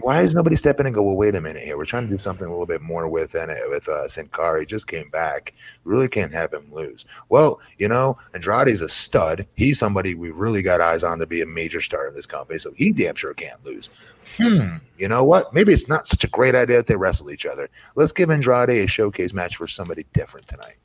Why 0.00 0.22
is 0.22 0.34
nobody 0.34 0.56
stepping 0.56 0.84
in 0.84 0.88
and 0.88 0.94
go, 0.94 1.02
well, 1.02 1.16
wait 1.16 1.34
a 1.34 1.40
minute 1.40 1.62
here. 1.62 1.76
We're 1.76 1.84
trying 1.84 2.08
to 2.08 2.16
do 2.16 2.22
something 2.22 2.46
a 2.46 2.50
little 2.50 2.66
bit 2.66 2.80
more 2.80 3.08
with 3.08 3.34
uh, 3.34 3.46
with 3.68 3.88
uh, 3.88 4.08
Sin 4.08 4.28
Cara. 4.28 4.60
He 4.60 4.66
just 4.66 4.86
came 4.86 5.10
back. 5.10 5.54
We 5.84 5.92
really 5.92 6.08
can't 6.08 6.32
have 6.32 6.52
him 6.52 6.72
lose. 6.72 7.04
Well, 7.28 7.60
you 7.78 7.88
know, 7.88 8.16
Andrade's 8.34 8.80
a 8.80 8.88
stud. 8.88 9.46
He's 9.54 9.78
somebody 9.78 10.14
we 10.14 10.30
really 10.30 10.62
got 10.62 10.80
eyes 10.80 11.04
on 11.04 11.18
to 11.18 11.26
be 11.26 11.42
a 11.42 11.46
major 11.46 11.80
star 11.80 12.08
in 12.08 12.14
this 12.14 12.26
company, 12.26 12.58
so 12.58 12.72
he 12.72 12.92
damn 12.92 13.14
sure 13.14 13.34
can't 13.34 13.64
lose. 13.64 14.14
Hmm. 14.38 14.76
You 14.98 15.08
know 15.08 15.24
what? 15.24 15.52
Maybe 15.52 15.72
it's 15.72 15.88
not 15.88 16.06
such 16.06 16.24
a 16.24 16.28
great 16.28 16.54
idea 16.54 16.76
that 16.76 16.86
they 16.86 16.96
wrestle 16.96 17.30
each 17.30 17.46
other. 17.46 17.68
Let's 17.94 18.12
give 18.12 18.30
Andrade 18.30 18.70
a 18.70 18.86
showcase 18.86 19.32
match 19.32 19.56
for 19.56 19.66
somebody 19.66 20.06
different 20.12 20.48
tonight. 20.48 20.76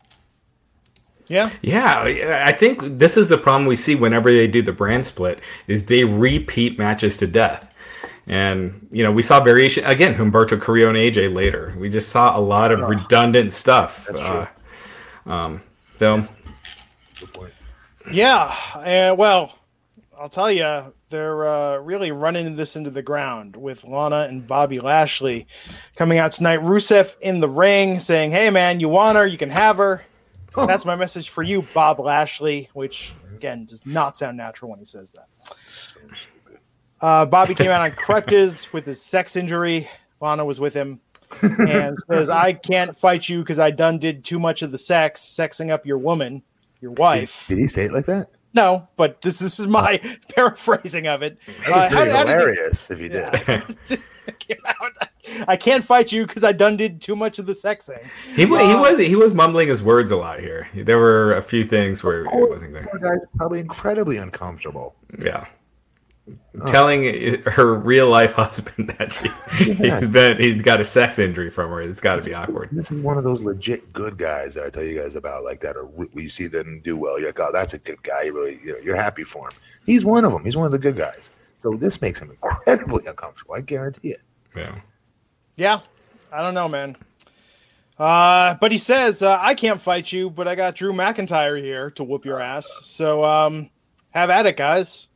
Yeah. 1.28 1.52
Yeah, 1.62 2.44
I 2.46 2.54
think 2.54 2.82
this 3.00 3.18
is 3.18 3.28
the 3.28 3.38
problem 3.38 3.66
we 3.66 3.76
see 3.76 3.96
whenever 3.96 4.32
they 4.32 4.48
do 4.48 4.62
the 4.62 4.72
brand 4.72 5.06
split 5.06 5.40
is 5.68 5.86
they 5.86 6.06
repeat 6.06 6.80
matches 6.80 7.18
to 7.18 7.28
death. 7.28 7.74
And 8.28 8.88
you 8.92 9.04
know, 9.04 9.12
we 9.12 9.22
saw 9.22 9.40
variation 9.40 9.86
again. 9.86 10.14
Humberto 10.14 10.62
Carrillo 10.62 10.90
and 10.90 10.98
AJ 10.98 11.34
later. 11.34 11.74
We 11.78 11.90
just 11.90 12.10
saw 12.10 12.38
a 12.38 12.42
lot 12.42 12.72
of 12.72 12.82
oh, 12.82 12.88
redundant 12.88 13.54
stuff. 13.54 14.06
That's 14.06 14.20
true. 14.20 14.48
Uh, 15.26 15.30
um, 15.30 15.62
film. 15.96 16.28
Good 17.20 17.34
point. 17.34 17.54
Yeah. 18.12 18.54
Uh, 18.74 19.16
well, 19.18 19.54
I'll 20.20 20.30
tell 20.30 20.52
you, 20.52 20.94
they're 21.10 21.48
uh, 21.48 21.78
really 21.78 22.12
running 22.12 22.56
this 22.56 22.76
into 22.76 22.90
the 22.90 23.02
ground 23.02 23.56
with 23.56 23.86
Lana 23.86 24.28
and 24.30 24.46
Bobby 24.46 24.80
Lashley 24.80 25.48
coming 25.96 26.18
out 26.18 26.34
tonight. 26.34 26.60
Rusev 26.60 27.16
in 27.22 27.40
the 27.40 27.50
ring 27.50 28.00
saying, 28.00 28.32
"Hey, 28.32 28.50
man, 28.50 28.80
you 28.80 28.90
want 28.90 29.18
her? 29.18 29.26
You 29.26 29.38
can 29.38 29.50
have 29.50 29.78
her." 29.78 30.04
That's 30.56 30.86
my 30.86 30.96
message 30.96 31.30
for 31.30 31.44
you, 31.44 31.62
Bob 31.74 32.00
Lashley. 32.00 32.70
Which 32.74 33.14
again 33.34 33.66
does 33.66 33.86
not 33.86 34.18
sound 34.18 34.36
natural 34.36 34.72
when 34.72 34.80
he 34.80 34.86
says 34.86 35.14
that. 35.14 35.28
Uh, 37.02 37.26
Bobby 37.26 37.54
came 37.54 37.70
out 37.70 37.82
on 37.82 37.92
crutches 37.92 38.72
with 38.74 38.86
his 38.86 39.02
sex 39.02 39.36
injury. 39.36 39.88
Lana 40.20 40.44
was 40.44 40.60
with 40.60 40.74
him 40.74 41.00
and 41.42 41.96
says, 42.10 42.30
I 42.30 42.54
can't 42.54 42.98
fight 42.98 43.30
you 43.30 43.40
because 43.40 43.60
I 43.60 43.72
done 43.72 44.00
did 44.00 44.24
too 44.24 44.40
much 44.40 44.62
of 44.62 44.72
the 44.72 44.78
sex, 44.78 45.22
sexing 45.22 45.72
up 45.72 45.86
your 45.86 45.98
woman, 45.98 46.42
your 46.82 46.92
wife. 46.92 47.46
Did, 47.48 47.56
did 47.56 47.62
he 47.62 47.68
say 47.68 47.86
it 47.86 47.94
like 47.94 48.06
that? 48.06 48.30
No, 48.54 48.88
but 48.96 49.22
this, 49.22 49.40
this 49.40 49.60
is 49.60 49.68
my 49.68 50.02
paraphrasing 50.36 51.08
of 51.08 51.22
it. 51.22 51.38
Uh, 51.68 51.90
how, 51.90 52.06
hilarious 52.06 52.90
if 52.90 53.00
he 53.00 53.10
did. 53.10 54.00
I 55.48 55.56
can't 55.56 55.86
fight 55.86 56.12
you 56.12 56.26
because 56.26 56.44
I 56.44 56.52
done 56.52 56.78
did 56.78 57.00
too 57.02 57.16
much 57.16 57.38
of 57.38 57.46
the 57.46 57.54
sexing. 57.54 58.04
He, 58.34 58.44
uh, 58.44 58.68
he 58.68 58.76
was 58.76 58.98
he 58.98 59.16
was 59.16 59.34
mumbling 59.34 59.68
his 59.68 59.84
words 59.84 60.10
a 60.12 60.16
lot 60.16 60.40
here. 60.40 60.68
There 60.74 60.98
were 60.98 61.36
a 61.36 61.42
few 61.42 61.64
things 61.64 62.04
where 62.04 62.26
it 62.26 62.50
wasn't 62.50 62.74
there. 62.74 62.88
Guy's 63.02 63.20
probably 63.36 63.60
incredibly 63.60 64.18
uncomfortable. 64.18 64.96
Yeah 65.20 65.46
telling 66.66 67.42
her 67.44 67.76
real 67.76 68.10
life 68.10 68.34
husband 68.34 68.90
that 68.98 69.14
she, 69.14 69.30
yeah. 69.66 70.00
he's 70.00 70.08
been 70.08 70.38
he's 70.38 70.62
got 70.62 70.80
a 70.80 70.86
sex 70.86 71.20
injury 71.20 71.50
from 71.50 71.70
her. 71.70 71.82
It's 71.82 72.00
got 72.00 72.16
to 72.16 72.24
be 72.24 72.34
awkward. 72.34 72.70
This 72.72 72.92
is 72.92 73.00
one 73.00 73.18
of 73.18 73.24
those 73.24 73.44
legit 73.44 73.92
good 73.94 74.18
guys 74.18 74.56
that 74.56 74.66
I 74.66 74.70
tell 74.70 74.84
you 74.84 75.00
guys 75.00 75.16
about, 75.16 75.44
like 75.44 75.62
that. 75.62 75.76
Or 75.76 75.90
you 76.14 76.30
see 76.30 76.48
them 76.48 76.82
do 76.84 76.98
well, 76.98 77.20
you're 77.20 77.30
like, 77.30 77.40
oh, 77.40 77.52
that's 77.52 77.74
a 77.74 77.80
good 77.80 78.02
guy. 78.04 78.24
You 78.24 78.34
really, 78.34 78.60
you 78.64 78.74
know, 78.74 78.80
you're 78.80 78.96
happy 78.96 79.24
for 79.24 79.48
him. 79.48 79.54
He's 79.86 80.06
one 80.06 80.26
of 80.26 80.32
them. 80.32 80.44
He's 80.44 80.58
one 80.58 80.66
of 80.66 80.72
the 80.72 80.80
good 80.80 80.98
guys. 80.98 81.32
So 81.60 81.72
this 81.72 82.02
makes 82.02 82.20
him 82.20 82.30
incredibly 82.30 83.06
uncomfortable. 83.06 83.56
I 83.56 83.62
guarantee 83.62 84.12
it. 84.12 84.22
Yeah. 84.56 84.80
Yeah, 85.56 85.80
I 86.32 86.44
don't 86.44 86.54
know, 86.54 86.68
man. 86.68 86.96
Uh, 87.98 88.54
but 88.62 88.72
he 88.72 88.78
says 88.78 89.24
uh, 89.24 89.40
I 89.42 89.56
can't 89.56 89.82
fight 89.82 90.12
you, 90.12 90.30
but 90.30 90.48
I 90.48 90.54
got 90.54 90.76
Drew 90.76 90.94
McIntyre 90.94 91.60
here 91.60 91.90
to 91.92 92.04
whoop 92.04 92.26
your 92.26 92.40
ass. 92.40 92.68
So 92.84 93.24
um, 93.24 93.72
have 94.12 94.30
at 94.30 94.46
it, 94.46 94.56
guys. 94.56 95.08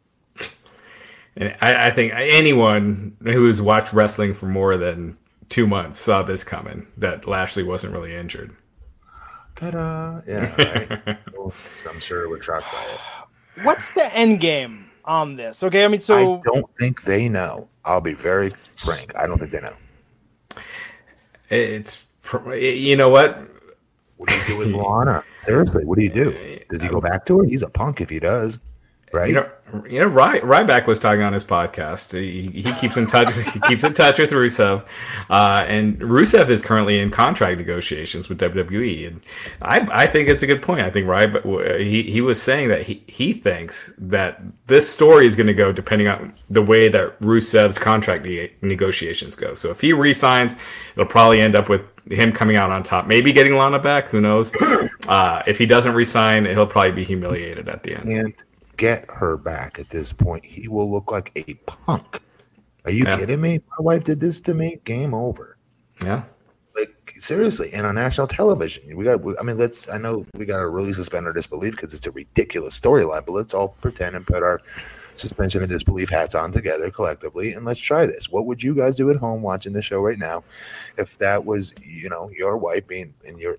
And 1.36 1.56
I, 1.62 1.88
I 1.88 1.92
think 1.92 2.14
anyone 2.14 3.16
who 3.24 3.46
has 3.46 3.62
watched 3.62 3.94
wrestling 3.94 4.34
for 4.34 4.48
more 4.48 4.78
than 4.78 5.18
two 5.50 5.68
months 5.68 6.00
saw 6.00 6.24
this 6.24 6.44
coming. 6.44 6.88
That 6.98 7.28
Lashley 7.28 7.64
wasn't 7.64 7.94
really 7.94 8.16
injured. 8.16 8.56
Ta-da! 9.56 10.22
Yeah, 10.28 10.56
right. 11.08 11.18
I'm 11.90 12.00
sure 12.00 12.30
we're 12.30 12.42
shocked 12.42 12.66
by 12.72 12.84
it. 12.94 13.66
What's 13.66 13.90
the 13.90 14.10
end 14.16 14.40
game 14.40 14.90
on 15.06 15.36
this? 15.36 15.64
Okay, 15.64 15.86
I 15.86 15.88
mean, 15.88 16.02
so 16.02 16.18
I 16.18 16.42
don't 16.44 16.70
think 16.80 17.04
they 17.04 17.30
know. 17.30 17.68
I'll 17.86 18.02
be 18.02 18.14
very 18.14 18.54
frank. 18.76 19.14
I 19.16 19.28
don't 19.28 19.38
think 19.38 19.52
they 19.52 19.62
know. 19.62 19.76
It's 21.50 22.08
you 22.56 22.96
know 22.96 23.10
what? 23.10 23.40
What 24.18 24.30
do 24.30 24.36
you 24.36 24.46
do 24.46 24.58
with 24.58 24.74
Lana? 24.74 25.24
Seriously, 25.46 25.84
what 25.84 25.98
do 25.98 26.04
you 26.04 26.14
do? 26.14 26.60
Does 26.70 26.84
he 26.84 26.90
go 26.90 27.02
back 27.02 27.26
to 27.26 27.40
her? 27.40 27.44
He's 27.44 27.64
a 27.64 27.70
punk 27.70 28.00
if 28.00 28.10
he 28.10 28.20
does, 28.20 28.60
right? 29.14 29.30
You 29.30 29.36
know, 29.36 29.50
you 29.90 30.00
know, 30.00 30.08
Ry- 30.08 30.40
Ryback 30.40 30.86
was 30.88 31.00
talking 31.00 31.22
on 31.22 31.34
his 31.34 31.44
podcast. 31.44 32.14
He, 32.14 32.50
he 32.62 32.74
keeps 32.74 32.98
in 32.98 33.08
touch. 33.08 33.34
he 33.36 33.60
keeps 33.62 33.84
in 33.84 33.94
touch 33.94 34.20
with 34.20 34.32
Rusev, 34.32 34.86
uh, 35.30 35.64
and 35.68 35.98
Rusev 36.00 36.50
is 36.50 36.62
currently 36.62 37.00
in 37.00 37.12
contract 37.12 37.58
negotiations 37.58 38.30
with 38.30 38.40
WWE. 38.40 39.08
And 39.08 39.22
I, 39.62 40.04
I 40.04 40.08
think 40.08 40.28
it's 40.28 40.44
a 40.44 40.48
good 40.48 40.62
point. 40.62 40.82
I 40.82 40.90
think 40.90 41.08
Ryback 41.08 41.80
he, 41.80 42.04
he 42.04 42.22
was 42.22 42.42
saying 42.42 42.70
that 42.70 42.84
he, 42.84 43.04
he 43.08 43.34
thinks 43.34 43.94
that 43.98 44.42
this 44.68 44.90
story 44.90 45.26
is 45.26 45.36
going 45.36 45.48
to 45.48 45.54
go 45.54 45.72
depending 45.72 46.08
on 46.08 46.34
the 46.50 46.62
way 46.62 46.90
that 46.90 47.20
Rusev's 47.20 47.80
contract 47.80 48.26
ne- 48.26 48.52
negotiations 48.62 49.36
go. 49.36 49.54
So 49.54 49.72
if 49.72 49.82
he 49.82 49.94
resigns, 49.94 50.56
it'll 50.96 51.06
probably 51.06 51.42
end 51.42 51.56
up 51.56 51.70
with 51.70 51.82
him 52.12 52.32
coming 52.32 52.58
out 52.58 52.72
on 52.72 52.84
top, 52.84 53.08
maybe 53.08 53.32
getting 53.32 53.56
Lana 53.56 53.80
back. 53.80 54.08
Who 54.08 54.22
knows? 54.22 54.54
Uh, 55.08 55.42
if 55.48 55.58
he 55.58 55.66
doesn't 55.66 55.94
resign, 55.94 56.46
he'll 56.46 56.68
probably 56.68 56.92
be 56.92 57.04
humiliated 57.04 57.68
at 57.68 57.82
the 57.84 57.96
end. 57.96 58.14
And 58.14 58.44
get 58.78 59.06
her 59.10 59.38
back 59.38 59.80
at 59.80 59.90
this 59.90 60.12
point, 60.14 60.46
he 60.46 60.68
will 60.68 60.92
look 60.92 61.12
like 61.12 61.32
a 61.36 61.54
punk. 61.66 62.22
Are 62.86 62.92
you 62.92 63.04
Yeah. 63.06 63.18
kidding 63.18 63.42
me? 63.42 63.60
My 63.78 63.84
wife 63.84 64.04
did 64.04 64.20
this 64.20 64.42
to 64.42 64.54
me. 64.54 64.80
Game 64.86 65.14
over. 65.14 65.58
Yeah. 66.04 66.24
Like 66.76 67.14
seriously, 67.18 67.72
and 67.74 67.86
on 67.86 67.96
national 67.96 68.28
television, 68.28 68.96
we 68.96 69.04
got. 69.04 69.20
I 69.40 69.44
mean, 69.44 69.58
let's. 69.58 69.90
I 69.90 69.98
know 69.98 70.26
we 70.36 70.46
got 70.46 70.60
to 70.60 70.68
really 70.70 70.94
suspend 70.94 71.28
our 71.28 71.34
disbelief 71.34 71.72
because 71.76 71.94
it's 71.94 72.08
a 72.08 72.12
ridiculous 72.12 72.80
storyline, 72.80 73.26
but 73.26 73.34
let's 73.34 73.54
all 73.54 73.76
pretend 73.82 74.16
and 74.16 74.26
put 74.26 74.42
our 74.42 74.62
suspension 75.18 75.62
of 75.62 75.70
disbelief 75.70 76.10
hats 76.10 76.34
on 76.34 76.52
together 76.54 76.90
collectively, 76.90 77.52
and 77.52 77.66
let's 77.66 77.82
try 77.82 78.06
this. 78.06 78.30
What 78.30 78.46
would 78.46 78.64
you 78.64 78.74
guys 78.74 78.96
do 78.96 79.10
at 79.12 79.18
home 79.18 79.42
watching 79.42 79.74
the 79.74 79.82
show 79.82 80.00
right 80.00 80.18
now, 80.18 80.44
if 80.98 81.18
that 81.18 81.46
was 81.46 81.76
you 81.84 82.10
know 82.10 82.30
your 82.36 82.58
wife 82.58 82.88
being 82.88 83.14
in 83.26 83.38
your 83.38 83.58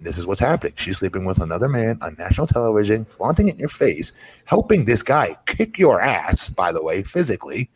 this 0.00 0.18
is 0.18 0.26
what's 0.26 0.40
happening. 0.40 0.72
She's 0.76 0.98
sleeping 0.98 1.24
with 1.24 1.38
another 1.40 1.68
man 1.68 1.98
on 2.02 2.14
national 2.18 2.46
television, 2.46 3.04
flaunting 3.04 3.48
it 3.48 3.54
in 3.54 3.58
your 3.60 3.68
face, 3.68 4.12
helping 4.44 4.84
this 4.84 5.02
guy 5.02 5.36
kick 5.46 5.78
your 5.78 6.00
ass, 6.00 6.48
by 6.48 6.72
the 6.72 6.82
way, 6.82 7.02
physically. 7.02 7.70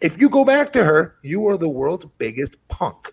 If 0.00 0.20
you 0.20 0.28
go 0.28 0.44
back 0.44 0.72
to 0.72 0.84
her, 0.84 1.14
you 1.22 1.46
are 1.48 1.56
the 1.56 1.68
world's 1.68 2.06
biggest 2.18 2.56
punk. 2.68 3.12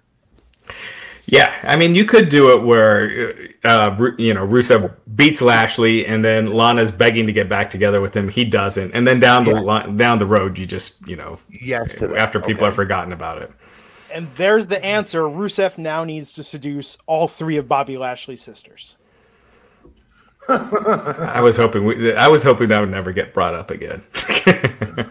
Yeah, 1.26 1.54
I 1.64 1.78
mean, 1.78 1.96
you 1.96 2.04
could 2.04 2.28
do 2.28 2.52
it 2.52 2.64
where, 2.64 3.34
uh, 3.64 3.96
you 4.18 4.34
know, 4.34 4.46
Rusev 4.46 4.94
beats 5.16 5.42
Lashley, 5.42 6.06
and 6.06 6.24
then 6.24 6.48
Lana's 6.48 6.92
begging 6.92 7.26
to 7.28 7.34
get 7.34 7.48
back 7.48 7.70
together 7.70 8.02
with 8.02 8.14
him. 8.16 8.28
He 8.28 8.44
doesn't, 8.44 8.92
and 8.92 9.08
then 9.08 9.22
down 9.22 9.46
the 9.46 9.52
Yeah. 9.52 9.62
li- 9.88 9.96
down 9.96 10.20
the 10.20 10.26
road, 10.26 10.58
you 10.60 10.66
just, 10.66 10.98
you 11.08 11.16
know, 11.16 11.38
Yes 11.62 11.94
to 11.96 12.08
that. 12.08 12.18
after 12.18 12.40
people 12.40 12.56
Okay. 12.64 12.66
have 12.66 12.76
forgotten 12.76 13.14
about 13.14 13.42
it. 13.42 13.52
And 14.14 14.28
there's 14.36 14.68
the 14.68 14.84
answer. 14.84 15.22
Rusev 15.24 15.78
now 15.78 16.04
needs 16.04 16.34
to 16.34 16.44
seduce 16.44 16.98
all 17.06 17.28
three 17.28 17.58
of 17.58 17.68
Bobby 17.68 17.98
Lashley's 17.98 18.42
sisters. 18.42 18.96
I 20.50 21.40
was 21.42 21.56
hoping, 21.56 21.86
we, 21.86 22.14
I 22.14 22.28
was 22.28 22.44
hoping 22.44 22.68
that 22.70 22.80
would 22.80 22.92
never 22.92 23.12
get 23.14 23.34
brought 23.34 23.56
up 23.56 23.72
again. 23.72 24.04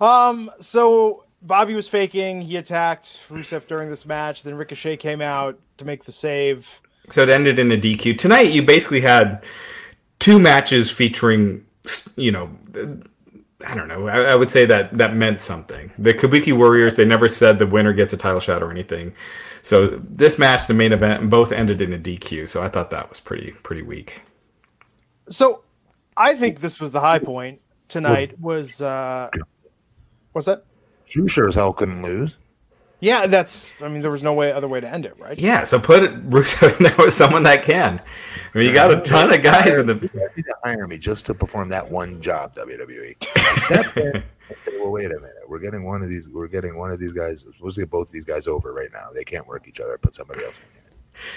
Um, 0.00 0.50
so 0.60 1.24
Bobby 1.42 1.74
was 1.74 1.88
faking. 1.88 2.40
He 2.40 2.56
attacked 2.56 3.20
Rusev 3.30 3.66
during 3.66 3.88
this 3.88 4.06
match. 4.06 4.42
Then 4.42 4.54
Ricochet 4.54 4.96
came 4.96 5.20
out 5.20 5.58
to 5.78 5.84
make 5.84 6.04
the 6.04 6.12
save. 6.12 6.68
so 7.10 7.22
it 7.22 7.28
ended 7.28 7.58
in 7.58 7.70
a 7.72 7.76
DQ. 7.76 8.18
Tonight, 8.18 8.52
you 8.52 8.62
basically 8.62 9.00
had 9.00 9.42
two 10.18 10.38
matches 10.38 10.90
featuring, 10.90 11.64
you 12.16 12.32
know, 12.32 12.50
I 13.64 13.74
don't 13.74 13.88
know. 13.88 14.08
I, 14.08 14.32
I 14.32 14.34
would 14.34 14.50
say 14.50 14.66
that 14.66 14.92
that 14.98 15.16
meant 15.16 15.40
something. 15.40 15.92
The 15.98 16.12
Kabuki 16.12 16.56
Warriors, 16.56 16.96
they 16.96 17.04
never 17.04 17.28
said 17.28 17.58
the 17.58 17.66
winner 17.66 17.92
gets 17.92 18.12
a 18.12 18.16
title 18.16 18.40
shot 18.40 18.62
or 18.62 18.70
anything. 18.70 19.14
So 19.62 20.00
this 20.08 20.38
match, 20.38 20.66
the 20.66 20.74
main 20.74 20.92
event, 20.92 21.30
both 21.30 21.52
ended 21.52 21.80
in 21.80 21.92
a 21.92 21.98
DQ. 21.98 22.48
So 22.48 22.62
I 22.62 22.68
thought 22.68 22.90
that 22.90 23.08
was 23.08 23.18
pretty 23.18 23.52
pretty 23.62 23.82
weak. 23.82 24.20
So 25.28 25.64
I 26.16 26.34
think 26.34 26.60
this 26.60 26.80
was 26.80 26.92
the 26.92 27.00
high 27.00 27.18
point 27.18 27.60
tonight. 27.88 28.38
Was 28.40 28.82
uh, 28.82 29.30
what's 30.32 30.46
that? 30.46 30.64
You 31.08 31.26
sure 31.26 31.48
as 31.48 31.54
hell 31.54 31.72
couldn't 31.72 32.02
lose. 32.02 32.36
Yeah, 33.00 33.26
that's. 33.26 33.70
I 33.82 33.88
mean, 33.88 34.00
there 34.00 34.10
was 34.10 34.22
no 34.22 34.32
way 34.32 34.52
other 34.52 34.68
way 34.68 34.80
to 34.80 34.88
end 34.88 35.04
it, 35.04 35.18
right? 35.18 35.38
Yeah. 35.38 35.64
So 35.64 35.78
put 35.78 36.10
Russo 36.24 36.74
in 36.74 36.84
there 36.84 36.96
with 36.98 37.12
someone 37.12 37.42
that 37.42 37.62
can. 37.62 38.00
I 38.54 38.58
mean, 38.58 38.66
you 38.66 38.72
got 38.72 38.90
a 38.90 39.00
ton 39.00 39.32
of 39.32 39.42
guys 39.42 39.76
in 39.76 39.86
the. 39.86 39.94
You 40.36 40.42
to 40.42 40.54
hire 40.64 40.86
me 40.86 40.96
just 40.96 41.26
to 41.26 41.34
perform 41.34 41.68
that 41.70 41.90
one 41.90 42.20
job, 42.22 42.54
WWE. 42.56 43.58
Step 43.60 43.96
in 43.96 44.22
say, 44.64 44.78
well, 44.78 44.90
wait 44.90 45.06
a 45.06 45.16
minute. 45.20 45.34
We're 45.48 45.58
getting 45.58 45.84
one 45.84 46.02
of 46.02 46.08
these. 46.08 46.28
We're 46.28 46.48
getting 46.48 46.76
one 46.76 46.90
of 46.90 47.00
these 47.00 47.12
guys. 47.12 47.44
We're 47.44 47.52
supposed 47.52 47.74
to 47.76 47.82
get 47.82 47.90
both 47.90 48.08
of 48.08 48.12
these 48.12 48.24
guys 48.24 48.46
over 48.46 48.72
right 48.72 48.90
now. 48.92 49.08
They 49.14 49.24
can't 49.24 49.46
work 49.46 49.66
each 49.68 49.80
other. 49.80 49.98
Put 49.98 50.14
somebody 50.14 50.44
else 50.44 50.58
in 50.58 50.64
here. 50.74 50.85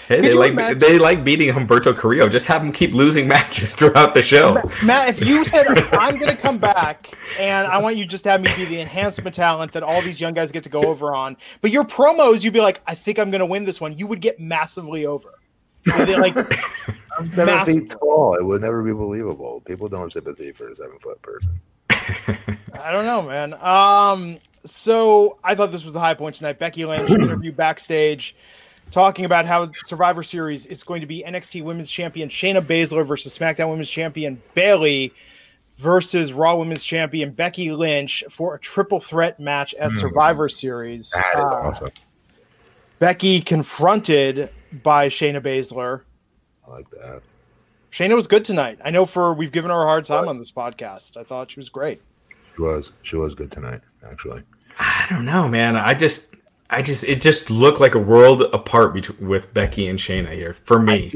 Hey, 0.07 0.21
they 0.21 0.33
like 0.33 0.51
imagine- 0.51 0.79
they 0.79 0.97
like 0.99 1.23
beating 1.23 1.53
Humberto 1.53 1.95
Carrillo. 1.97 2.27
Just 2.29 2.45
have 2.47 2.61
him 2.63 2.71
keep 2.71 2.93
losing 2.93 3.27
matches 3.35 3.75
throughout 3.75 4.13
the 4.13 4.21
show. 4.21 4.61
Matt, 4.83 5.09
if 5.09 5.25
you 5.27 5.43
said 5.45 5.67
I'm 5.93 6.17
going 6.17 6.29
to 6.29 6.37
come 6.37 6.57
back 6.57 7.11
and 7.39 7.67
I 7.67 7.77
want 7.77 7.95
you 7.97 8.05
just 8.05 8.23
to 8.25 8.31
have 8.31 8.41
me 8.41 8.49
be 8.55 8.65
the 8.65 8.79
enhancement 8.81 9.35
talent 9.35 9.71
that 9.73 9.83
all 9.83 10.01
these 10.01 10.19
young 10.21 10.33
guys 10.33 10.51
get 10.51 10.63
to 10.63 10.69
go 10.69 10.83
over 10.83 11.15
on, 11.15 11.37
but 11.61 11.71
your 11.71 11.83
promos, 11.83 12.43
you'd 12.43 12.53
be 12.53 12.61
like, 12.61 12.81
I 12.87 12.95
think 12.95 13.19
I'm 13.19 13.31
going 13.31 13.39
to 13.39 13.45
win 13.45 13.65
this 13.65 13.79
one. 13.81 13.97
You 13.97 14.07
would 14.07 14.21
get 14.21 14.39
massively 14.39 15.05
over. 15.05 15.33
Like, 15.87 16.35
I'm 17.17 17.31
seven 17.31 17.45
Massive. 17.45 17.73
feet 17.75 17.89
tall. 17.91 18.35
It 18.35 18.43
would 18.43 18.61
never 18.61 18.83
be 18.83 18.91
believable. 18.91 19.61
People 19.65 19.87
don't 19.87 20.01
have 20.01 20.11
sympathy 20.11 20.51
for 20.51 20.69
a 20.69 20.75
seven 20.75 20.99
foot 20.99 21.21
person. 21.21 21.59
I 21.89 22.91
don't 22.91 23.05
know, 23.05 23.21
man. 23.21 23.53
Um, 23.55 24.39
so 24.65 25.37
I 25.43 25.55
thought 25.55 25.71
this 25.71 25.83
was 25.83 25.93
the 25.93 25.99
high 25.99 26.13
point 26.13 26.35
tonight. 26.35 26.59
Becky 26.59 26.85
Lynch 26.85 27.09
interview 27.09 27.51
backstage, 27.51 28.35
talking 28.91 29.25
about 29.25 29.45
how 29.45 29.71
Survivor 29.84 30.23
Series 30.23 30.65
is 30.65 30.84
going 30.84 31.02
to 31.02 31.08
be 31.08 31.23
NXT 31.25 31.63
Women's 31.63 31.91
Champion 31.91 32.30
Shayna 32.30 32.62
Baszler 32.62 33.06
versus 33.06 33.38
SmackDown 33.38 33.69
Women's 33.69 33.89
Champion 33.89 34.41
Bayley 34.54 35.13
versus 35.78 36.34
Raw 36.34 36.56
Women's 36.58 36.84
Champion 36.84 37.32
Becky 37.32 37.71
Lynch 37.71 38.23
for 38.30 38.56
a 38.56 38.60
triple 38.60 38.99
threat 38.99 39.39
match 39.39 39.73
at 39.75 39.91
Survivor 39.93 40.49
Series. 40.49 41.12
That 41.12 41.25
is 41.36 41.39
Uh, 41.45 41.47
awesome. 41.47 41.89
Becky 42.99 43.39
confronted 43.39 44.49
by 44.84 45.08
Shayna 45.08 45.41
Baszler. 45.41 46.02
I 46.67 46.71
like 46.71 46.89
that. 46.91 47.21
Shayna 47.91 48.15
was 48.15 48.28
good 48.28 48.43
tonight. 48.45 48.78
I 48.84 48.89
know 48.89 49.06
for 49.06 49.34
we've 49.34 49.52
given 49.52 49.71
her 49.71 49.82
a 49.82 49.86
hard 49.86 50.06
time 50.06 50.28
on 50.28 50.38
this 50.38 50.52
podcast. 50.52 51.15
I 51.17 51.23
thought 51.23 51.52
she 51.52 51.60
was 51.60 51.69
great. 51.69 52.02
She 52.56 52.62
was. 52.62 52.91
She 53.04 53.15
was 53.15 53.34
good 53.34 53.52
tonight, 53.52 53.82
actually. 54.06 54.43
I 54.78 55.08
don't 55.10 55.25
know, 55.25 55.47
man. 55.47 55.75
I 55.75 55.93
just, 55.93 56.28
I 56.69 56.82
just, 56.82 57.03
it 57.03 57.21
just 57.21 57.49
looked 57.49 57.79
like 57.79 57.95
a 57.95 57.99
world 57.99 58.43
apart 58.53 58.93
between 58.93 59.27
with 59.27 59.53
Becky 59.53 59.88
and 59.88 59.97
Shayna 59.97 60.32
here 60.34 60.53
for 60.53 60.79
me. 60.79 61.12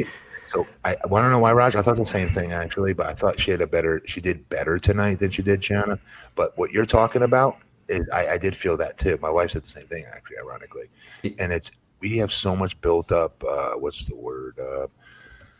So 0.47 0.67
I, 0.85 0.91
I 0.91 1.07
to 1.07 1.29
know 1.29 1.39
why, 1.39 1.51
Raj. 1.53 1.75
I 1.75 1.81
thought 1.81 1.97
the 1.97 2.05
same 2.05 2.29
thing 2.29 2.51
actually, 2.51 2.93
but 2.93 3.07
I 3.07 3.13
thought 3.13 3.39
she 3.39 3.51
had 3.51 3.61
a 3.61 3.67
better. 3.67 4.01
She 4.05 4.21
did 4.21 4.47
better 4.49 4.77
tonight 4.77 5.19
than 5.19 5.31
she 5.31 5.41
did 5.41 5.61
Shayna. 5.61 5.99
But 6.35 6.57
what 6.57 6.71
you're 6.71 6.85
talking 6.85 7.23
about 7.23 7.57
is, 7.87 8.07
I, 8.13 8.29
I 8.29 8.37
did 8.37 8.55
feel 8.55 8.77
that 8.77 8.97
too. 8.97 9.17
My 9.21 9.29
wife 9.29 9.51
said 9.51 9.63
the 9.63 9.69
same 9.69 9.87
thing 9.87 10.05
actually, 10.13 10.37
ironically. 10.37 10.89
And 11.39 11.51
it's 11.51 11.71
we 11.99 12.17
have 12.17 12.31
so 12.31 12.55
much 12.55 12.79
built 12.81 13.11
up. 13.11 13.43
Uh, 13.43 13.73
what's 13.73 14.07
the 14.07 14.15
word? 14.15 14.59
Uh, 14.59 14.87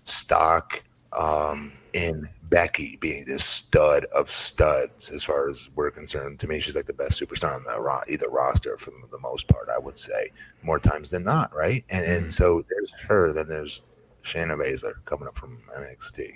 stock 0.06 0.84
um, 1.16 1.72
in 1.94 2.30
Becky 2.44 2.98
being 2.98 3.26
this 3.26 3.46
stud 3.46 4.06
of 4.06 4.30
studs, 4.32 5.10
as 5.10 5.24
far 5.24 5.50
as 5.50 5.70
we're 5.76 5.92
concerned. 5.92 6.40
To 6.40 6.48
me, 6.48 6.60
she's 6.60 6.76
like 6.76 6.86
the 6.86 6.94
best 6.94 7.20
superstar 7.20 7.56
on 7.56 7.64
the 7.64 7.80
ro- 7.80 8.02
either 8.08 8.30
roster 8.30 8.78
for 8.78 8.92
the 9.12 9.20
most 9.20 9.48
part. 9.48 9.70
I 9.70 9.80
would 9.80 10.00
say 10.00 10.30
more 10.62 10.80
times 10.80 11.10
than 11.10 11.24
not, 11.24 11.54
right? 11.56 11.84
And 11.90 12.06
and 12.06 12.34
so 12.34 12.64
there's 12.70 12.92
her. 13.08 13.34
Then 13.34 13.48
there's 13.48 13.82
Shayna 14.24 14.58
Baszler 14.58 14.94
coming 15.06 15.28
up 15.28 15.38
from 15.38 15.62
NXT. 15.78 16.34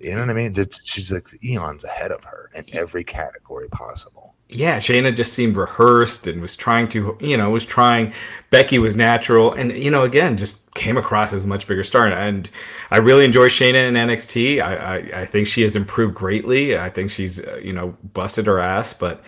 You 0.00 0.14
know 0.14 0.20
what 0.20 0.30
I 0.30 0.32
mean? 0.32 0.54
She's 0.82 1.12
like 1.12 1.28
eons 1.44 1.84
ahead 1.84 2.10
of 2.10 2.24
her 2.24 2.50
in 2.54 2.64
every 2.72 3.04
category 3.04 3.68
possible. 3.68 4.34
Yeah, 4.50 4.78
Shayna 4.78 5.14
just 5.14 5.32
seemed 5.32 5.56
rehearsed 5.56 6.26
and 6.26 6.42
was 6.42 6.56
trying 6.56 6.88
to, 6.88 7.16
you 7.20 7.36
know, 7.36 7.50
was 7.50 7.64
trying. 7.64 8.12
Becky 8.50 8.78
was 8.78 8.96
natural, 8.96 9.52
and 9.52 9.72
you 9.72 9.90
know, 9.90 10.02
again, 10.02 10.36
just 10.36 10.60
came 10.74 10.96
across 10.96 11.32
as 11.32 11.44
a 11.44 11.48
much 11.48 11.66
bigger 11.66 11.84
star. 11.84 12.06
And 12.06 12.50
I 12.90 12.98
really 12.98 13.24
enjoy 13.24 13.48
Shayna 13.48 13.88
in 13.88 13.94
NXT. 13.94 14.62
I, 14.62 14.76
I, 14.76 15.20
I 15.22 15.26
think 15.26 15.46
she 15.46 15.62
has 15.62 15.76
improved 15.76 16.14
greatly. 16.14 16.76
I 16.76 16.90
think 16.90 17.10
she's, 17.10 17.40
uh, 17.40 17.60
you 17.62 17.72
know, 17.72 17.96
busted 18.12 18.46
her 18.46 18.60
ass, 18.60 18.94
but 18.94 19.22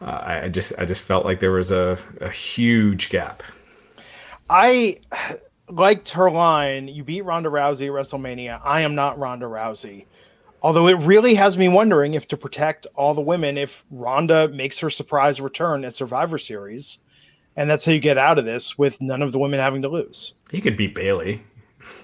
uh, 0.00 0.22
I, 0.44 0.48
just 0.48 0.72
I 0.78 0.84
just 0.84 1.02
felt 1.02 1.24
like 1.24 1.40
there 1.40 1.52
was 1.52 1.70
a, 1.70 1.98
a 2.20 2.30
huge 2.30 3.10
gap. 3.10 3.42
I 4.50 4.96
liked 5.68 6.10
her 6.10 6.30
line, 6.30 6.88
you 6.88 7.04
beat 7.04 7.22
Ronda 7.22 7.50
Rousey 7.50 7.86
at 7.86 7.92
WrestleMania. 7.92 8.60
I 8.64 8.80
am 8.82 8.94
not 8.94 9.18
Ronda 9.18 9.46
Rousey. 9.46 10.06
Although 10.62 10.88
it 10.88 10.94
really 10.94 11.34
has 11.34 11.56
me 11.56 11.68
wondering 11.68 12.14
if 12.14 12.26
to 12.28 12.36
protect 12.36 12.86
all 12.96 13.14
the 13.14 13.20
women, 13.20 13.56
if 13.56 13.84
Ronda 13.90 14.48
makes 14.48 14.78
her 14.80 14.90
surprise 14.90 15.40
return 15.40 15.84
at 15.84 15.94
Survivor 15.94 16.38
Series, 16.38 16.98
and 17.56 17.70
that's 17.70 17.84
how 17.84 17.92
you 17.92 18.00
get 18.00 18.18
out 18.18 18.38
of 18.38 18.44
this 18.44 18.76
with 18.76 19.00
none 19.00 19.22
of 19.22 19.32
the 19.32 19.38
women 19.38 19.60
having 19.60 19.82
to 19.82 19.88
lose. 19.88 20.34
He 20.50 20.60
could 20.60 20.76
beat 20.76 20.94
Bayley. 20.94 21.42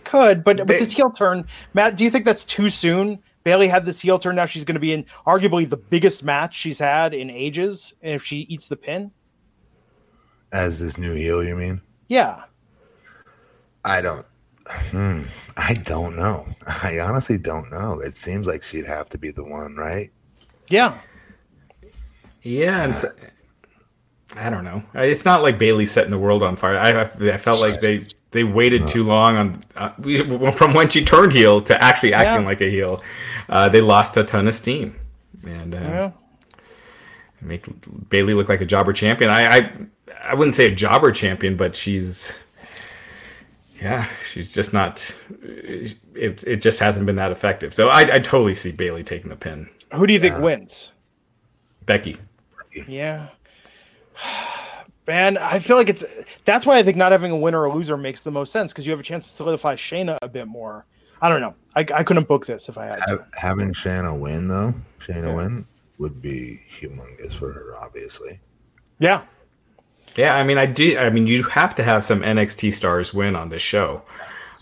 Could, 0.05 0.45
but 0.45 0.59
but 0.59 0.69
this 0.69 0.93
heel 0.93 1.11
turn, 1.11 1.47
Matt, 1.75 1.97
do 1.97 2.05
you 2.05 2.11
think 2.11 2.25
that's 2.25 2.45
too 2.45 2.71
soon? 2.71 3.21
Bayley 3.43 3.69
had 3.69 3.85
this 3.85 4.01
heel 4.01 4.19
turn. 4.19 4.37
Now 4.37 4.47
she's 4.47 4.65
going 4.65 4.75
to 4.75 4.81
be 4.81 4.93
in 4.93 5.05
arguably 5.27 5.69
the 5.69 5.77
biggest 5.77 6.23
match 6.23 6.57
she's 6.57 6.79
had 6.79 7.13
in 7.13 7.29
ages. 7.31 7.93
And 8.03 8.15
if 8.15 8.25
she 8.25 8.39
eats 8.43 8.69
the 8.69 8.77
pin, 8.77 9.11
As 10.53 10.79
this 10.79 10.97
new 10.97 11.13
heel, 11.15 11.43
you 11.45 11.57
mean? 11.57 11.81
yeah, 12.09 12.45
I 13.85 14.01
don't. 14.01 14.25
Hmm, 14.67 15.23
I 15.57 15.75
don't 15.75 16.17
know. 16.17 16.47
I 16.83 16.99
honestly 17.01 17.39
don't 17.39 17.71
know. 17.71 18.01
It 18.01 18.17
seems 18.17 18.47
like 18.47 18.63
she'd 18.63 18.87
have 18.87 19.09
to 19.11 19.19
be 19.19 19.31
the 19.31 19.45
one, 19.45 19.77
right? 19.77 20.11
yeah, 20.69 20.99
Yeah, 22.43 22.85
and 22.85 22.97
so, 22.97 23.13
I 24.37 24.49
don't 24.51 24.65
know. 24.65 24.83
It's 24.95 25.25
not 25.25 25.43
like 25.43 25.59
Bayley 25.59 25.87
setting 25.87 26.11
the 26.11 26.19
world 26.19 26.43
on 26.43 26.57
fire. 26.57 26.79
I, 26.79 27.03
I 27.33 27.37
felt 27.37 27.61
like 27.61 27.81
they 27.81 28.07
they 28.31 28.43
waited 28.45 28.89
too 28.89 29.05
long 29.05 29.37
on 29.37 29.61
uh, 29.77 29.91
from 30.53 30.75
when 30.75 30.89
she 30.89 31.05
turned 31.05 31.33
heel 31.33 31.61
to 31.61 31.81
actually 31.83 32.13
acting 32.15 32.43
Yeah. 32.43 32.49
like 32.49 32.61
a 32.61 32.69
heel. 32.71 33.03
Uh, 33.49 33.69
they 33.69 33.81
lost 33.81 34.17
a 34.17 34.25
ton 34.25 34.49
of 34.49 34.55
steam, 34.55 34.97
and 35.47 35.75
uh, 35.75 35.83
yeah. 35.87 36.11
make 37.43 37.67
Bayley 38.09 38.35
look 38.35 38.49
like 38.49 38.61
a 38.63 38.67
jobber 38.67 38.93
champion. 38.95 39.31
I, 39.31 39.59
I 39.59 39.73
I 40.31 40.35
wouldn't 40.35 40.55
say 40.57 40.67
a 40.73 40.75
jobber 40.75 41.13
champion, 41.13 41.57
but 41.57 41.77
she's 41.77 42.39
yeah, 43.85 44.09
she's 44.33 44.53
just 44.55 44.73
not. 44.73 45.15
It 45.43 46.43
it 46.45 46.63
just 46.63 46.79
hasn't 46.79 47.05
been 47.05 47.17
that 47.17 47.31
effective. 47.33 47.75
So 47.75 47.89
I 47.89 48.01
I 48.15 48.19
totally 48.19 48.55
see 48.55 48.73
Bayley 48.73 49.05
taking 49.05 49.29
the 49.29 49.37
pin. 49.37 49.69
Who 49.93 50.07
do 50.07 50.13
you 50.15 50.19
think 50.21 50.39
wins? 50.39 50.93
Becky. 51.85 52.17
Yeah. 52.89 53.29
Man, 55.07 55.37
I 55.37 55.59
feel 55.59 55.77
like 55.77 55.91
it's 55.91 56.03
that's 56.47 56.65
why 56.65 56.79
I 56.79 56.83
think 56.83 56.97
not 56.97 57.13
having 57.13 57.31
a 57.31 57.37
winner 57.37 57.61
or 57.69 57.75
loser 57.75 57.99
makes 57.99 58.23
the 58.23 58.31
most 58.31 58.51
sense 58.53 58.73
because 58.73 58.87
you 58.87 58.91
have 58.93 59.01
a 59.01 59.05
chance 59.05 59.29
to 59.29 59.35
solidify 59.35 59.75
Shayna 59.77 60.17
a 60.23 60.29
bit 60.29 60.49
more. 60.49 60.87
I 61.21 61.29
don't 61.29 61.43
know. 61.43 61.55
I, 61.77 61.81
I 61.95 62.03
couldn't 62.05 62.27
book 62.27 62.47
this 62.47 62.71
if 62.71 62.79
I 62.79 62.87
had 62.87 62.97
to. 63.09 63.27
Having 63.35 63.75
Shayna 63.75 64.19
win 64.19 64.49
though, 64.49 64.73
Shayna 65.01 65.25
Yeah. 65.25 65.35
win 65.35 65.67
would 65.99 66.23
be 66.23 66.59
humongous 66.81 67.35
for 67.35 67.53
her, 67.53 67.75
obviously. 67.79 68.41
Yeah. 68.99 69.23
Yeah, 70.17 70.37
I 70.37 70.45
mean, 70.45 70.59
I 70.59 70.67
do. 70.67 70.97
I 70.97 71.11
mean, 71.11 71.27
you 71.27 71.43
have 71.45 71.75
to 71.77 71.83
have 71.83 72.05
some 72.05 72.21
NXT 72.21 72.73
stars 72.73 73.13
win 73.13 73.35
on 73.35 73.49
this 73.49 73.63
show, 73.63 74.03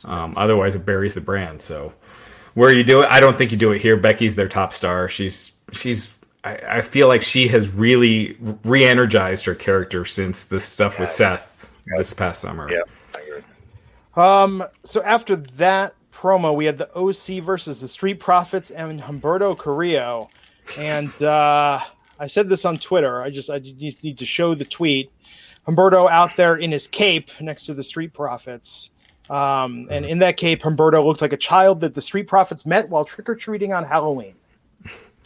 um, 0.06 0.34
otherwise 0.36 0.74
it 0.74 0.86
buries 0.86 1.14
the 1.14 1.20
brand. 1.20 1.60
So, 1.60 1.92
where 2.54 2.72
you 2.72 2.84
do 2.84 3.02
it, 3.02 3.10
I 3.10 3.20
don't 3.20 3.36
think 3.36 3.52
you 3.52 3.58
do 3.58 3.72
it 3.72 3.82
here. 3.82 3.96
Becky's 3.96 4.34
their 4.34 4.48
top 4.48 4.72
star. 4.72 5.08
She's 5.08 5.52
she's. 5.72 6.14
I, 6.44 6.56
I 6.68 6.80
feel 6.80 7.06
like 7.06 7.22
she 7.22 7.46
has 7.48 7.68
really 7.68 8.36
re-energized 8.64 9.44
her 9.44 9.54
character 9.54 10.04
since 10.04 10.44
this 10.46 10.64
stuff 10.64 10.98
with 10.98 11.08
Seth 11.08 11.70
this 11.96 12.14
past 12.14 12.40
summer. 12.40 12.70
Yeah, 12.70 12.80
I 13.16 13.20
agree. 13.20 13.42
Um. 14.16 14.64
So 14.84 15.02
after 15.02 15.36
that 15.36 15.94
promo, 16.12 16.54
we 16.54 16.64
had 16.64 16.78
the 16.78 16.90
OC 16.96 17.42
versus 17.44 17.80
the 17.82 17.88
Street 17.88 18.20
Profits 18.20 18.70
and 18.70 19.00
Humberto 19.00 19.56
Carrillo, 19.58 20.30
and 20.78 21.12
uh, 21.22 21.80
I 22.18 22.26
said 22.26 22.48
this 22.48 22.64
on 22.64 22.76
Twitter. 22.76 23.20
I 23.20 23.30
just 23.30 23.50
I 23.50 23.58
just 23.58 24.02
need 24.02 24.16
to 24.16 24.26
show 24.26 24.54
the 24.54 24.64
tweet. 24.64 25.10
Humberto 25.66 26.10
out 26.10 26.36
there 26.36 26.56
in 26.56 26.72
his 26.72 26.88
cape 26.88 27.30
next 27.40 27.64
to 27.66 27.74
the 27.74 27.82
Street 27.82 28.12
Profits. 28.12 28.90
Um, 29.30 29.86
and 29.90 30.04
in 30.04 30.18
that 30.18 30.36
cape, 30.36 30.62
Humberto 30.62 31.04
looked 31.04 31.22
like 31.22 31.32
a 31.32 31.36
child 31.36 31.80
that 31.82 31.94
the 31.94 32.00
Street 32.00 32.26
Profits 32.26 32.66
met 32.66 32.88
while 32.88 33.04
trick 33.04 33.28
or 33.28 33.36
treating 33.36 33.72
on 33.72 33.84
Halloween. 33.84 34.34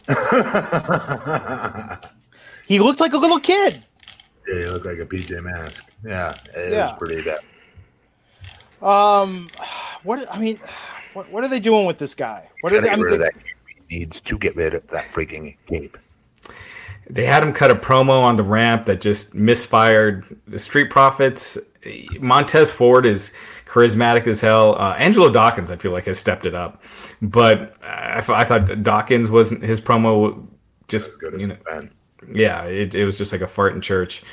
He 2.67 2.79
looked 2.79 2.99
like 2.99 3.13
a 3.13 3.17
little 3.17 3.39
kid. 3.39 3.81
Yeah, 4.47 4.59
he 4.59 4.65
looked 4.65 4.85
like 4.85 4.99
a 4.99 5.05
PJ 5.05 5.41
Mask. 5.41 5.89
Yeah, 6.05 6.35
it 6.53 6.73
Yeah. 6.73 6.89
was 6.89 6.97
pretty 6.99 7.21
bad. 7.21 7.39
Um, 8.81 9.49
what 10.03 10.27
I 10.29 10.37
mean, 10.37 10.59
what, 11.13 11.31
what 11.31 11.45
are 11.45 11.47
they 11.47 11.61
doing 11.61 11.85
with 11.85 11.97
this 11.97 12.13
guy? 12.13 12.49
What 12.61 12.73
are 12.73 12.81
they? 12.81 12.89
I'm 12.89 12.97
get 12.99 13.05
rid 13.05 13.13
of 13.13 13.19
that 13.19 13.33
cape. 13.35 13.55
He 13.87 13.99
needs 13.99 14.19
to 14.19 14.37
get 14.37 14.53
rid 14.57 14.73
of 14.73 14.85
that 14.87 15.07
freaking 15.09 15.55
cape. 15.67 15.97
They 17.09 17.25
had 17.25 17.41
him 17.43 17.53
cut 17.53 17.71
a 17.71 17.75
promo 17.75 18.21
on 18.21 18.35
the 18.35 18.43
ramp 18.43 18.85
that 18.85 19.01
just 19.01 19.33
misfired. 19.33 20.25
The 20.47 20.59
Street 20.59 20.89
Profits, 20.89 21.57
Montez 22.19 22.69
Ford 22.69 23.05
is 23.05 23.31
charismatic 23.65 24.27
as 24.27 24.41
hell. 24.41 24.75
Uh, 24.75 24.95
Angelo 24.97 25.31
Dawkins, 25.31 25.71
I 25.71 25.77
feel 25.77 25.91
like, 25.91 26.05
has 26.05 26.19
stepped 26.19 26.45
it 26.45 26.55
up. 26.55 26.83
But 27.21 27.75
I, 27.83 28.19
I 28.19 28.43
thought 28.43 28.83
Dawkins 28.83 29.29
wasn't 29.29 29.63
his 29.63 29.79
promo 29.79 30.47
just 30.87 31.11
As 31.23 31.33
as 31.33 31.47
know, 31.47 31.57
yeah, 32.33 32.63
it, 32.63 32.95
it 32.95 33.05
was 33.05 33.17
just 33.17 33.31
like 33.31 33.41
a 33.41 33.47
fart 33.47 33.73
in 33.73 33.81
church. 33.81 34.23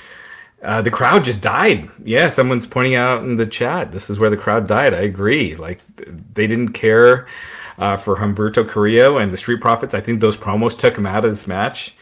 Uh, 0.62 0.80
the 0.80 0.90
crowd 0.90 1.24
just 1.24 1.42
died. 1.42 1.90
Yeah, 2.04 2.28
someone's 2.28 2.66
pointing 2.66 2.94
out 2.94 3.22
in 3.22 3.36
the 3.36 3.46
chat. 3.46 3.92
This 3.92 4.08
is 4.08 4.18
where 4.18 4.30
the 4.30 4.36
crowd 4.36 4.66
died. 4.66 4.94
I 4.94 5.00
agree. 5.02 5.56
Like 5.56 5.80
they 6.32 6.46
didn't 6.46 6.72
care 6.72 7.26
uh, 7.78 7.96
for 7.96 8.16
Humberto 8.16 8.66
Carrillo 8.66 9.18
and 9.18 9.32
the 9.32 9.36
Street 9.36 9.60
Profits. 9.60 9.94
I 9.94 10.00
think 10.00 10.20
those 10.20 10.36
promos 10.36 10.78
took 10.78 10.96
him 10.96 11.06
out 11.06 11.24
of 11.24 11.30
this 11.30 11.46
match, 11.46 11.94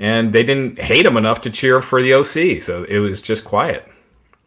and 0.00 0.32
they 0.32 0.42
didn't 0.42 0.80
hate 0.80 1.06
him 1.06 1.16
enough 1.16 1.42
to 1.42 1.50
cheer 1.50 1.80
for 1.82 2.02
the 2.02 2.14
OC. 2.14 2.60
So 2.62 2.84
it 2.84 2.98
was 2.98 3.22
just 3.22 3.44
quiet. 3.44 3.86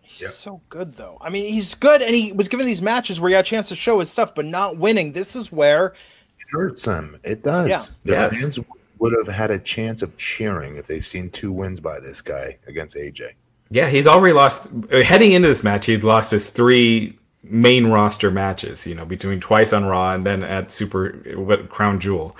He's 0.01 0.33
so 0.33 0.59
good 0.69 0.95
though. 0.95 1.17
I 1.21 1.29
mean, 1.29 1.51
he's 1.51 1.75
good, 1.75 2.01
and 2.01 2.13
he 2.13 2.31
was 2.33 2.47
given 2.49 2.65
these 2.65 2.81
matches 2.81 3.19
where 3.19 3.29
he 3.29 3.35
had 3.35 3.45
a 3.45 3.47
chance 3.47 3.69
to 3.69 3.75
show 3.75 3.99
his 3.99 4.09
stuff, 4.11 4.35
but 4.35 4.45
not 4.45 4.77
winning. 4.77 5.11
This 5.13 5.35
is 5.35 5.51
where 5.51 5.93
It 6.39 6.47
hurts 6.51 6.83
them. 6.83 7.17
It 7.23 7.43
does. 7.43 7.67
Yeah. 7.69 7.83
The 8.03 8.13
Yes. 8.13 8.41
fans 8.41 8.59
would 8.99 9.13
have 9.17 9.33
had 9.33 9.51
a 9.51 9.59
chance 9.59 10.01
of 10.01 10.15
cheering 10.17 10.75
if 10.77 10.87
they 10.87 10.99
seen 11.01 11.29
two 11.29 11.51
wins 11.51 11.79
by 11.79 11.99
this 11.99 12.21
guy 12.21 12.57
against 12.67 12.95
AJ. 12.95 13.31
Yeah, 13.69 13.89
he's 13.89 14.07
already 14.07 14.33
lost. 14.33 14.71
Heading 14.91 15.31
into 15.33 15.47
this 15.47 15.63
match, 15.63 15.85
he's 15.85 16.03
lost 16.03 16.31
his 16.31 16.49
three 16.49 17.17
main 17.43 17.87
roster 17.87 18.29
matches. 18.31 18.85
You 18.87 18.95
know, 18.95 19.03
between 19.05 19.39
twice 19.39 19.73
on 19.73 19.83
Raw 19.85 20.13
and 20.13 20.23
then 20.25 20.43
at 20.43 20.71
Super 20.71 21.11
what, 21.35 21.69
Crown 21.69 21.99
Jewel, 21.99 22.35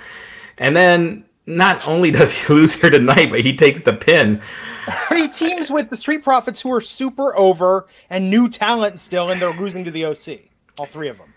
and 0.58 0.74
then 0.76 1.24
not 1.46 1.86
only 1.86 2.10
does 2.10 2.32
he 2.32 2.52
lose 2.54 2.74
here 2.74 2.90
tonight, 2.90 3.30
but 3.30 3.40
he 3.40 3.56
takes 3.56 3.80
the 3.80 3.92
pin. 3.92 4.40
but 5.08 5.18
he 5.18 5.28
teams 5.28 5.70
with 5.70 5.90
the 5.90 5.96
Street 5.96 6.22
Profits, 6.22 6.60
who 6.60 6.72
are 6.72 6.80
super 6.80 7.36
over 7.36 7.86
and 8.10 8.30
new 8.30 8.48
talent 8.48 8.98
still, 8.98 9.30
and 9.30 9.40
they're 9.40 9.52
losing 9.52 9.84
to 9.84 9.90
the 9.90 10.04
OC. 10.06 10.40
All 10.78 10.86
three 10.86 11.08
of 11.08 11.18
them. 11.18 11.32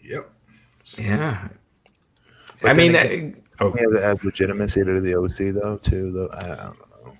Yep. 0.00 0.28
Yeah, 0.98 1.48
I 2.64 2.74
mean, 2.74 2.94
again, 2.94 3.42
uh, 3.60 3.64
oh, 3.64 3.68
we 3.70 3.80
have, 3.80 4.02
have 4.02 4.24
legitimacy 4.24 4.84
to 4.84 5.00
the 5.00 5.14
OC 5.14 5.54
though 5.54 5.78
too. 5.78 6.10
Though 6.12 6.28
I 6.32 6.46
don't 6.46 7.06
know. 7.06 7.16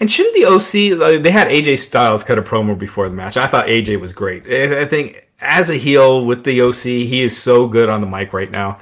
and 0.00 0.10
shouldn't 0.10 0.34
the 0.34 0.46
OC? 0.46 1.22
They 1.22 1.30
had 1.30 1.48
AJ 1.48 1.78
Styles 1.78 2.24
cut 2.24 2.38
a 2.38 2.42
promo 2.42 2.78
before 2.78 3.08
the 3.08 3.14
match. 3.14 3.36
I 3.36 3.46
thought 3.46 3.66
AJ 3.66 4.00
was 4.00 4.12
great. 4.12 4.46
I 4.48 4.82
I 4.82 4.84
think 4.84 5.28
as 5.40 5.70
a 5.70 5.74
heel 5.74 6.26
with 6.26 6.44
the 6.44 6.60
OC, 6.60 6.82
he 6.82 7.22
is 7.22 7.40
so 7.40 7.66
good 7.66 7.88
on 7.88 8.00
the 8.00 8.06
mic 8.06 8.32
right 8.32 8.50
now. 8.50 8.78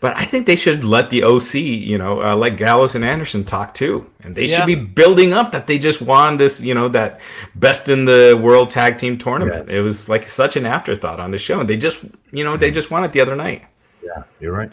But 0.00 0.16
I 0.16 0.24
think 0.24 0.46
they 0.46 0.56
should 0.56 0.84
let 0.84 1.08
the 1.10 1.22
OC, 1.22 1.54
you 1.54 1.96
know, 1.96 2.22
uh, 2.22 2.36
let 2.36 2.56
Gallows 2.58 2.94
and 2.94 3.04
Anderson 3.04 3.44
talk 3.44 3.72
too, 3.72 4.10
and 4.22 4.34
they 4.34 4.44
Yeah. 4.44 4.58
should 4.58 4.66
be 4.66 4.74
building 4.74 5.32
up 5.32 5.52
that 5.52 5.66
they 5.66 5.78
just 5.78 6.02
won 6.02 6.36
this, 6.36 6.60
you 6.60 6.74
know, 6.74 6.88
that 6.88 7.18
best 7.54 7.88
in 7.88 8.04
the 8.04 8.38
world 8.40 8.68
tag 8.70 8.98
team 8.98 9.16
tournament. 9.16 9.68
Yes. 9.68 9.76
It 9.76 9.80
was 9.80 10.08
like 10.08 10.28
such 10.28 10.56
an 10.56 10.66
afterthought 10.66 11.18
on 11.18 11.30
the 11.30 11.38
show, 11.38 11.60
and 11.60 11.68
they 11.68 11.76
just, 11.78 12.04
you 12.30 12.44
know, 12.44 12.56
they 12.56 12.70
just 12.70 12.90
won 12.90 13.04
it 13.04 13.12
the 13.12 13.20
other 13.20 13.34
night. 13.36 13.62
Yeah, 14.04 14.22
you're 14.38 14.52
right. 14.52 14.70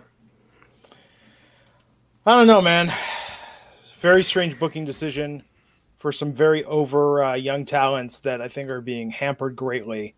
I 2.25 2.35
don't 2.35 2.47
know, 2.47 2.61
man. 2.61 2.93
Very 3.99 4.23
strange 4.23 4.59
booking 4.59 4.85
decision 4.85 5.43
for 5.99 6.11
some 6.11 6.33
very 6.33 6.65
over 6.65 7.23
uh, 7.23 7.33
young 7.35 7.63
talents 7.65 8.19
that 8.19 8.41
I 8.41 8.49
think 8.49 8.69
are 8.69 8.81
being 8.81 9.09
hampered 9.09 9.55
greatly 9.55 10.15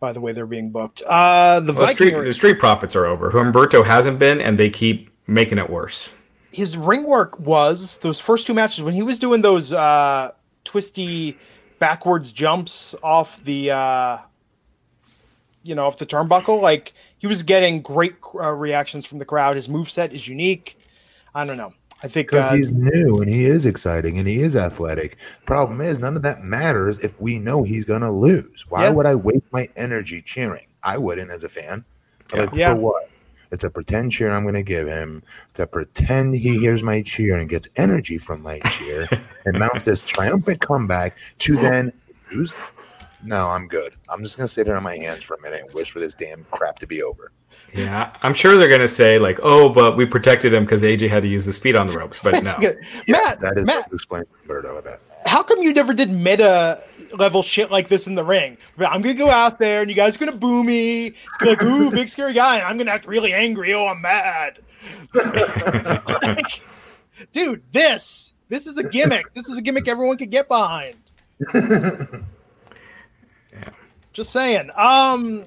by 0.00 0.12
the 0.12 0.20
way 0.20 0.32
they're 0.32 0.46
being 0.46 0.70
booked. 0.70 1.02
Uh, 1.06 1.60
the 1.60 1.72
Well, 1.72 1.86
street, 1.88 2.12
the 2.14 2.34
street 2.34 2.58
profits 2.58 2.94
are 2.96 3.06
over. 3.06 3.30
Humberto 3.30 3.84
hasn't 3.84 4.18
been, 4.18 4.40
and 4.40 4.58
they 4.58 4.70
keep 4.70 5.10
making 5.26 5.58
it 5.58 5.68
worse. 5.70 6.12
his 6.52 6.76
ring 6.76 7.04
work 7.04 7.38
was 7.40 7.98
those 7.98 8.20
first 8.20 8.46
two 8.46 8.54
matches 8.54 8.82
when 8.82 8.94
he 8.94 9.02
was 9.02 9.18
doing 9.18 9.42
those 9.42 9.72
uh, 9.72 10.30
twisty 10.64 11.36
backwards 11.78 12.30
jumps 12.32 12.94
off 13.02 13.42
the 13.44 13.70
uh, 13.70 14.18
you 15.62 15.74
know 15.74 15.86
off 15.86 15.98
the 15.98 16.06
turnbuckle. 16.06 16.60
Like 16.62 16.92
he 17.18 17.26
was 17.26 17.42
getting 17.42 17.82
great 17.82 18.14
uh, 18.34 18.50
reactions 18.52 19.04
from 19.06 19.18
the 19.18 19.24
crowd. 19.24 19.56
His 19.56 19.68
move 19.68 19.90
set 19.90 20.12
is 20.12 20.26
unique. 20.28 20.78
I 21.34 21.44
don't 21.44 21.56
know. 21.58 21.72
I 22.06 22.08
think 22.08 22.28
Because 22.30 22.52
uh, 22.52 22.54
he's 22.54 22.70
new 22.70 23.20
and 23.20 23.28
he 23.28 23.46
is 23.46 23.66
exciting 23.66 24.16
and 24.20 24.28
he 24.28 24.40
is 24.40 24.54
athletic. 24.54 25.16
Problem 25.44 25.80
is, 25.80 25.98
none 25.98 26.14
of 26.14 26.22
that 26.22 26.44
matters 26.44 26.98
if 26.98 27.20
we 27.20 27.36
know 27.40 27.64
he's 27.64 27.84
going 27.84 28.02
to 28.02 28.10
lose. 28.12 28.64
Why 28.68 28.84
Yeah. 28.84 28.90
would 28.90 29.06
I 29.06 29.16
waste 29.16 29.42
my 29.50 29.68
energy 29.74 30.22
cheering? 30.22 30.66
I 30.84 30.98
wouldn't 30.98 31.32
as 31.32 31.42
a 31.42 31.48
fan. 31.48 31.84
Yeah. 32.32 32.40
Like, 32.42 32.50
Yeah. 32.54 32.74
For 32.74 32.80
what? 32.80 33.10
It's 33.50 33.64
a 33.64 33.70
pretend 33.70 34.12
cheer 34.12 34.30
I'm 34.30 34.44
going 34.44 34.54
to 34.54 34.62
give 34.62 34.86
him 34.86 35.20
to 35.54 35.66
pretend 35.66 36.34
he 36.34 36.58
hears 36.58 36.84
my 36.84 37.02
cheer 37.02 37.36
and 37.36 37.48
gets 37.48 37.68
energy 37.74 38.18
from 38.18 38.40
my 38.40 38.60
cheer 38.70 39.08
and 39.44 39.58
mounts 39.58 39.82
this 39.82 40.00
triumphant 40.02 40.60
comeback 40.60 41.16
to 41.38 41.56
then 41.56 41.92
lose. 42.32 42.54
No, 43.24 43.48
I'm 43.48 43.66
good. 43.66 43.96
I'm 44.08 44.22
just 44.22 44.36
going 44.36 44.46
to 44.46 44.52
sit 44.52 44.66
here 44.68 44.76
on 44.76 44.84
my 44.84 44.96
hands 44.96 45.24
for 45.24 45.34
a 45.34 45.42
minute 45.42 45.62
and 45.64 45.74
wish 45.74 45.90
for 45.90 45.98
this 45.98 46.14
damn 46.14 46.44
crap 46.52 46.78
to 46.78 46.86
be 46.86 47.02
over. 47.02 47.32
Yeah, 47.74 48.12
I'm 48.22 48.32
sure 48.34 48.56
they're 48.56 48.68
gonna 48.70 48.88
say 48.88 49.18
like, 49.18 49.38
"Oh, 49.42 49.68
but 49.68 49.96
we 49.96 50.06
protected 50.06 50.54
him 50.54 50.64
because 50.64 50.82
AJ 50.82 51.08
had 51.10 51.22
to 51.22 51.28
use 51.28 51.44
his 51.44 51.58
feet 51.58 51.76
on 51.76 51.86
the 51.88 51.92
ropes." 51.98 52.18
But 52.22 52.32
no, 52.42 52.56
Matt, 53.08 53.40
That 53.40 53.54
is 53.56 53.64
Matt, 53.66 53.84
what 53.90 53.94
explain 53.94 54.22
Roberto, 54.46 54.78
I 54.78 54.80
bet. 54.80 55.00
how 55.26 55.42
come 55.42 55.58
you 55.62 55.72
never 55.74 55.92
did 55.92 56.10
meta 56.10 56.82
level 57.18 57.42
shit 57.42 57.70
like 57.70 57.88
this 57.88 58.06
in 58.06 58.14
the 58.14 58.24
ring? 58.24 58.56
I'm 58.78 59.02
gonna 59.02 59.14
go 59.14 59.28
out 59.30 59.58
there 59.58 59.80
and 59.82 59.90
you 59.90 59.94
guys 59.96 60.16
are 60.16 60.18
gonna 60.18 60.32
boo 60.32 60.64
me. 60.64 61.08
It's 61.08 61.18
gonna 61.38 61.50
like, 61.50 61.62
ooh, 61.64 61.90
big 61.90 62.08
scary 62.08 62.32
guy, 62.32 62.56
and 62.56 62.64
I'm 62.64 62.78
gonna 62.78 62.90
act 62.92 63.06
really 63.06 63.32
angry. 63.34 63.74
Oh, 63.74 63.86
I'm 63.88 64.00
mad. 64.00 64.58
Like, 65.14 66.62
dude, 67.32 67.62
this 67.72 68.32
this 68.48 68.66
is 68.66 68.78
a 68.78 68.84
gimmick. 68.84 69.34
This 69.34 69.48
is 69.48 69.58
a 69.58 69.62
gimmick 69.62 69.86
everyone 69.88 70.16
could 70.16 70.30
get 70.30 70.48
behind. 70.48 70.94
Yeah. 71.52 72.04
Just 74.12 74.30
saying. 74.32 74.70
Um, 74.76 75.44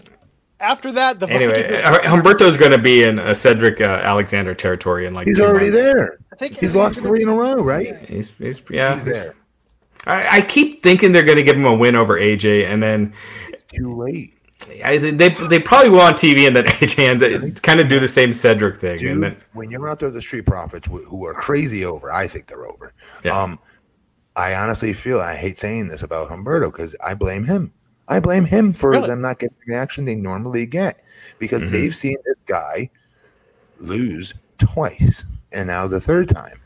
after 0.60 0.92
that, 0.92 1.20
the 1.20 1.28
anyway, 1.28 1.82
uh, 1.82 2.00
Humberto's 2.00 2.58
going 2.58 2.72
to 2.72 2.78
be 2.78 3.04
in 3.04 3.20
a 3.20 3.34
Cedric 3.34 3.82
uh, 3.82 4.02
Alexander 4.04 4.54
territory 4.54 5.06
in 5.06 5.14
like 5.14 5.28
He's 5.28 5.38
two 5.38 5.46
already 5.46 5.68
months. 5.72 5.84
there. 5.84 6.20
I 6.32 6.36
think 6.36 6.58
He's 6.58 6.76
lost 6.76 7.02
three 7.02 7.22
in 7.22 7.30
a 7.30 7.34
row, 7.34 7.56
right? 7.56 7.98
He's, 8.10 8.30
he's 8.38 8.62
yeah. 8.70 8.96
He's 8.96 9.06
there. 9.06 9.36
I, 10.06 10.38
I 10.38 10.42
keep 10.42 10.82
thinking 10.82 11.12
they're 11.12 11.24
going 11.24 11.38
to 11.38 11.44
give 11.44 11.56
him 11.56 11.66
a 11.66 11.76
win 11.76 11.96
over 11.96 12.20
AJ, 12.20 12.66
and 12.66 12.82
then 12.82 13.14
it's 13.50 13.64
Too 13.64 13.96
late. 13.96 14.34
I, 14.84 14.98
they 14.98 15.30
they 15.30 15.60
probably 15.60 15.90
will 15.90 16.02
on 16.02 16.14
TV, 16.14 16.48
and 16.48 16.56
then 16.56 16.66
AJ 16.68 17.00
ends 17.00 17.24
it 17.24 17.62
kind 17.64 17.80
of 17.80 17.88
do 17.88 18.00
the 18.00 18.08
same 18.08 18.34
Cedric 18.34 18.80
thing, 18.80 19.06
and 19.08 19.24
then 19.24 19.38
when 19.54 19.72
you're 19.72 19.90
out 19.90 20.00
there, 20.00 20.10
the 20.10 20.22
street 20.22 20.46
profits 20.46 20.88
who 20.88 21.04
who 21.06 21.26
are 21.26 21.34
crazy 21.34 21.86
over, 21.86 22.12
I 22.12 22.28
think 22.28 22.48
they're 22.48 22.68
over. 22.68 22.94
Yeah. 23.24 23.40
Um, 23.40 23.60
I 24.36 24.56
honestly 24.56 24.94
feel 24.94 25.20
I 25.20 25.36
hate 25.36 25.58
saying 25.58 25.88
this 25.88 26.04
about 26.04 26.30
Humberto 26.30 26.72
because 26.72 26.96
I 27.04 27.14
blame 27.14 27.44
him. 27.44 27.74
I 28.10 28.20
blame 28.20 28.44
him 28.44 28.74
for 28.74 28.90
Really? 28.90 29.08
them 29.08 29.22
not 29.22 29.40
getting 29.40 29.56
the 29.66 29.72
reaction 29.72 30.04
they 30.04 30.16
normally 30.16 30.66
get 30.66 31.04
because 31.38 31.64
Mhm. 31.64 31.72
they've 31.72 31.96
seen 31.96 32.18
this 32.26 32.40
guy 32.48 32.90
lose 33.78 34.34
twice 34.58 35.24
and 35.52 35.68
now 35.68 35.88
the 35.88 36.02
third 36.02 36.28
time. 36.28 36.60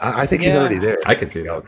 I, 0.00 0.22
I 0.22 0.26
think 0.26 0.42
he's 0.42 0.54
already 0.54 0.78
there. 0.78 0.98
I 1.06 1.14
can 1.14 1.30
see 1.30 1.42
that. 1.42 1.62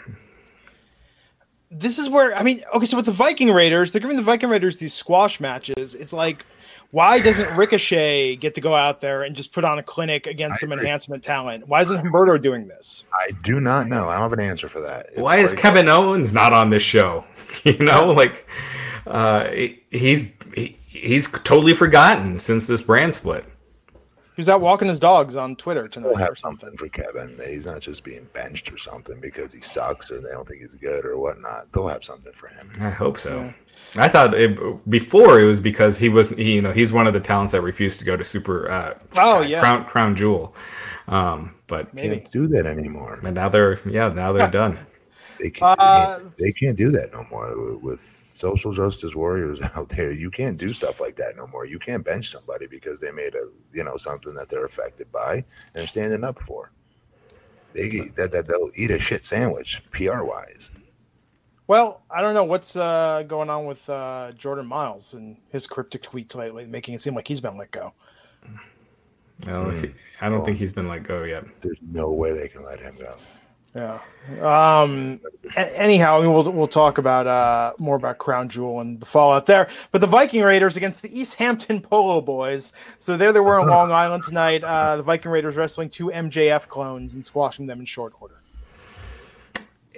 this 1.71 1.99
is 2.01 2.09
where 2.09 2.35
I 2.37 2.43
mean, 2.43 2.65
okay, 2.75 2.87
so 2.87 2.97
with 2.97 3.07
the 3.07 3.13
Viking 3.13 3.53
Raiders, 3.53 3.93
they're 3.93 4.01
giving 4.01 4.17
the 4.17 4.23
Viking 4.23 4.49
Raiders 4.49 4.79
these 4.81 4.93
squash 4.93 5.39
matches. 5.41 5.95
It's 5.95 6.13
like, 6.13 6.45
why 6.93 7.21
doesn't 7.21 7.55
Ricochet 7.57 8.37
get 8.37 8.55
to 8.55 8.61
go 8.61 8.75
out 8.75 9.01
there 9.01 9.23
and 9.23 9.35
just 9.37 9.53
put 9.53 9.65
on 9.65 9.79
a 9.79 9.83
clinic 9.83 10.27
against 10.27 10.57
I 10.57 10.61
some 10.61 10.73
agree. 10.73 10.85
enhancement 10.87 11.23
talent? 11.23 11.69
Why 11.69 11.81
isn't 11.83 11.97
Humberto 12.05 12.41
doing 12.41 12.67
this? 12.67 13.05
I 13.15 13.31
do 13.45 13.61
not 13.61 13.87
know. 13.89 14.09
I 14.09 14.15
don't 14.15 14.23
have 14.23 14.33
an 14.33 14.41
answer 14.41 14.69
for 14.69 14.81
that. 14.81 15.07
It's 15.13 15.19
Why 15.21 15.39
is 15.39 15.51
very- 15.51 15.63
Kevin 15.63 15.89
Owens 15.89 16.33
not 16.33 16.53
on 16.53 16.71
this 16.71 16.83
show? 16.83 17.25
You 17.65 17.77
know, 17.79 18.07
like 18.13 18.47
uh, 19.09 19.51
he's 19.91 20.27
he, 20.55 20.77
he's 20.87 21.27
totally 21.29 21.75
forgotten 21.75 22.39
since 22.39 22.67
this 22.69 22.81
brand 22.81 23.13
split. 23.15 23.45
He 24.37 24.41
was 24.41 24.49
out 24.49 24.61
walking 24.61 24.87
his 24.89 25.01
dogs 25.01 25.35
on 25.37 25.57
Twitter 25.57 25.89
tonight 25.89 26.11
They'll 26.11 26.17
or 26.17 26.21
have 26.21 26.39
something. 26.39 26.69
something 26.71 26.79
for 26.79 26.89
Kevin. 26.89 27.37
He's 27.45 27.67
not 27.67 27.81
just 27.81 28.05
being 28.05 28.27
benched 28.33 28.73
or 28.73 28.77
something 28.79 29.21
because 29.21 29.53
he 29.53 29.61
sucks 29.61 30.11
or 30.13 30.21
they 30.21 30.31
don't 30.31 30.47
think 30.49 30.61
he's 30.63 30.75
good 30.75 31.05
or 31.05 31.19
whatnot. 31.19 31.71
They'll 31.73 31.89
have 31.89 32.05
something 32.05 32.33
for 32.33 32.47
him. 32.49 32.73
I 32.81 32.89
hope 32.91 33.19
so. 33.19 33.53
I 33.97 34.09
thought 34.09 34.35
it, 34.35 34.57
before 34.89 35.41
it 35.41 35.45
was 35.45 35.59
because 35.59 35.99
he 35.99 36.09
was 36.09 36.29
he, 36.31 36.55
you 36.55 36.63
know 36.63 36.73
he's 36.73 36.93
one 36.93 37.07
of 37.09 37.13
the 37.13 37.21
talents 37.21 37.53
that 37.53 37.61
refused 37.63 37.99
to 38.01 38.05
go 38.05 38.17
to 38.17 38.25
Super. 38.25 38.71
Uh, 38.71 38.95
Oh, 39.17 39.39
uh, 39.39 39.41
yeah. 39.43 39.61
Crown 39.61 39.85
Crown 39.85 40.15
Jewel. 40.17 40.55
Um, 41.09 41.55
but 41.67 41.93
Maybe. 41.93 42.17
Can't 42.19 42.31
do 42.31 42.47
that 42.49 42.67
anymore. 42.67 43.19
and 43.25 43.35
now 43.35 43.49
they're 43.49 43.81
yeah 43.89 44.09
now 44.09 44.33
they're 44.33 44.51
done. 44.51 44.79
They 45.41 45.51
can't, 45.51 45.77
Uh, 45.81 46.19
they, 46.19 46.23
can't, 46.23 46.37
they 46.37 46.53
can't 46.53 46.77
do 46.77 46.91
that 46.93 47.13
no 47.13 47.27
more 47.31 47.57
with- 47.59 47.83
with 47.83 48.17
social 48.23 48.73
justice 48.73 49.15
warriors 49.15 49.61
out 49.75 49.89
there. 49.91 50.13
You 50.13 50.31
can't 50.31 50.57
do 50.57 50.73
stuff 50.73 51.01
like 51.01 51.17
that 51.17 51.37
no 51.37 51.47
more. 51.49 51.67
You 51.67 51.79
can't 51.79 52.05
bench 52.05 52.31
somebody 52.31 52.67
because 52.67 53.01
they 53.01 53.11
made 53.11 53.35
a 53.35 53.49
you 53.73 53.83
know 53.85 53.97
something 53.97 54.35
that 54.35 54.49
they're 54.49 54.65
affected 54.67 55.11
by 55.11 55.35
and 55.35 55.45
they're 55.75 55.87
standing 55.89 56.23
up 56.25 56.41
for. 56.43 56.71
They 57.73 57.89
that, 58.17 58.31
that 58.33 58.47
they'll 58.49 58.71
eat 58.77 58.91
a 58.93 58.99
shit 58.99 59.27
sandwich 59.27 59.83
PR 59.91 60.23
wise. 60.23 60.71
Well, 61.71 62.01
I 62.11 62.21
don't 62.21 62.35
know 62.35 62.43
what's 62.43 62.75
uh, 62.75 63.23
going 63.29 63.49
on 63.49 63.65
with 63.65 63.89
uh, 63.89 64.33
Jordan 64.37 64.67
Myles 64.67 65.15
and 65.15 65.37
his 65.51 65.69
cryptic 65.69 66.03
tweets 66.03 66.35
lately, 66.35 66.67
making 66.67 66.95
it 66.95 67.01
seem 67.01 67.15
like 67.15 67.29
he's 67.29 67.39
been 67.39 67.57
let 67.57 67.71
go. 67.71 67.93
Well, 69.47 69.71
he- 69.71 69.95
I 70.21 70.29
don't 70.29 70.45
think 70.45 70.59
he's 70.59 70.73
been 70.73 70.89
let 70.89 71.05
go 71.05 71.23
yet. 71.23 71.45
There's 71.61 71.79
no 71.93 72.11
way 72.11 72.33
they 72.33 72.49
can 72.49 72.65
let 72.65 72.81
him 72.81 72.97
go. 72.99 73.15
Yeah. 73.77 74.01
Um. 74.43 75.21
a- 75.57 75.81
anyhow, 75.81 76.19
I 76.19 76.23
mean, 76.23 76.33
we'll 76.35 76.51
we'll 76.51 76.67
talk 76.67 76.99
about 76.99 77.29
uh 77.29 77.73
more 77.79 77.95
about 77.95 78.19
Crown 78.19 78.49
Jewel 78.49 78.81
and 78.81 78.99
the 78.99 79.07
fallout 79.07 79.47
there. 79.47 79.69
But 79.93 80.01
the 80.01 80.09
Viking 80.09 80.43
Raiders 80.43 80.77
against 80.77 81.03
the 81.03 81.21
East 81.21 81.37
Hampton 81.37 81.81
Polo 81.81 82.21
Boys. 82.21 82.73
So 82.99 83.17
there 83.17 83.33
they 83.33 83.39
were 83.39 83.61
in 83.61 83.67
Long 83.77 83.93
Island 83.93 84.25
tonight. 84.25 84.65
Uh, 84.65 84.97
the 84.97 85.05
Viking 85.05 85.31
Raiders 85.31 85.55
wrestling 85.55 85.89
two 85.89 86.07
MJF 86.07 86.67
clones 86.67 87.15
and 87.15 87.25
squashing 87.25 87.69
them 87.69 87.79
in 87.79 87.87
short 87.87 88.13
order. 88.21 88.40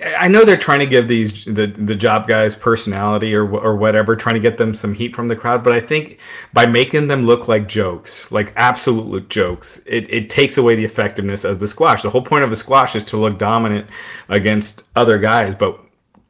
I 0.05 0.29
know 0.29 0.45
they're 0.45 0.57
trying 0.57 0.81
to 0.81 0.87
give 0.87 1.07
these 1.09 1.45
the 1.45 1.67
the 1.67 1.95
job 1.95 2.27
guys 2.27 2.57
personality 2.57 3.35
or 3.35 3.49
or 3.49 3.77
whatever, 3.77 4.17
trying 4.17 4.35
to 4.35 4.41
get 4.41 4.57
them 4.57 4.75
some 4.75 4.95
heat 4.95 5.15
from 5.15 5.29
the 5.29 5.37
crowd. 5.37 5.63
But 5.63 5.75
I 5.75 5.81
think 5.81 6.19
by 6.53 6.67
making 6.67 7.09
them 7.09 7.25
look 7.25 7.49
like 7.49 7.69
jokes, 7.69 8.31
like 8.33 8.53
absolute 8.57 9.29
jokes, 9.29 9.81
it, 9.87 10.13
it 10.13 10.31
takes 10.31 10.59
away 10.59 10.75
the 10.75 10.85
effectiveness 10.85 11.45
of 11.45 11.61
the 11.61 11.69
squash. 11.69 12.03
The 12.03 12.11
whole 12.11 12.23
point 12.23 12.45
of 12.45 12.51
a 12.53 12.57
squash 12.57 12.97
is 12.97 13.05
to 13.05 13.17
look 13.17 13.39
dominant 13.39 13.89
against 14.29 14.85
other 14.97 15.19
guys, 15.19 15.55
but 15.55 15.79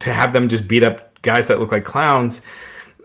to 0.00 0.12
have 0.12 0.32
them 0.32 0.48
just 0.48 0.68
beat 0.68 0.82
up 0.82 1.20
guys 1.22 1.48
that 1.48 1.60
look 1.60 1.72
like 1.72 1.84
clowns. 1.84 2.42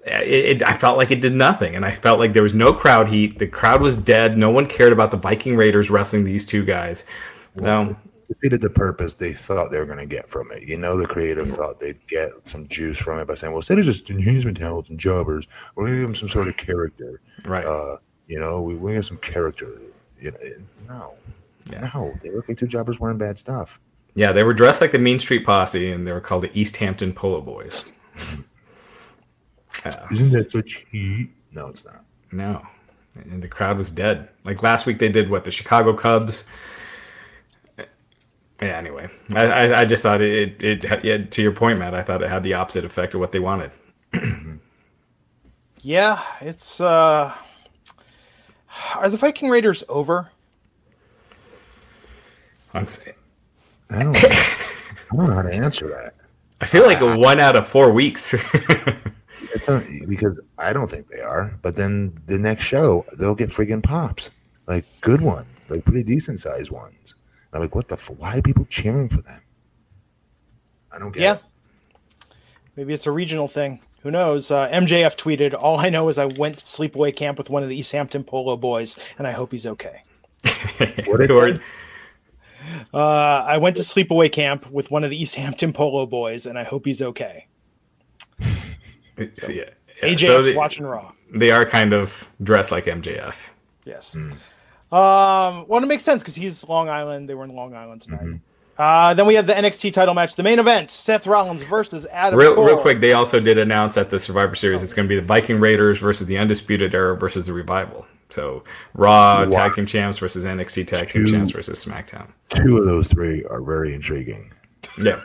It, 0.06 0.62
it, 0.62 0.64
I 0.64 0.76
felt 0.76 0.98
like 0.98 1.12
it 1.12 1.22
did 1.22 1.34
nothing, 1.34 1.76
and 1.76 1.86
I 1.86 1.92
felt 1.92 2.20
like 2.20 2.34
there 2.34 2.44
was 2.44 2.54
no 2.54 2.74
crowd 2.74 3.10
heat. 3.10 3.40
The 3.40 3.48
crowd 3.48 3.82
was 3.82 3.98
dead. 3.98 4.38
No 4.38 4.50
one 4.50 4.66
cared 4.66 4.94
about 4.94 5.12
the 5.12 5.18
Viking 5.18 5.56
Raiders 5.56 5.90
wrestling 5.90 6.24
these 6.24 6.46
two 6.46 6.64
guys. 6.64 7.06
Um, 7.62 7.98
defeated 8.28 8.62
the 8.62 8.70
purpose 8.70 9.14
they 9.14 9.34
thought 9.34 9.72
they 9.72 9.80
were 9.80 9.86
going 9.86 9.98
to 10.00 10.06
get 10.06 10.30
from 10.30 10.52
it. 10.52 10.64
You 10.64 10.78
know, 10.78 10.98
the 10.98 11.08
creative 11.08 11.50
thought 11.50 11.80
they'd 11.80 12.06
get 12.08 12.30
some 12.46 12.68
juice 12.68 12.98
from 12.98 13.20
it 13.20 13.28
by 13.28 13.36
saying, 13.36 13.52
"Well, 13.54 13.60
instead 13.60 13.80
of 13.80 13.86
just 13.86 14.10
enhancement 14.10 14.58
talents 14.58 14.90
and 14.90 15.00
jobbers, 15.00 15.48
we're 15.76 15.86
going 15.86 15.94
to 15.96 16.00
give 16.02 16.08
them 16.08 16.16
some 16.16 16.30
sort 16.30 16.48
of 16.48 16.58
character." 16.58 17.22
right. 17.46 17.66
Uh, 17.66 17.98
you 18.28 18.40
know, 18.40 18.62
we 18.62 18.76
we 18.76 18.94
have 18.96 19.06
some 19.06 19.18
character. 19.18 19.80
You 20.20 20.32
know, 20.32 20.38
no, 20.90 21.14
Yeah. 21.72 21.90
no, 21.94 22.14
they 22.22 22.30
look 22.32 22.50
like 22.50 22.58
two 22.58 22.68
jobbers 22.68 23.00
wearing 23.00 23.18
bad 23.18 23.38
stuff. 23.40 23.80
Yeah, 24.16 24.32
they 24.32 24.44
were 24.44 24.54
dressed 24.54 24.82
like 24.82 24.92
the 24.92 24.98
Mean 25.00 25.20
Street 25.20 25.46
Posse, 25.46 25.92
and 25.92 26.08
they 26.08 26.12
were 26.12 26.20
called 26.22 26.44
the 26.44 26.60
East 26.60 26.78
Hampton 26.78 27.14
Polo 27.14 27.40
Boys. 27.40 27.86
Isn't 30.12 30.32
that 30.32 30.52
such 30.52 30.86
heat? 30.92 31.30
No, 31.52 31.68
it's 31.68 31.86
not. 31.86 32.04
No, 32.32 32.62
and 33.16 33.42
the 33.42 33.48
crowd 33.48 33.78
was 33.78 33.92
dead. 33.92 34.28
Like 34.44 34.64
last 34.64 34.86
week, 34.86 35.00
they 35.00 35.10
did 35.10 35.30
what 35.30 35.44
the 35.44 35.52
Chicago 35.52 35.94
Cubs. 35.94 36.46
Yeah. 38.62 38.78
Anyway, 38.78 39.08
I, 39.36 39.46
I, 39.46 39.82
I 39.82 39.86
just 39.86 40.02
thought 40.04 40.20
it, 40.22 40.62
it, 40.64 40.84
it 40.84 41.04
yeah, 41.04 41.18
to 41.18 41.42
your 41.42 41.52
point, 41.52 41.78
Matt. 41.80 41.94
I 41.94 42.02
thought 42.04 42.22
it 42.24 42.30
had 42.30 42.42
the 42.44 42.54
opposite 42.56 42.86
effect 42.86 43.14
of 43.14 43.20
what 43.20 43.32
they 43.32 43.40
wanted. 43.40 43.72
Yeah, 45.82 46.22
it's. 46.42 46.82
uh 46.82 47.34
Are 48.96 49.10
the 49.10 49.16
Viking 49.16 49.48
Raiders 49.50 49.84
over? 49.88 50.32
On 52.74 52.84
s- 52.84 53.06
I 53.92 54.04
don't. 54.04 54.12
know. 54.12 54.20
I 54.22 55.16
don't 55.16 55.28
know 55.28 55.34
how 55.36 55.42
to 55.44 55.54
answer 55.54 55.88
that. 55.90 56.16
I 56.60 56.66
feel 56.66 56.84
like 56.86 57.00
a 57.00 57.18
one 57.18 57.40
out 57.40 57.56
of 57.56 57.68
four 57.68 57.92
weeks. 57.92 58.34
Not, 59.68 59.84
because 60.10 60.40
I 60.58 60.74
don't 60.74 60.90
think 60.90 61.08
they 61.08 61.22
are. 61.22 61.58
But 61.62 61.76
then 61.76 62.20
the 62.26 62.38
next 62.38 62.64
show, 62.64 63.06
they'll 63.18 63.36
get 63.36 63.50
friggin' 63.50 63.82
pops, 63.84 64.30
like 64.68 64.84
good 65.02 65.22
one. 65.22 65.46
like 65.70 65.86
pretty 65.86 66.04
decent 66.04 66.40
sized 66.40 66.72
ones. 66.72 67.16
I'm 67.54 67.62
like, 67.62 67.76
what 67.76 67.88
the? 67.88 67.96
F- 67.96 68.10
why 68.10 68.38
are 68.38 68.42
people 68.42 68.66
cheering 68.66 69.10
for 69.10 69.22
them? 69.22 69.42
I 70.92 71.00
don't 71.00 71.12
get. 71.12 71.22
Yeah. 71.22 71.34
it. 71.34 71.42
Maybe 72.76 72.94
it's 72.94 73.08
a 73.08 73.12
regional 73.12 73.48
thing. 73.48 73.82
Who 74.02 74.12
knows? 74.12 74.52
Uh, 74.52 74.70
MJF 74.70 75.18
tweeted, 75.18 75.54
"All 75.54 75.80
I 75.80 75.90
know 75.90 76.08
is 76.10 76.18
I 76.18 76.26
went 76.26 76.60
to 76.60 76.66
sleepaway 76.66 77.16
camp 77.16 77.38
with 77.38 77.50
one 77.50 77.64
of 77.64 77.70
the 77.70 77.78
East 77.78 77.92
Hampton 77.92 78.24
Polo 78.24 78.56
boys, 78.56 78.98
and 79.18 79.28
I 79.28 79.32
hope 79.32 79.52
he's 79.52 79.66
okay." 79.66 80.04
What 81.08 81.22
it 81.22 81.32
Who? 81.32 81.60
Uh, 82.94 82.98
I 83.48 83.58
went 83.58 83.76
to 83.78 83.82
sleepaway 83.82 84.32
camp 84.32 84.70
with 84.72 84.92
one 84.92 85.04
of 85.04 85.10
the 85.10 85.22
East 85.22 85.36
Hampton 85.36 85.74
Polo 85.74 86.06
boys, 86.06 86.46
and 86.46 86.58
I 86.58 86.64
hope 86.64 86.86
he's 86.86 87.02
okay. 87.02 87.48
yeah, 88.40 89.26
yeah. 89.48 89.64
AJ's 90.04 90.22
So 90.22 90.42
they, 90.44 90.56
watching 90.56 90.86
Raw. 90.86 91.12
they 91.34 91.50
are 91.52 91.66
kind 91.66 91.94
of 91.94 92.28
dressed 92.44 92.72
like 92.72 92.86
MJF. 92.86 93.36
Yes. 93.86 94.14
Hmm. 94.14 94.32
Um, 94.92 95.66
well, 95.68 95.84
it 95.84 95.88
makes 95.88 96.04
sense 96.04 96.24
because 96.24 96.36
he's 96.36 96.68
Long 96.68 96.90
Island. 96.90 97.28
They 97.28 97.36
were 97.36 97.44
in 97.44 97.56
Long 97.56 97.76
Island 97.76 98.02
tonight. 98.02 98.22
Mm-hmm. 98.22 98.38
Uh, 98.78 99.14
then 99.16 99.26
we 99.26 99.34
have 99.34 99.48
the 99.48 99.54
NXT 99.54 99.92
title 99.92 100.14
match, 100.14 100.36
the 100.36 100.44
main 100.44 100.60
event: 100.60 100.92
Seth 100.92 101.26
Rollins 101.26 101.64
versus 101.64 102.06
Adam 102.12 102.40
Real, 102.40 102.54
Cole. 102.56 102.66
real 102.66 102.78
quick, 102.78 103.00
they 103.02 103.14
also 103.14 103.40
did 103.40 103.58
announce 103.58 103.98
at 103.98 104.10
the 104.10 104.20
Survivor 104.20 104.56
Series 104.56 104.84
it's 104.84 104.94
going 104.94 105.08
to 105.08 105.14
be 105.14 105.20
the 105.20 105.26
Viking 105.26 105.60
Raiders 105.60 106.00
versus 106.00 106.28
the 106.28 106.38
Undisputed 106.38 106.94
Era 106.94 107.18
versus 107.18 107.46
the 107.46 107.54
Revival. 107.54 108.06
So 108.30 108.64
Raw 108.94 109.46
wow. 109.46 109.50
tag 109.50 109.74
team 109.74 109.86
champs 109.86 110.20
versus 110.20 110.46
NXT 110.46 110.88
tag 110.88 111.10
team 111.10 111.26
champs 111.26 111.52
versus 111.52 111.84
SmackDown. 111.84 112.28
Two 112.50 112.78
of 112.78 112.86
those 112.86 113.08
three 113.08 113.44
are 113.46 113.62
very 113.62 113.94
intriguing. 113.94 114.54
Yeah. 115.02 115.22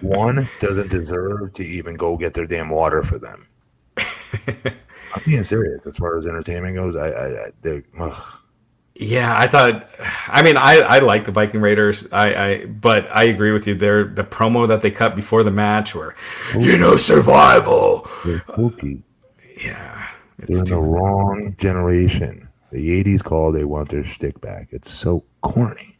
One 0.00 0.48
doesn't 0.60 0.90
deserve 0.90 1.52
to 1.54 1.64
even 1.64 1.94
go 1.94 2.16
get 2.16 2.34
their 2.34 2.46
damn 2.46 2.68
water 2.68 3.02
for 3.02 3.18
them. 3.18 3.46
I'm 5.14 5.22
being 5.24 5.42
serious 5.42 5.86
as 5.86 5.96
far 5.96 6.18
as 6.18 6.26
entertainment 6.26 6.76
goes. 6.76 6.96
I, 6.96 7.08
I, 7.08 7.46
I 7.46 7.50
they, 7.62 7.82
ugh. 7.98 8.38
Yeah, 8.96 9.36
I 9.36 9.48
thought. 9.48 9.88
I 10.28 10.42
mean, 10.42 10.56
I 10.56 10.78
I 10.78 10.98
like 11.00 11.24
the 11.24 11.32
Viking 11.32 11.60
Raiders. 11.60 12.06
I, 12.12 12.34
I 12.34 12.66
but 12.66 13.08
I 13.10 13.24
agree 13.24 13.50
with 13.50 13.66
you. 13.66 13.74
They're 13.74 14.04
the 14.04 14.22
promo 14.22 14.68
that 14.68 14.82
they 14.82 14.90
cut 14.90 15.16
before 15.16 15.42
the 15.42 15.50
match, 15.50 15.94
where 15.94 16.14
you 16.56 16.78
know 16.78 16.96
survival. 16.96 18.08
They're 18.24 18.44
spooky. 18.52 19.02
Yeah, 19.62 20.08
they're 20.38 20.58
in 20.58 20.64
the 20.66 20.78
wrong 20.78 21.56
generation. 21.58 22.48
The 22.70 23.02
'80s 23.04 23.22
call. 23.22 23.50
They 23.50 23.64
want 23.64 23.88
their 23.88 24.04
stick 24.04 24.40
back. 24.40 24.68
It's 24.70 24.90
so 24.90 25.24
corny. 25.42 25.96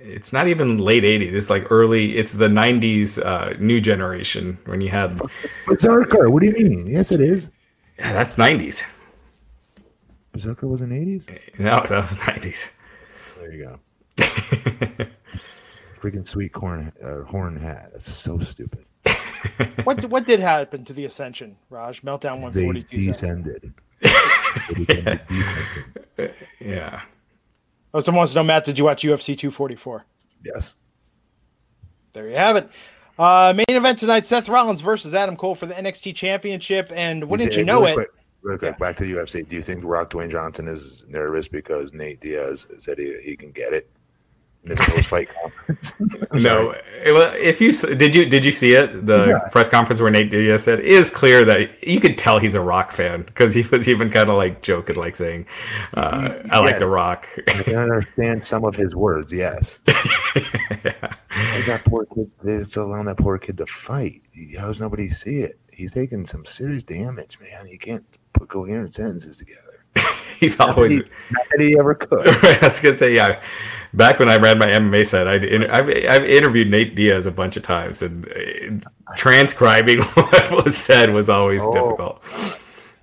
It's 0.00 0.32
not 0.32 0.48
even 0.48 0.78
late 0.78 1.04
'80s. 1.04 1.32
It's 1.32 1.50
like 1.50 1.70
early. 1.70 2.16
It's 2.16 2.32
the 2.32 2.48
'90s 2.48 3.22
uh, 3.22 3.58
new 3.58 3.78
generation 3.78 4.56
when 4.64 4.80
you 4.80 4.88
had. 4.88 5.10
Berzerker. 5.66 6.30
What 6.30 6.42
do 6.42 6.48
you 6.48 6.54
mean? 6.54 6.86
Yes, 6.86 7.12
it 7.12 7.20
is. 7.20 7.50
Yeah, 7.98 8.12
that's 8.12 8.36
'90s. 8.36 8.84
Berzerker 10.32 10.68
was 10.68 10.82
in 10.82 10.90
'80s. 10.90 11.58
No, 11.58 11.84
that 11.88 11.90
was 11.90 12.16
'90s. 12.16 12.70
There 13.38 13.52
you 13.52 13.64
go. 13.64 13.80
Freaking 15.94 16.26
sweet 16.26 16.52
corn 16.52 16.92
uh, 17.02 17.22
horn 17.22 17.56
hat. 17.56 17.90
That's 17.92 18.12
so 18.12 18.38
stupid. 18.38 18.84
what 19.84 20.04
what 20.06 20.26
did 20.26 20.40
happen 20.40 20.84
to 20.84 20.92
the 20.92 21.04
Ascension, 21.06 21.56
Raj? 21.70 22.02
Meltdown 22.02 22.40
142. 22.40 22.96
They 22.96 23.06
descended. 23.06 23.74
yeah. 26.60 27.02
Oh, 27.94 28.00
someone 28.00 28.18
wants 28.20 28.32
to 28.32 28.38
know, 28.38 28.44
Matt, 28.44 28.64
did 28.64 28.78
you 28.78 28.84
watch 28.84 29.02
UFC 29.02 29.36
244? 29.36 30.04
Yes. 30.44 30.74
There 32.12 32.28
you 32.28 32.36
have 32.36 32.56
it. 32.56 32.68
Uh, 33.18 33.52
main 33.54 33.76
event 33.76 33.98
tonight: 33.98 34.26
Seth 34.26 34.48
Rollins 34.48 34.80
versus 34.80 35.14
Adam 35.14 35.36
Cole 35.36 35.54
for 35.54 35.66
the 35.66 35.74
NXT 35.74 36.14
Championship. 36.14 36.92
And 36.94 37.28
wouldn't 37.28 37.52
you, 37.52 37.60
you 37.60 37.64
know 37.64 37.84
it? 37.84 37.94
Quick, 37.94 38.10
real 38.42 38.58
quick, 38.58 38.72
yeah. 38.72 38.78
back 38.78 38.96
to 38.98 39.04
the 39.04 39.12
UFC. 39.12 39.48
Do 39.48 39.56
you 39.56 39.62
think 39.62 39.82
Rock 39.84 40.10
Dwayne 40.10 40.30
Johnson 40.30 40.68
is 40.68 41.02
nervous 41.08 41.48
because 41.48 41.92
Nate 41.92 42.20
Diaz 42.20 42.66
said 42.78 42.98
he, 42.98 43.18
he 43.22 43.36
can 43.36 43.50
get 43.50 43.72
it? 43.72 43.88
Fight 45.04 45.28
conference. 45.40 45.94
no, 46.44 46.74
if 46.96 47.60
you 47.60 47.72
did 47.72 48.14
you 48.14 48.26
did 48.26 48.44
you 48.44 48.52
see 48.52 48.72
it? 48.74 49.06
The 49.06 49.26
yeah. 49.26 49.38
press 49.50 49.68
conference 49.68 50.00
where 50.00 50.10
Nate 50.10 50.30
Diaz 50.30 50.64
said 50.64 50.80
it 50.80 50.84
is 50.84 51.08
clear 51.10 51.44
that 51.44 51.82
you 51.86 52.00
could 52.00 52.18
tell 52.18 52.38
he's 52.38 52.54
a 52.54 52.60
Rock 52.60 52.92
fan 52.92 53.22
because 53.22 53.54
he 53.54 53.62
was 53.62 53.88
even 53.88 54.10
kind 54.10 54.28
of 54.28 54.36
like 54.36 54.60
joking, 54.60 54.96
like 54.96 55.16
saying, 55.16 55.46
uh, 55.94 56.30
"I 56.50 56.56
yes. 56.56 56.60
like 56.60 56.78
the 56.80 56.86
Rock." 56.86 57.26
I 57.48 57.62
can 57.62 57.76
understand 57.76 58.44
some 58.44 58.64
of 58.64 58.74
his 58.74 58.94
words. 58.94 59.32
Yes. 59.32 59.80
yeah. 60.84 61.14
That 61.66 61.82
poor 61.84 62.06
kid. 62.06 62.30
It's 62.44 62.76
allowing 62.76 63.06
that 63.06 63.18
poor 63.18 63.38
kid 63.38 63.56
to 63.58 63.66
fight. 63.66 64.22
How's 64.58 64.80
nobody 64.80 65.10
see 65.10 65.40
it? 65.40 65.58
He's 65.72 65.92
taking 65.92 66.26
some 66.26 66.44
serious 66.44 66.82
damage, 66.82 67.38
man. 67.40 67.66
He 67.66 67.78
can't 67.78 68.04
put 68.32 68.48
coherent 68.48 68.94
sentences 68.94 69.36
together. 69.36 69.84
he's 70.40 70.58
always 70.58 70.96
not 70.98 71.04
that, 71.04 71.10
he, 71.28 71.34
not 71.34 71.46
that 71.50 71.60
he 71.60 71.78
ever 71.78 71.94
could. 71.94 72.28
I 72.62 72.68
was 72.68 72.80
gonna 72.80 72.96
say, 72.96 73.14
yeah 73.14 73.40
back 73.94 74.18
when 74.18 74.28
I 74.28 74.36
ran 74.36 74.58
my 74.58 74.66
MMA 74.66 75.06
set, 75.06 75.28
I'd, 75.28 75.44
I've, 75.70 75.88
I've 75.88 76.24
interviewed 76.24 76.70
Nate 76.70 76.94
Diaz 76.94 77.26
a 77.26 77.30
bunch 77.30 77.56
of 77.56 77.62
times, 77.62 78.02
and 78.02 78.26
uh, 78.28 79.14
transcribing 79.16 80.00
what 80.02 80.64
was 80.64 80.76
said 80.76 81.12
was 81.12 81.28
always 81.28 81.62
oh, 81.64 81.72
difficult. 81.72 82.24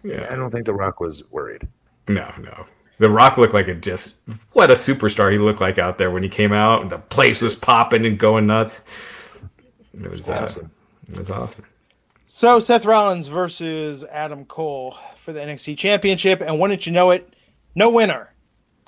Yeah, 0.03 0.27
I 0.29 0.35
don't 0.35 0.51
think 0.51 0.65
The 0.65 0.73
Rock 0.73 0.99
was 0.99 1.23
worried. 1.31 1.67
No, 2.07 2.31
no. 2.39 2.65
The 2.97 3.09
Rock 3.09 3.37
looked 3.37 3.53
like 3.53 3.67
a 3.67 3.75
just 3.75 4.15
what 4.53 4.71
a 4.71 4.73
superstar 4.73 5.31
he 5.31 5.37
looked 5.37 5.61
like 5.61 5.77
out 5.77 5.97
there 5.97 6.11
when 6.11 6.23
he 6.23 6.29
came 6.29 6.53
out, 6.53 6.81
and 6.81 6.89
the 6.89 6.97
place 6.97 7.41
was 7.41 7.55
popping 7.55 8.05
and 8.05 8.17
going 8.17 8.47
nuts. 8.47 8.83
It 9.93 10.09
was 10.09 10.29
uh, 10.29 10.39
awesome. 10.41 10.71
Uh, 11.09 11.13
it 11.13 11.17
was 11.19 11.31
awesome. 11.31 11.65
So 12.27 12.59
Seth 12.59 12.85
Rollins 12.85 13.27
versus 13.27 14.03
Adam 14.05 14.45
Cole 14.45 14.97
for 15.17 15.33
the 15.33 15.39
NXT 15.39 15.77
Championship, 15.77 16.41
and 16.41 16.59
wouldn't 16.59 16.85
you 16.85 16.91
know 16.91 17.11
it, 17.11 17.33
no 17.75 17.89
winner 17.89 18.33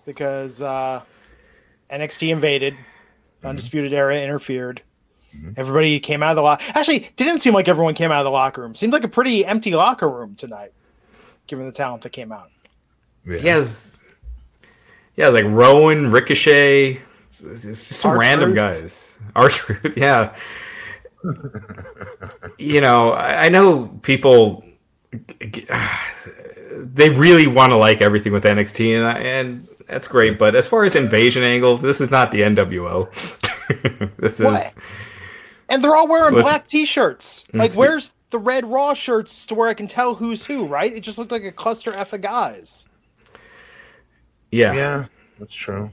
because 0.05 0.61
uh, 0.61 1.01
NXT 1.91 2.29
invaded, 2.29 2.73
mm-hmm. 2.73 3.47
Undisputed 3.47 3.93
Era 3.93 4.19
interfered. 4.19 4.81
Mm-hmm. 5.35 5.51
Everybody 5.57 5.99
came 5.99 6.23
out 6.23 6.31
of 6.31 6.35
the 6.37 6.41
locker. 6.41 6.63
Actually, 6.73 7.09
didn't 7.15 7.39
seem 7.39 7.53
like 7.53 7.67
everyone 7.67 7.93
came 7.93 8.11
out 8.11 8.19
of 8.19 8.25
the 8.25 8.31
locker 8.31 8.61
room. 8.61 8.73
Seemed 8.73 8.93
like 8.93 9.03
a 9.03 9.09
pretty 9.09 9.45
empty 9.45 9.75
locker 9.75 10.09
room 10.09 10.35
tonight, 10.35 10.71
given 11.45 11.65
the 11.65 11.71
talent 11.71 12.01
that 12.03 12.11
came 12.11 12.31
out. 12.31 12.49
Yeah. 13.25 13.37
He 13.37 13.47
has, 13.49 13.96
yeah, 15.17 15.27
like 15.27 15.45
Rowan, 15.45 16.11
Ricochet, 16.11 17.01
it's 17.43 17.63
just 17.63 17.87
some 17.89 18.17
random 18.17 18.53
guys. 18.53 19.19
R-Truth, 19.35 19.97
yeah. 19.97 20.35
you 22.57 22.79
know, 22.79 23.11
I, 23.11 23.45
I 23.45 23.49
know 23.49 23.87
people 24.01 24.63
they 26.77 27.09
really 27.09 27.47
want 27.47 27.71
to 27.71 27.75
like 27.75 28.01
everything 28.01 28.33
with 28.33 28.43
NXT, 28.43 28.97
and 28.97 29.25
and 29.25 29.67
that's 29.87 30.07
great. 30.07 30.37
But 30.37 30.55
as 30.55 30.67
far 30.67 30.83
as 30.83 30.95
invasion 30.95 31.43
angles, 31.43 31.81
this 31.81 32.01
is 32.01 32.11
not 32.11 32.31
the 32.31 32.41
NWO. 32.41 33.09
this 34.17 34.39
what? 34.39 34.65
is. 34.67 34.75
And 35.69 35.83
they're 35.83 35.95
all 35.95 36.07
wearing 36.07 36.33
black 36.33 36.67
T-shirts. 36.67 37.43
Mm, 37.53 37.59
like, 37.59 37.73
where's 37.73 38.13
the 38.29 38.39
red 38.39 38.65
Raw 38.65 38.93
shirts 38.93 39.45
to 39.47 39.55
where 39.55 39.67
I 39.67 39.73
can 39.73 39.87
tell 39.87 40.15
who's 40.15 40.45
who? 40.45 40.65
Right? 40.65 40.93
It 40.93 41.01
just 41.01 41.17
looked 41.17 41.31
like 41.31 41.43
a 41.43 41.51
cluster 41.51 41.93
f 41.93 42.13
of 42.13 42.21
guys. 42.21 42.86
Yeah, 44.51 44.73
yeah, 44.73 45.05
that's 45.39 45.53
true. 45.53 45.91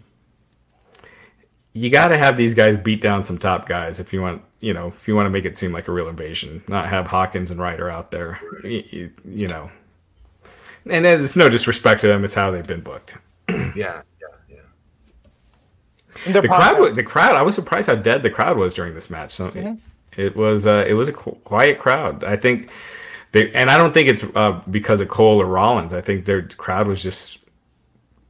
You 1.72 1.90
got 1.90 2.08
to 2.08 2.16
have 2.16 2.36
these 2.36 2.54
guys 2.54 2.76
beat 2.76 3.00
down 3.00 3.24
some 3.24 3.36
top 3.36 3.68
guys 3.68 3.98
if 3.98 4.12
you 4.12 4.22
want, 4.22 4.42
you 4.60 4.72
know, 4.72 4.88
if 4.96 5.08
you 5.08 5.16
want 5.16 5.26
to 5.26 5.30
make 5.30 5.44
it 5.44 5.58
seem 5.58 5.72
like 5.72 5.88
a 5.88 5.92
real 5.92 6.08
invasion. 6.08 6.62
Not 6.68 6.88
have 6.88 7.08
Hawkins 7.08 7.50
and 7.50 7.60
Ryder 7.60 7.90
out 7.90 8.12
there, 8.12 8.40
you, 8.62 8.84
you, 8.90 9.12
you 9.24 9.48
know. 9.48 9.70
And 10.88 11.06
it's 11.06 11.34
no 11.34 11.48
disrespect 11.48 12.02
to 12.02 12.08
them; 12.08 12.24
it's 12.24 12.34
how 12.34 12.50
they've 12.50 12.66
been 12.66 12.82
booked. 12.82 13.16
yeah, 13.48 13.74
yeah, 13.74 14.02
yeah. 16.26 16.32
The 16.32 16.46
crowd, 16.46 16.94
the 16.94 17.02
crowd. 17.02 17.36
I 17.36 17.42
was 17.42 17.54
surprised 17.54 17.88
how 17.88 17.96
dead 17.96 18.22
the 18.22 18.30
crowd 18.30 18.56
was 18.56 18.74
during 18.74 18.94
this 18.94 19.10
match. 19.10 19.32
So 19.32 19.50
mm-hmm. 19.50 19.74
it, 20.16 20.26
it, 20.26 20.36
was, 20.36 20.66
uh, 20.66 20.84
it 20.86 20.92
was 20.92 21.08
a 21.08 21.12
quiet 21.12 21.78
crowd. 21.78 22.22
I 22.22 22.36
think 22.36 22.70
they, 23.32 23.50
and 23.52 23.70
I 23.70 23.76
don't 23.76 23.92
think 23.92 24.08
it's 24.08 24.24
uh, 24.34 24.62
because 24.70 25.00
of 25.00 25.08
Cole 25.08 25.40
or 25.40 25.46
Rollins. 25.46 25.92
I 25.92 26.00
think 26.00 26.24
their 26.24 26.42
crowd 26.42 26.86
was 26.86 27.02
just 27.02 27.43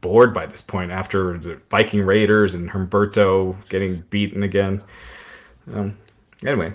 bored 0.05 0.35
by 0.35 0.45
this 0.45 0.61
point 0.61 0.91
after 0.91 1.39
the 1.39 1.59
Viking 1.71 2.03
Raiders 2.03 2.55
and 2.55 2.69
Humberto 2.69 3.57
getting 3.71 4.05
beaten 4.11 4.43
again. 4.43 4.85
Um, 5.73 5.97
anyway, 6.45 6.75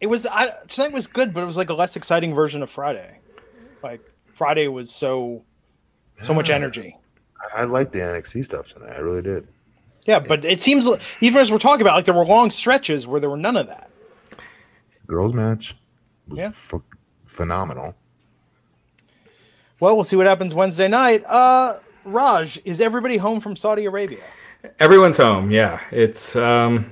it 0.00 0.06
was 0.06 0.26
I, 0.26 0.52
tonight 0.68 0.92
was 0.92 1.08
good, 1.08 1.34
but 1.34 1.42
it 1.42 1.46
was 1.46 1.56
like 1.56 1.70
a 1.70 1.74
less 1.74 1.96
exciting 1.96 2.32
version 2.32 2.62
of 2.62 2.70
Friday. 2.70 3.18
Like 3.82 4.00
Friday 4.32 4.68
was 4.68 4.92
so 4.92 5.42
so 6.22 6.32
much 6.32 6.50
energy. 6.50 6.96
I 7.56 7.64
liked 7.64 7.92
the 7.92 7.98
NXT 7.98 8.44
stuff 8.44 8.68
tonight. 8.68 8.92
I 8.94 8.98
really 8.98 9.22
did. 9.22 9.48
Yeah, 10.04 10.20
but 10.20 10.44
it 10.44 10.60
seems 10.60 10.86
like, 10.86 11.02
even 11.20 11.40
as 11.40 11.50
we're 11.50 11.58
talking 11.58 11.82
about, 11.82 11.96
like 11.96 12.04
there 12.04 12.14
were 12.14 12.24
long 12.24 12.48
stretches 12.48 13.08
where 13.08 13.18
there 13.18 13.28
were 13.28 13.36
none 13.36 13.56
of 13.56 13.66
that. 13.66 13.90
Girls 15.08 15.34
match, 15.34 15.76
yeah, 16.32 16.46
f- 16.46 16.74
phenomenal. 17.26 17.96
Well, 19.80 19.96
we'll 19.96 20.04
see 20.04 20.16
what 20.16 20.26
happens 20.26 20.54
Wednesday 20.54 20.86
night. 20.86 21.24
Uh, 21.26 21.78
Raj, 22.08 22.60
is 22.64 22.80
everybody 22.80 23.16
home 23.16 23.40
from 23.40 23.54
Saudi 23.54 23.84
Arabia? 23.86 24.22
Everyone's 24.80 25.18
home. 25.18 25.50
Yeah, 25.50 25.80
it's 25.90 26.34
um, 26.34 26.90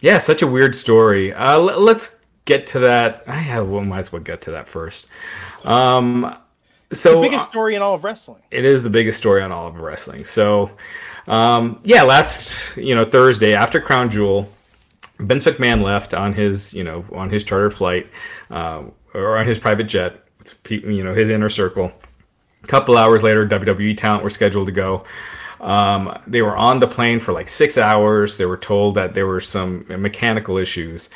yeah, 0.00 0.18
such 0.18 0.42
a 0.42 0.46
weird 0.46 0.74
story. 0.74 1.32
Uh, 1.32 1.54
l- 1.54 1.80
let's 1.80 2.16
get 2.44 2.66
to 2.68 2.78
that. 2.80 3.24
I 3.26 3.34
have, 3.34 3.68
well, 3.68 3.82
might 3.84 4.00
as 4.00 4.12
well 4.12 4.22
get 4.22 4.42
to 4.42 4.50
that 4.52 4.68
first. 4.68 5.08
Um, 5.64 6.36
so 6.92 7.16
the 7.16 7.20
biggest 7.20 7.48
story 7.48 7.74
in 7.74 7.82
all 7.82 7.94
of 7.94 8.04
wrestling. 8.04 8.42
It 8.50 8.64
is 8.64 8.82
the 8.82 8.90
biggest 8.90 9.18
story 9.18 9.42
on 9.42 9.50
all 9.50 9.66
of 9.66 9.76
wrestling. 9.76 10.24
So, 10.24 10.70
um, 11.26 11.80
yeah, 11.82 12.02
last 12.02 12.76
you 12.76 12.94
know 12.94 13.04
Thursday 13.04 13.54
after 13.54 13.80
Crown 13.80 14.10
Jewel, 14.10 14.48
Vince 15.18 15.44
McMahon 15.44 15.82
left 15.82 16.14
on 16.14 16.32
his 16.32 16.72
you 16.72 16.84
know 16.84 17.04
on 17.12 17.30
his 17.30 17.44
charter 17.44 17.70
flight 17.70 18.06
uh, 18.50 18.84
or 19.14 19.38
on 19.38 19.46
his 19.46 19.58
private 19.58 19.84
jet, 19.84 20.22
with 20.38 20.70
you 20.70 21.02
know 21.02 21.14
his 21.14 21.30
inner 21.30 21.48
circle. 21.48 21.92
A 22.62 22.66
couple 22.66 22.96
hours 22.96 23.22
later, 23.22 23.46
WWE 23.46 23.96
talent 23.96 24.24
were 24.24 24.30
scheduled 24.30 24.66
to 24.66 24.72
go. 24.72 25.04
Um, 25.60 26.16
they 26.26 26.42
were 26.42 26.56
on 26.56 26.80
the 26.80 26.86
plane 26.86 27.20
for 27.20 27.32
like 27.32 27.48
six 27.48 27.78
hours. 27.78 28.36
They 28.36 28.46
were 28.46 28.56
told 28.56 28.94
that 28.94 29.14
there 29.14 29.26
were 29.26 29.40
some 29.40 29.84
mechanical 29.88 30.56
issues. 30.56 31.10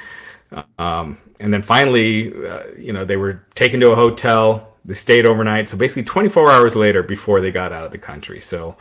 Um, 0.78 1.18
and 1.40 1.52
then 1.52 1.62
finally, 1.62 2.32
uh, 2.46 2.64
you 2.76 2.92
know, 2.92 3.04
they 3.04 3.16
were 3.16 3.44
taken 3.54 3.80
to 3.80 3.92
a 3.92 3.96
hotel 3.96 4.72
they 4.84 4.94
stayed 4.94 5.26
overnight. 5.26 5.68
So 5.68 5.76
basically, 5.76 6.04
24 6.04 6.50
hours 6.50 6.76
later, 6.76 7.02
before 7.02 7.40
they 7.40 7.50
got 7.50 7.72
out 7.72 7.84
of 7.84 7.92
the 7.92 7.98
country. 7.98 8.40
So, 8.40 8.76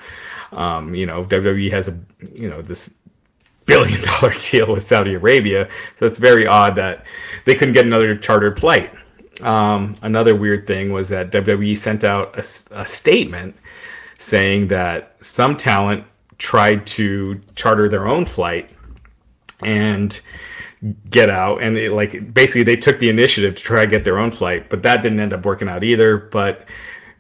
um, 0.51 0.95
you 0.95 1.05
know, 1.05 1.24
WWE 1.26 1.72
has 1.72 1.88
a 1.88 1.99
you 2.34 2.49
know 2.49 2.62
this 2.62 2.93
billion 3.66 4.01
dollar 4.01 4.34
deal 4.51 4.74
with 4.74 4.84
Saudi 4.84 5.14
Arabia. 5.14 5.70
So 5.99 6.05
it's 6.05 6.18
very 6.18 6.47
odd 6.47 6.76
that 6.76 7.05
they 7.45 7.55
couldn't 7.55 7.74
get 7.74 7.86
another 7.86 8.16
chartered 8.16 8.59
flight. 8.59 8.93
Um, 9.43 9.95
another 10.01 10.35
weird 10.35 10.67
thing 10.67 10.91
was 10.91 11.09
that 11.09 11.31
WWE 11.31 11.77
sent 11.77 12.03
out 12.03 12.35
a, 12.37 12.81
a 12.81 12.85
statement 12.85 13.55
saying 14.17 14.67
that 14.67 15.15
some 15.19 15.57
talent 15.57 16.05
tried 16.37 16.85
to 16.87 17.41
charter 17.55 17.89
their 17.89 18.07
own 18.07 18.25
flight 18.25 18.69
and 19.61 20.19
get 21.09 21.29
out. 21.29 21.61
And 21.61 21.77
it, 21.77 21.91
like 21.91 22.33
basically 22.33 22.63
they 22.63 22.75
took 22.75 22.99
the 22.99 23.09
initiative 23.09 23.55
to 23.55 23.63
try 23.63 23.85
to 23.85 23.91
get 23.91 24.03
their 24.03 24.17
own 24.17 24.31
flight 24.31 24.69
but 24.69 24.81
that 24.83 25.03
didn't 25.03 25.19
end 25.19 25.33
up 25.33 25.45
working 25.45 25.69
out 25.69 25.83
either. 25.83 26.17
But 26.17 26.65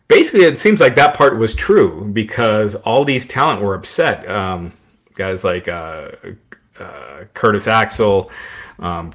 basically 0.07 0.45
it 0.45 0.59
seems 0.59 0.79
like 0.79 0.95
that 0.95 1.15
part 1.15 1.37
was 1.37 1.53
true 1.53 2.05
because 2.11 2.75
all 2.75 3.05
these 3.05 3.27
talent 3.27 3.61
were 3.61 3.75
upset. 3.75 4.27
Um, 4.29 4.73
guys 5.13 5.43
like 5.43 5.67
uh, 5.67 6.11
uh, 6.79 7.25
curtis 7.33 7.67
axel 7.67 8.31
um, 8.79 9.13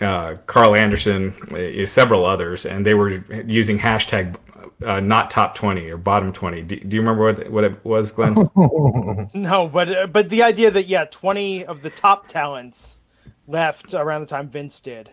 uh, 0.00 0.36
Karl 0.46 0.74
Anderson, 0.74 1.34
uh, 1.52 1.86
several 1.86 2.24
others, 2.24 2.66
and 2.66 2.84
they 2.84 2.94
were 2.94 3.24
using 3.46 3.78
hashtag 3.78 4.36
uh, 4.84 5.00
not 5.00 5.30
top 5.30 5.54
20 5.54 5.88
or 5.90 5.96
bottom 5.96 6.32
20. 6.32 6.62
Do, 6.62 6.76
do, 6.76 6.96
you 6.96 7.00
remember 7.00 7.24
what, 7.24 7.50
what 7.50 7.64
it 7.64 7.84
was, 7.84 8.12
Glenn? 8.12 8.34
no, 9.34 9.68
but 9.68 9.90
uh, 9.90 10.06
but 10.06 10.30
the 10.30 10.42
idea 10.42 10.70
that 10.70 10.86
yeah, 10.86 11.04
20 11.06 11.64
of 11.64 11.82
the 11.82 11.90
top 11.90 12.28
talents 12.28 12.98
left 13.46 13.94
around 13.94 14.20
the 14.20 14.26
time 14.26 14.48
Vince 14.48 14.80
did. 14.80 15.10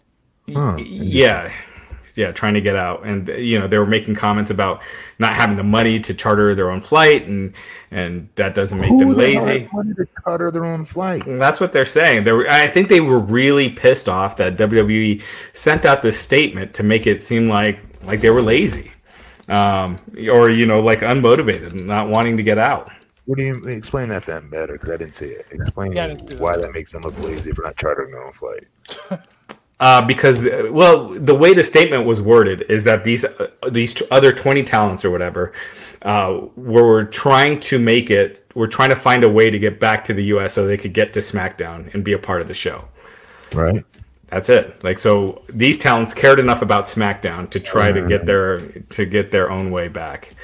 Huh. 0.47 0.77
Yeah 0.77 1.51
yeah, 2.15 2.31
trying 2.31 2.53
to 2.53 2.61
get 2.61 2.75
out, 2.75 3.05
and 3.05 3.27
you 3.27 3.59
know 3.59 3.67
they 3.67 3.77
were 3.77 3.85
making 3.85 4.15
comments 4.15 4.49
about 4.49 4.81
not 5.19 5.33
having 5.33 5.57
the 5.57 5.63
money 5.63 5.99
to 5.99 6.13
charter 6.13 6.55
their 6.55 6.71
own 6.71 6.81
flight, 6.81 7.27
and 7.27 7.53
and 7.91 8.29
that 8.35 8.55
doesn't 8.55 8.79
make 8.79 8.89
Who 8.89 8.99
them 8.99 9.09
lazy. 9.11 9.69
Money 9.73 9.93
to 9.95 10.07
charter 10.23 10.49
their 10.49 10.65
own 10.65 10.85
flight. 10.85 11.25
And 11.25 11.41
that's 11.41 11.59
what 11.59 11.73
they're 11.73 11.85
saying. 11.85 12.23
They 12.23 12.31
were, 12.31 12.49
I 12.49 12.67
think 12.67 12.87
they 12.89 13.01
were 13.01 13.19
really 13.19 13.69
pissed 13.69 14.07
off 14.07 14.37
that 14.37 14.57
WWE 14.57 15.21
sent 15.53 15.85
out 15.85 16.01
this 16.01 16.19
statement 16.19 16.73
to 16.75 16.83
make 16.83 17.05
it 17.05 17.21
seem 17.21 17.49
like 17.49 17.79
like 18.03 18.21
they 18.21 18.29
were 18.29 18.41
lazy, 18.41 18.91
um, 19.49 19.97
or 20.31 20.49
you 20.49 20.65
know 20.65 20.79
like 20.79 20.99
unmotivated, 20.99 21.71
and 21.71 21.85
not 21.85 22.09
wanting 22.09 22.37
to 22.37 22.43
get 22.43 22.57
out. 22.57 22.91
What 23.25 23.39
do 23.39 23.43
you 23.43 23.63
explain 23.65 24.07
that 24.09 24.25
then 24.25 24.49
better? 24.49 24.73
Because 24.73 24.91
I 24.91 24.97
didn't 24.97 25.15
see 25.15 25.25
it. 25.25 25.47
Explain 25.51 25.93
yeah, 25.93 26.13
why 26.37 26.57
that 26.57 26.71
makes 26.73 26.91
them 26.91 27.01
look 27.01 27.17
lazy 27.19 27.51
for 27.51 27.63
not 27.63 27.75
chartering 27.75 28.11
their 28.11 28.23
own 28.23 28.33
flight. 28.33 28.67
Uh, 29.79 30.05
because 30.05 30.41
well, 30.71 31.09
the 31.09 31.35
way 31.35 31.53
the 31.53 31.63
statement 31.63 32.05
was 32.05 32.21
worded 32.21 32.61
is 32.69 32.85
that 32.85 33.03
these 33.03 33.25
uh, 33.25 33.49
these 33.69 34.01
other 34.09 34.31
twenty 34.31 34.63
talents 34.63 35.03
or 35.03 35.11
whatever 35.11 35.51
uh, 36.03 36.39
were 36.55 37.03
trying 37.03 37.59
to 37.59 37.77
make 37.77 38.09
it. 38.09 38.49
We're 38.55 38.67
trying 38.67 38.91
to 38.91 38.95
find 38.95 39.25
a 39.25 39.29
way 39.29 39.49
to 39.49 39.59
get 39.59 39.81
back 39.81 40.05
to 40.05 40.13
the 40.13 40.23
U.S. 40.25 40.53
so 40.53 40.65
they 40.65 40.77
could 40.77 40.93
get 40.93 41.11
to 41.13 41.19
SmackDown 41.19 41.93
and 41.93 42.05
be 42.05 42.13
a 42.13 42.17
part 42.17 42.41
of 42.41 42.47
the 42.47 42.53
show. 42.53 42.85
Right. 43.53 43.83
That's 44.27 44.49
it. 44.49 44.81
Like 44.81 44.97
so, 44.97 45.43
these 45.49 45.77
talents 45.77 46.13
cared 46.13 46.39
enough 46.39 46.61
about 46.61 46.85
SmackDown 46.85 47.49
to 47.49 47.59
try 47.59 47.91
to 47.91 48.07
get 48.07 48.25
their 48.25 48.59
to 48.59 49.05
get 49.05 49.31
their 49.31 49.51
own 49.51 49.71
way 49.71 49.89
back. 49.89 50.35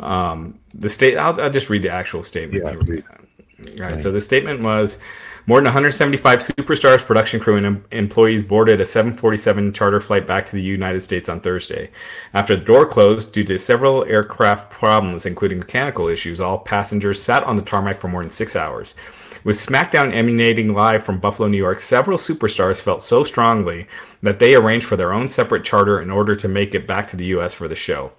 Um, 0.00 0.58
the 0.74 0.88
state. 0.88 1.16
I'll, 1.16 1.40
I'll 1.40 1.50
just 1.50 1.70
read 1.70 1.82
the 1.82 1.90
actual 1.90 2.24
statement. 2.24 2.64
Yeah, 2.64 3.84
right. 3.84 4.00
So 4.00 4.10
the 4.10 4.20
statement 4.20 4.60
was. 4.60 4.98
More 5.44 5.58
than 5.58 5.64
175 5.64 6.38
superstars, 6.38 7.04
production 7.04 7.40
crew, 7.40 7.56
and 7.56 7.66
em- 7.66 7.84
employees 7.90 8.44
boarded 8.44 8.80
a 8.80 8.84
747 8.84 9.72
charter 9.72 9.98
flight 9.98 10.24
back 10.24 10.46
to 10.46 10.52
the 10.52 10.62
United 10.62 11.00
States 11.00 11.28
on 11.28 11.40
Thursday. 11.40 11.90
After 12.32 12.54
the 12.54 12.64
door 12.64 12.86
closed 12.86 13.32
due 13.32 13.42
to 13.44 13.58
several 13.58 14.04
aircraft 14.04 14.70
problems, 14.70 15.26
including 15.26 15.58
mechanical 15.58 16.06
issues, 16.06 16.40
all 16.40 16.58
passengers 16.58 17.20
sat 17.20 17.42
on 17.42 17.56
the 17.56 17.62
tarmac 17.62 17.98
for 17.98 18.06
more 18.06 18.22
than 18.22 18.30
six 18.30 18.54
hours. 18.54 18.94
With 19.42 19.56
SmackDown 19.56 20.14
emanating 20.14 20.72
live 20.72 21.02
from 21.02 21.18
Buffalo, 21.18 21.48
New 21.48 21.56
York, 21.56 21.80
several 21.80 22.18
superstars 22.18 22.80
felt 22.80 23.02
so 23.02 23.24
strongly 23.24 23.88
that 24.22 24.38
they 24.38 24.54
arranged 24.54 24.86
for 24.86 24.96
their 24.96 25.12
own 25.12 25.26
separate 25.26 25.64
charter 25.64 26.00
in 26.00 26.12
order 26.12 26.36
to 26.36 26.46
make 26.46 26.72
it 26.72 26.86
back 26.86 27.08
to 27.08 27.16
the 27.16 27.26
U.S. 27.26 27.52
for 27.52 27.66
the 27.66 27.74
show. 27.74 28.12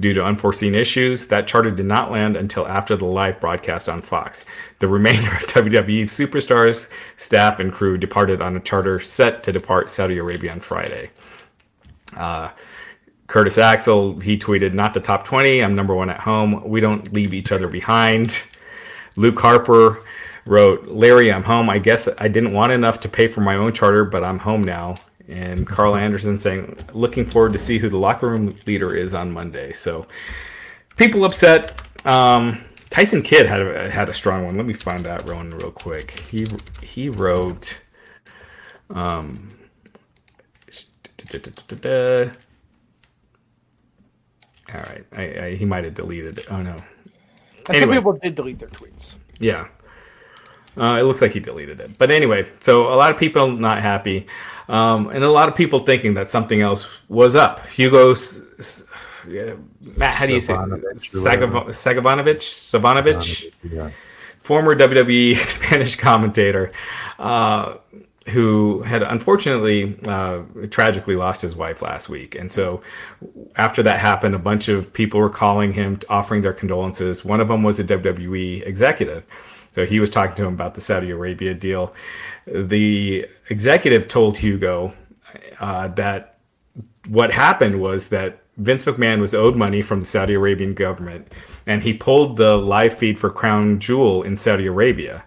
Due 0.00 0.14
to 0.14 0.24
unforeseen 0.24 0.74
issues, 0.74 1.26
that 1.26 1.46
charter 1.46 1.70
did 1.70 1.84
not 1.84 2.10
land 2.10 2.34
until 2.34 2.66
after 2.66 2.96
the 2.96 3.04
live 3.04 3.38
broadcast 3.38 3.88
on 3.88 4.00
Fox. 4.00 4.46
The 4.78 4.88
remainder 4.88 5.30
of 5.30 5.42
WWE 5.46 6.04
superstars, 6.04 6.90
staff, 7.16 7.60
and 7.60 7.70
crew 7.72 7.98
departed 7.98 8.40
on 8.40 8.56
a 8.56 8.60
charter 8.60 8.98
set 8.98 9.42
to 9.44 9.52
depart 9.52 9.90
Saudi 9.90 10.16
Arabia 10.16 10.52
on 10.52 10.60
Friday. 10.60 11.10
Uh, 12.16 12.48
Curtis 13.26 13.58
Axel, 13.58 14.18
he 14.20 14.38
tweeted, 14.38 14.72
Not 14.72 14.94
the 14.94 15.00
top 15.00 15.24
20. 15.24 15.62
I'm 15.62 15.76
number 15.76 15.94
one 15.94 16.08
at 16.08 16.20
home. 16.20 16.66
We 16.66 16.80
don't 16.80 17.12
leave 17.12 17.34
each 17.34 17.52
other 17.52 17.68
behind. 17.68 18.42
Luke 19.16 19.38
Harper 19.38 20.02
wrote, 20.46 20.88
Larry, 20.88 21.30
I'm 21.30 21.44
home. 21.44 21.68
I 21.68 21.78
guess 21.78 22.08
I 22.16 22.28
didn't 22.28 22.54
want 22.54 22.72
enough 22.72 23.00
to 23.00 23.08
pay 23.08 23.28
for 23.28 23.42
my 23.42 23.56
own 23.56 23.72
charter, 23.74 24.04
but 24.04 24.24
I'm 24.24 24.38
home 24.38 24.64
now 24.64 24.96
and 25.30 25.66
Karl 25.66 25.96
Anderson 25.96 26.36
saying, 26.38 26.76
looking 26.92 27.24
forward 27.24 27.52
to 27.52 27.58
see 27.58 27.78
who 27.78 27.88
the 27.88 27.96
locker 27.98 28.28
room 28.28 28.56
leader 28.66 28.94
is 28.94 29.14
on 29.14 29.32
Monday. 29.32 29.72
So 29.72 30.06
people 30.96 31.24
upset. 31.24 31.80
Um, 32.04 32.64
Tyson 32.90 33.22
Kidd 33.22 33.46
had 33.46 33.62
a, 33.62 33.90
had 33.90 34.08
a 34.08 34.14
strong 34.14 34.44
one. 34.44 34.56
Let 34.56 34.66
me 34.66 34.72
find 34.74 35.04
that 35.04 35.24
one 35.24 35.54
real 35.54 35.70
quick. 35.70 36.20
He 36.30 36.46
he 36.82 37.08
wrote. 37.08 37.80
Um, 38.90 39.54
all 44.74 44.80
right, 44.80 45.04
I, 45.12 45.22
I, 45.22 45.54
he 45.54 45.64
might 45.64 45.84
have 45.84 45.94
deleted 45.94 46.38
it. 46.40 46.46
Oh 46.50 46.62
no. 46.62 46.72
And 46.72 47.76
anyway. 47.76 47.80
some 47.80 47.90
people 47.90 48.12
did 48.14 48.34
delete 48.34 48.58
their 48.58 48.68
tweets. 48.68 49.16
Yeah. 49.38 49.68
Uh, 50.76 50.98
it 51.00 51.02
looks 51.02 51.20
like 51.20 51.32
he 51.32 51.40
deleted 51.40 51.80
it. 51.80 51.98
But 51.98 52.10
anyway, 52.10 52.46
so 52.60 52.92
a 52.92 52.96
lot 52.96 53.12
of 53.12 53.18
people 53.18 53.48
not 53.48 53.80
happy. 53.82 54.26
Um, 54.68 55.08
and 55.08 55.24
a 55.24 55.30
lot 55.30 55.48
of 55.48 55.56
people 55.56 55.80
thinking 55.80 56.14
that 56.14 56.30
something 56.30 56.60
else 56.60 56.86
was 57.08 57.34
up. 57.34 57.66
Hugo, 57.66 58.14
yeah, 59.28 59.54
Matt, 59.98 60.14
how 60.14 60.26
do 60.26 60.34
you 60.34 60.40
say 60.40 60.54
Sagavonovich? 60.54 62.40
Sagavonovich? 62.40 63.52
Yeah. 63.64 63.90
Former 64.40 64.74
WWE 64.76 65.36
Spanish 65.48 65.96
commentator, 65.96 66.72
uh, 67.18 67.76
who 68.28 68.82
had 68.82 69.02
unfortunately 69.02 69.98
uh, 70.06 70.42
tragically 70.70 71.16
lost 71.16 71.42
his 71.42 71.56
wife 71.56 71.82
last 71.82 72.08
week. 72.08 72.36
And 72.36 72.50
so 72.50 72.80
after 73.56 73.82
that 73.82 73.98
happened, 73.98 74.34
a 74.34 74.38
bunch 74.38 74.68
of 74.68 74.92
people 74.92 75.20
were 75.20 75.30
calling 75.30 75.72
him, 75.72 75.98
offering 76.08 76.42
their 76.42 76.52
condolences. 76.52 77.24
One 77.24 77.40
of 77.40 77.48
them 77.48 77.62
was 77.62 77.80
a 77.80 77.84
WWE 77.84 78.66
executive. 78.66 79.24
So 79.72 79.86
he 79.86 80.00
was 80.00 80.10
talking 80.10 80.36
to 80.36 80.44
him 80.44 80.54
about 80.54 80.74
the 80.74 80.80
Saudi 80.80 81.10
Arabia 81.10 81.54
deal 81.54 81.94
the 82.46 83.26
executive 83.48 84.08
told 84.08 84.38
Hugo 84.38 84.92
uh, 85.60 85.88
that 85.88 86.38
what 87.08 87.32
happened 87.32 87.80
was 87.80 88.08
that 88.08 88.42
Vince 88.56 88.84
McMahon 88.84 89.20
was 89.20 89.34
owed 89.34 89.56
money 89.56 89.80
from 89.80 90.00
the 90.00 90.06
Saudi 90.06 90.34
Arabian 90.34 90.74
government, 90.74 91.32
and 91.66 91.82
he 91.82 91.94
pulled 91.94 92.36
the 92.36 92.56
live 92.56 92.94
feed 92.94 93.18
for 93.18 93.30
Crown 93.30 93.78
Jewel 93.78 94.22
in 94.22 94.36
Saudi 94.36 94.66
Arabia. 94.66 95.24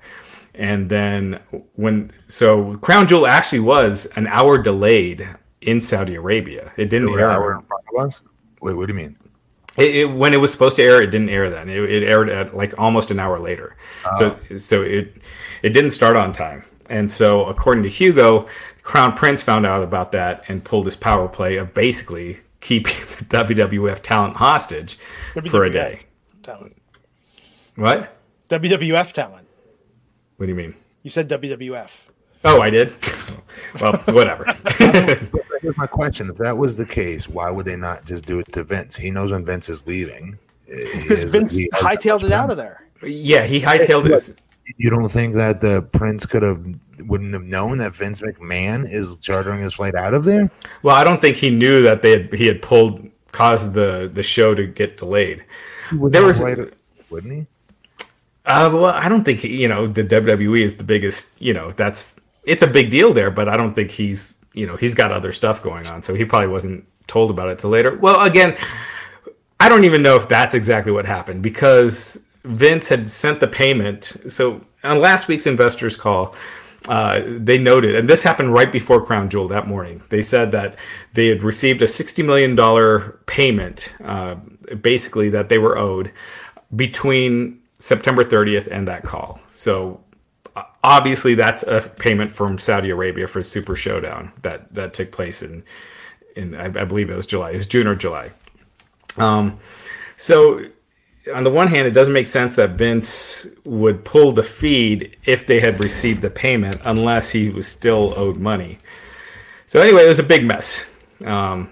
And 0.53 0.89
then 0.89 1.39
when 1.73 2.11
so 2.27 2.77
Crown 2.77 3.07
Jewel 3.07 3.25
actually 3.25 3.61
was 3.61 4.05
an 4.15 4.27
hour 4.27 4.61
delayed 4.61 5.27
in 5.61 5.81
Saudi 5.81 6.15
Arabia. 6.15 6.71
It 6.77 6.89
didn't 6.89 7.17
air. 7.17 7.31
Hour 7.31 7.55
in 7.55 7.61
front 7.65 7.83
of 7.95 8.05
us. 8.05 8.21
Wait, 8.61 8.75
what 8.75 8.87
do 8.87 8.93
you 8.93 8.99
mean? 8.99 9.17
It, 9.77 9.95
it, 9.95 10.05
when 10.05 10.33
it 10.33 10.37
was 10.37 10.51
supposed 10.51 10.75
to 10.75 10.83
air, 10.83 11.01
it 11.01 11.07
didn't 11.07 11.29
air 11.29 11.49
then. 11.49 11.67
It, 11.67 11.77
it 11.89 12.03
aired 12.03 12.29
at 12.29 12.55
like 12.55 12.77
almost 12.79 13.09
an 13.11 13.19
hour 13.19 13.39
later. 13.39 13.75
Uh, 14.05 14.15
so 14.15 14.57
so 14.57 14.81
it 14.81 15.17
it 15.63 15.69
didn't 15.69 15.91
start 15.91 16.15
on 16.15 16.31
time. 16.31 16.63
And 16.89 17.11
so, 17.11 17.45
according 17.45 17.83
to 17.83 17.89
Hugo, 17.89 18.47
Crown 18.83 19.15
Prince 19.15 19.41
found 19.41 19.65
out 19.65 19.81
about 19.81 20.11
that 20.11 20.43
and 20.47 20.63
pulled 20.63 20.85
his 20.85 20.95
power 20.95 21.27
play 21.27 21.55
of 21.55 21.73
basically 21.73 22.39
keeping 22.59 22.93
the 23.17 23.25
WWF 23.25 24.01
talent 24.01 24.35
hostage 24.35 24.99
WWF 25.33 25.49
for 25.49 25.63
a 25.63 25.69
day. 25.69 26.01
Talent. 26.43 26.75
What? 27.75 28.15
WWF 28.49 29.11
talent. 29.13 29.47
What 30.37 30.45
do 30.45 30.51
you 30.51 30.55
mean? 30.55 30.75
You 31.01 31.09
said 31.09 31.29
WWF. 31.29 31.89
Oh, 32.45 32.61
I 32.61 32.69
did. 32.69 32.93
well, 33.79 33.97
whatever. 34.07 34.45
Here's 34.77 35.77
my 35.77 35.87
question: 35.87 36.29
If 36.29 36.37
that 36.37 36.57
was 36.57 36.75
the 36.75 36.85
case, 36.85 37.27
why 37.27 37.49
would 37.49 37.65
they 37.65 37.75
not 37.75 38.05
just 38.05 38.25
do 38.25 38.39
it 38.39 38.51
to 38.53 38.63
Vince? 38.63 38.95
He 38.95 39.11
knows 39.11 39.31
when 39.31 39.45
Vince 39.45 39.69
is 39.69 39.87
leaving. 39.87 40.37
Because 40.67 41.23
Vince 41.23 41.57
hightailed 41.73 42.23
it 42.23 42.31
out 42.31 42.49
of 42.49 42.57
there. 42.57 42.87
Yeah, 43.03 43.45
he 43.45 43.61
hightailed 43.61 44.09
it. 44.09 44.39
You 44.77 44.89
don't 44.89 45.09
think 45.09 45.35
that 45.35 45.59
the 45.59 45.81
Prince 45.81 46.25
could 46.25 46.41
have 46.41 46.65
wouldn't 46.99 47.33
have 47.33 47.43
known 47.43 47.77
that 47.77 47.95
Vince 47.95 48.21
McMahon 48.21 48.89
is 48.89 49.17
chartering 49.17 49.61
his 49.61 49.73
flight 49.73 49.95
out 49.95 50.13
of 50.13 50.23
there? 50.23 50.49
Well, 50.83 50.95
I 50.95 51.03
don't 51.03 51.19
think 51.19 51.37
he 51.37 51.49
knew 51.49 51.81
that 51.81 52.01
they 52.01 52.11
had, 52.11 52.33
he 52.33 52.47
had 52.47 52.61
pulled 52.61 53.09
caused 53.31 53.73
the 53.73 54.09
the 54.13 54.23
show 54.23 54.55
to 54.55 54.65
get 54.65 54.97
delayed. 54.97 55.43
There 55.91 56.23
was 56.23 56.39
wouldn't 57.09 57.33
he? 57.33 57.47
Uh, 58.45 58.69
well, 58.73 58.85
I 58.85 59.09
don't 59.09 59.23
think 59.23 59.43
you 59.43 59.67
know 59.67 59.87
the 59.87 60.03
WWE 60.03 60.61
is 60.61 60.77
the 60.77 60.83
biggest. 60.83 61.29
You 61.39 61.53
know 61.53 61.71
that's 61.71 62.19
it's 62.43 62.63
a 62.63 62.67
big 62.67 62.91
deal 62.91 63.13
there, 63.13 63.31
but 63.31 63.47
I 63.49 63.57
don't 63.57 63.73
think 63.73 63.91
he's 63.91 64.33
you 64.53 64.67
know 64.67 64.75
he's 64.75 64.93
got 64.93 65.11
other 65.11 65.31
stuff 65.31 65.63
going 65.63 65.87
on, 65.87 66.03
so 66.03 66.13
he 66.13 66.25
probably 66.25 66.49
wasn't 66.49 66.85
told 67.07 67.29
about 67.29 67.49
it 67.49 67.59
till 67.59 67.69
later. 67.69 67.97
Well, 67.97 68.21
again, 68.21 68.55
I 69.59 69.69
don't 69.69 69.85
even 69.85 70.01
know 70.01 70.15
if 70.15 70.27
that's 70.27 70.55
exactly 70.55 70.91
what 70.91 71.05
happened 71.05 71.41
because 71.43 72.19
Vince 72.43 72.87
had 72.87 73.09
sent 73.09 73.39
the 73.39 73.47
payment. 73.47 74.17
So 74.27 74.61
on 74.83 74.99
last 74.99 75.27
week's 75.27 75.47
investors 75.47 75.95
call, 75.95 76.35
uh, 76.87 77.21
they 77.25 77.57
noted, 77.57 77.95
and 77.95 78.09
this 78.09 78.23
happened 78.23 78.53
right 78.53 78.71
before 78.71 79.05
Crown 79.05 79.29
Jewel 79.29 79.47
that 79.49 79.67
morning. 79.67 80.01
They 80.09 80.21
said 80.21 80.51
that 80.51 80.75
they 81.13 81.27
had 81.27 81.41
received 81.41 81.81
a 81.81 81.85
$60 81.85 82.25
million 82.25 83.11
payment, 83.25 83.95
uh, 84.03 84.35
basically, 84.81 85.29
that 85.29 85.47
they 85.47 85.57
were 85.57 85.77
owed 85.77 86.11
between 86.75 87.61
September 87.77 88.25
30th 88.25 88.67
and 88.67 88.87
that 88.87 89.03
call. 89.03 89.39
So 89.51 90.02
obviously, 90.83 91.35
that's 91.35 91.63
a 91.63 91.81
payment 91.81 92.31
from 92.31 92.57
Saudi 92.57 92.89
Arabia 92.89 93.27
for 93.27 93.41
Super 93.41 93.75
Showdown 93.75 94.31
that, 94.41 94.73
that 94.73 94.93
took 94.93 95.11
place 95.11 95.41
in, 95.41 95.63
in 96.35 96.55
I, 96.55 96.65
I 96.65 96.85
believe 96.85 97.09
it 97.09 97.15
was 97.15 97.25
July, 97.25 97.51
it 97.51 97.55
was 97.55 97.67
June 97.67 97.87
or 97.87 97.95
July. 97.95 98.31
Um, 99.17 99.55
so 100.17 100.65
on 101.33 101.43
the 101.43 101.49
one 101.49 101.67
hand, 101.67 101.87
it 101.87 101.91
doesn't 101.91 102.13
make 102.13 102.27
sense 102.27 102.55
that 102.57 102.71
Vince 102.71 103.47
would 103.63 104.03
pull 104.03 104.31
the 104.31 104.43
feed 104.43 105.17
if 105.25 105.47
they 105.47 105.59
had 105.59 105.79
received 105.79 106.21
the 106.21 106.29
payment, 106.29 106.81
unless 106.83 107.29
he 107.29 107.49
was 107.49 107.67
still 107.67 108.13
owed 108.17 108.37
money. 108.37 108.79
So 109.67 109.81
anyway, 109.81 110.03
it 110.05 110.07
was 110.07 110.19
a 110.19 110.23
big 110.23 110.45
mess, 110.45 110.85
um, 111.25 111.71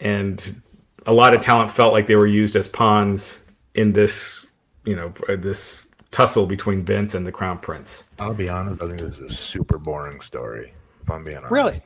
and 0.00 0.62
a 1.06 1.12
lot 1.12 1.34
of 1.34 1.40
talent 1.40 1.70
felt 1.70 1.92
like 1.92 2.06
they 2.06 2.16
were 2.16 2.26
used 2.26 2.54
as 2.54 2.68
pawns 2.68 3.44
in 3.74 3.92
this, 3.92 4.46
you 4.84 4.94
know, 4.94 5.12
this 5.36 5.86
tussle 6.10 6.46
between 6.46 6.82
Vince 6.84 7.14
and 7.14 7.26
the 7.26 7.32
Crown 7.32 7.58
Prince. 7.58 8.04
I'll 8.18 8.34
be 8.34 8.48
honest. 8.48 8.82
I 8.82 8.86
think 8.88 9.00
this 9.00 9.18
is 9.18 9.32
a 9.32 9.34
super 9.34 9.78
boring 9.78 10.20
story. 10.20 10.72
If 11.02 11.10
I'm 11.10 11.24
being 11.24 11.36
honest, 11.38 11.52
Really? 11.52 11.80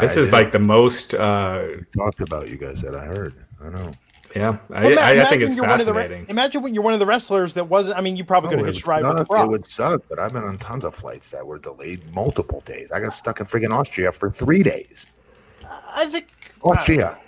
This 0.00 0.16
I 0.16 0.20
is 0.20 0.26
did- 0.28 0.32
like 0.32 0.52
the 0.52 0.58
most, 0.58 1.14
uh, 1.14 1.66
talked 1.96 2.20
about 2.20 2.48
you 2.48 2.56
guys 2.56 2.80
that 2.82 2.94
I 2.94 3.04
heard. 3.04 3.34
I 3.62 3.68
know. 3.68 3.92
yeah. 4.34 4.56
I, 4.72 4.84
Well, 4.84 4.94
ma- 4.94 5.00
I, 5.02 5.20
I 5.20 5.24
think 5.24 5.42
it's 5.42 5.54
you're 5.54 5.66
one 5.66 5.80
of 5.80 5.86
the 5.86 5.92
re- 5.92 6.02
fascinating. 6.04 6.30
imagine 6.30 6.62
when 6.62 6.72
you're 6.74 6.82
one 6.84 6.94
of 6.94 7.00
the 7.00 7.06
wrestlers 7.06 7.52
that 7.54 7.64
wasn't. 7.68 7.98
I 7.98 8.00
mean, 8.00 8.16
you 8.16 8.24
probably 8.24 8.50
could 8.50 8.58
No, 8.60 8.64
have 8.64 8.72
it 8.72 8.76
hitched 8.76 8.86
would 8.86 8.92
ride 8.92 9.02
with 9.04 9.18
suck. 9.18 9.28
the 9.28 9.42
It 9.42 9.48
would 9.50 9.66
suck, 9.66 10.02
but 10.08 10.18
I've 10.18 10.32
been 10.32 10.44
on 10.44 10.56
tons 10.58 10.84
of 10.84 10.94
flights 10.94 11.30
that 11.32 11.46
were 11.46 11.58
delayed 11.58 12.00
multiple 12.14 12.62
days. 12.64 12.90
I 12.92 13.00
got 13.00 13.12
stuck 13.12 13.40
in 13.40 13.46
freaking 13.46 13.72
Austria 13.76 14.12
for 14.12 14.30
three 14.30 14.62
days. 14.62 15.08
I 15.94 16.06
think 16.06 16.28
Austria. 16.62 17.18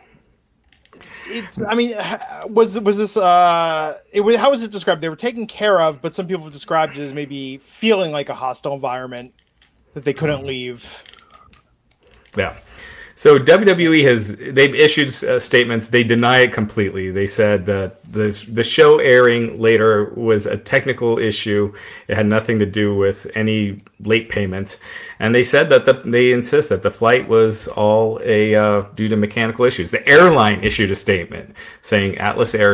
It's. 1.33 1.63
I 1.63 1.75
mean, 1.75 1.97
was 2.47 2.79
was 2.81 2.97
this? 2.97 3.17
uh 3.17 3.99
It 4.13 4.21
was. 4.21 4.37
How 4.37 4.51
was 4.51 4.63
it 4.63 4.71
described? 4.71 5.01
They 5.01 5.09
were 5.09 5.17
taken 5.17 5.47
care 5.47 5.81
of, 5.81 6.03
but 6.03 6.15
some 6.15 6.27
people 6.27 6.49
described 6.51 6.97
it 6.97 7.03
as 7.03 7.13
maybe 7.13 7.59
feeling 7.59 8.13
like 8.13 8.29
a 8.29 8.35
hostile 8.35 8.75
environment 8.75 9.35
that 9.95 10.05
they 10.05 10.13
couldn't 10.13 10.45
leave. 10.45 11.03
Yeah. 12.37 12.57
So 13.15 13.39
WWE 13.39 14.05
has 14.05 14.37
they've 14.37 14.75
issued 14.75 15.09
uh, 15.25 15.39
statements. 15.39 15.89
They 15.89 16.03
deny 16.03 16.39
it 16.39 16.53
completely. 16.53 17.11
They 17.11 17.27
said 17.27 17.67
that 17.67 18.03
the 18.11 18.31
the 18.49 18.65
show 18.65 18.99
airing 18.99 19.61
later 19.61 20.13
was 20.15 20.47
a 20.47 20.57
technical 20.57 21.19
issue. 21.19 21.75
It 22.09 22.15
had 22.15 22.27
nothing 22.27 22.59
to 22.61 22.67
do 22.67 22.95
with 22.95 23.27
any 23.35 23.79
late 24.01 24.29
payments, 24.29 24.79
and 25.19 25.35
they 25.35 25.45
said 25.45 25.69
that 25.71 25.85
the, 25.85 25.93
they 25.93 26.33
insist 26.33 26.71
that 26.71 26.83
the 26.83 26.91
flight 26.91 27.29
was 27.29 27.69
all 27.69 28.19
a 28.25 28.55
uh, 28.55 28.83
due 28.95 29.09
to 29.09 29.17
mechanical 29.17 29.65
issues. 29.65 29.91
The 29.91 30.07
airline 30.09 30.65
issued 30.65 30.91
a 30.91 30.97
statement 30.97 31.55
saying 31.83 32.17
Atlas 32.19 32.55
Air 32.55 32.73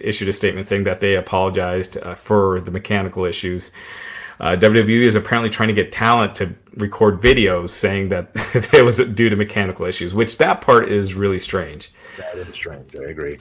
issued 0.00 0.28
a 0.28 0.32
statement 0.32 0.68
saying 0.68 0.84
that 0.84 1.00
they 1.00 1.16
apologized 1.16 1.96
uh, 1.98 2.14
for 2.14 2.60
the 2.60 2.70
mechanical 2.70 3.24
issues. 3.24 3.72
Uh, 4.40 4.56
WWE 4.56 5.02
is 5.02 5.14
apparently 5.14 5.50
trying 5.50 5.68
to 5.68 5.74
get 5.74 5.92
talent 5.92 6.34
to 6.36 6.54
record 6.76 7.20
videos 7.20 7.70
saying 7.70 8.08
that 8.10 8.30
it 8.72 8.84
was 8.84 8.98
due 8.98 9.28
to 9.28 9.36
mechanical 9.36 9.86
issues, 9.86 10.14
which 10.14 10.38
that 10.38 10.60
part 10.60 10.88
is 10.88 11.14
really 11.14 11.38
strange. 11.38 11.92
That 12.16 12.36
is 12.36 12.48
strange. 12.48 12.94
I 12.96 13.04
agree. 13.04 13.38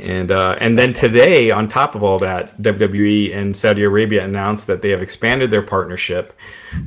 And 0.00 0.30
uh, 0.30 0.56
and 0.60 0.78
then 0.78 0.94
today, 0.94 1.50
on 1.50 1.68
top 1.68 1.94
of 1.94 2.02
all 2.02 2.18
that, 2.20 2.56
WWE 2.62 3.36
and 3.36 3.54
Saudi 3.54 3.82
Arabia 3.82 4.24
announced 4.24 4.66
that 4.66 4.80
they 4.80 4.88
have 4.88 5.02
expanded 5.02 5.50
their 5.50 5.60
partnership 5.60 6.32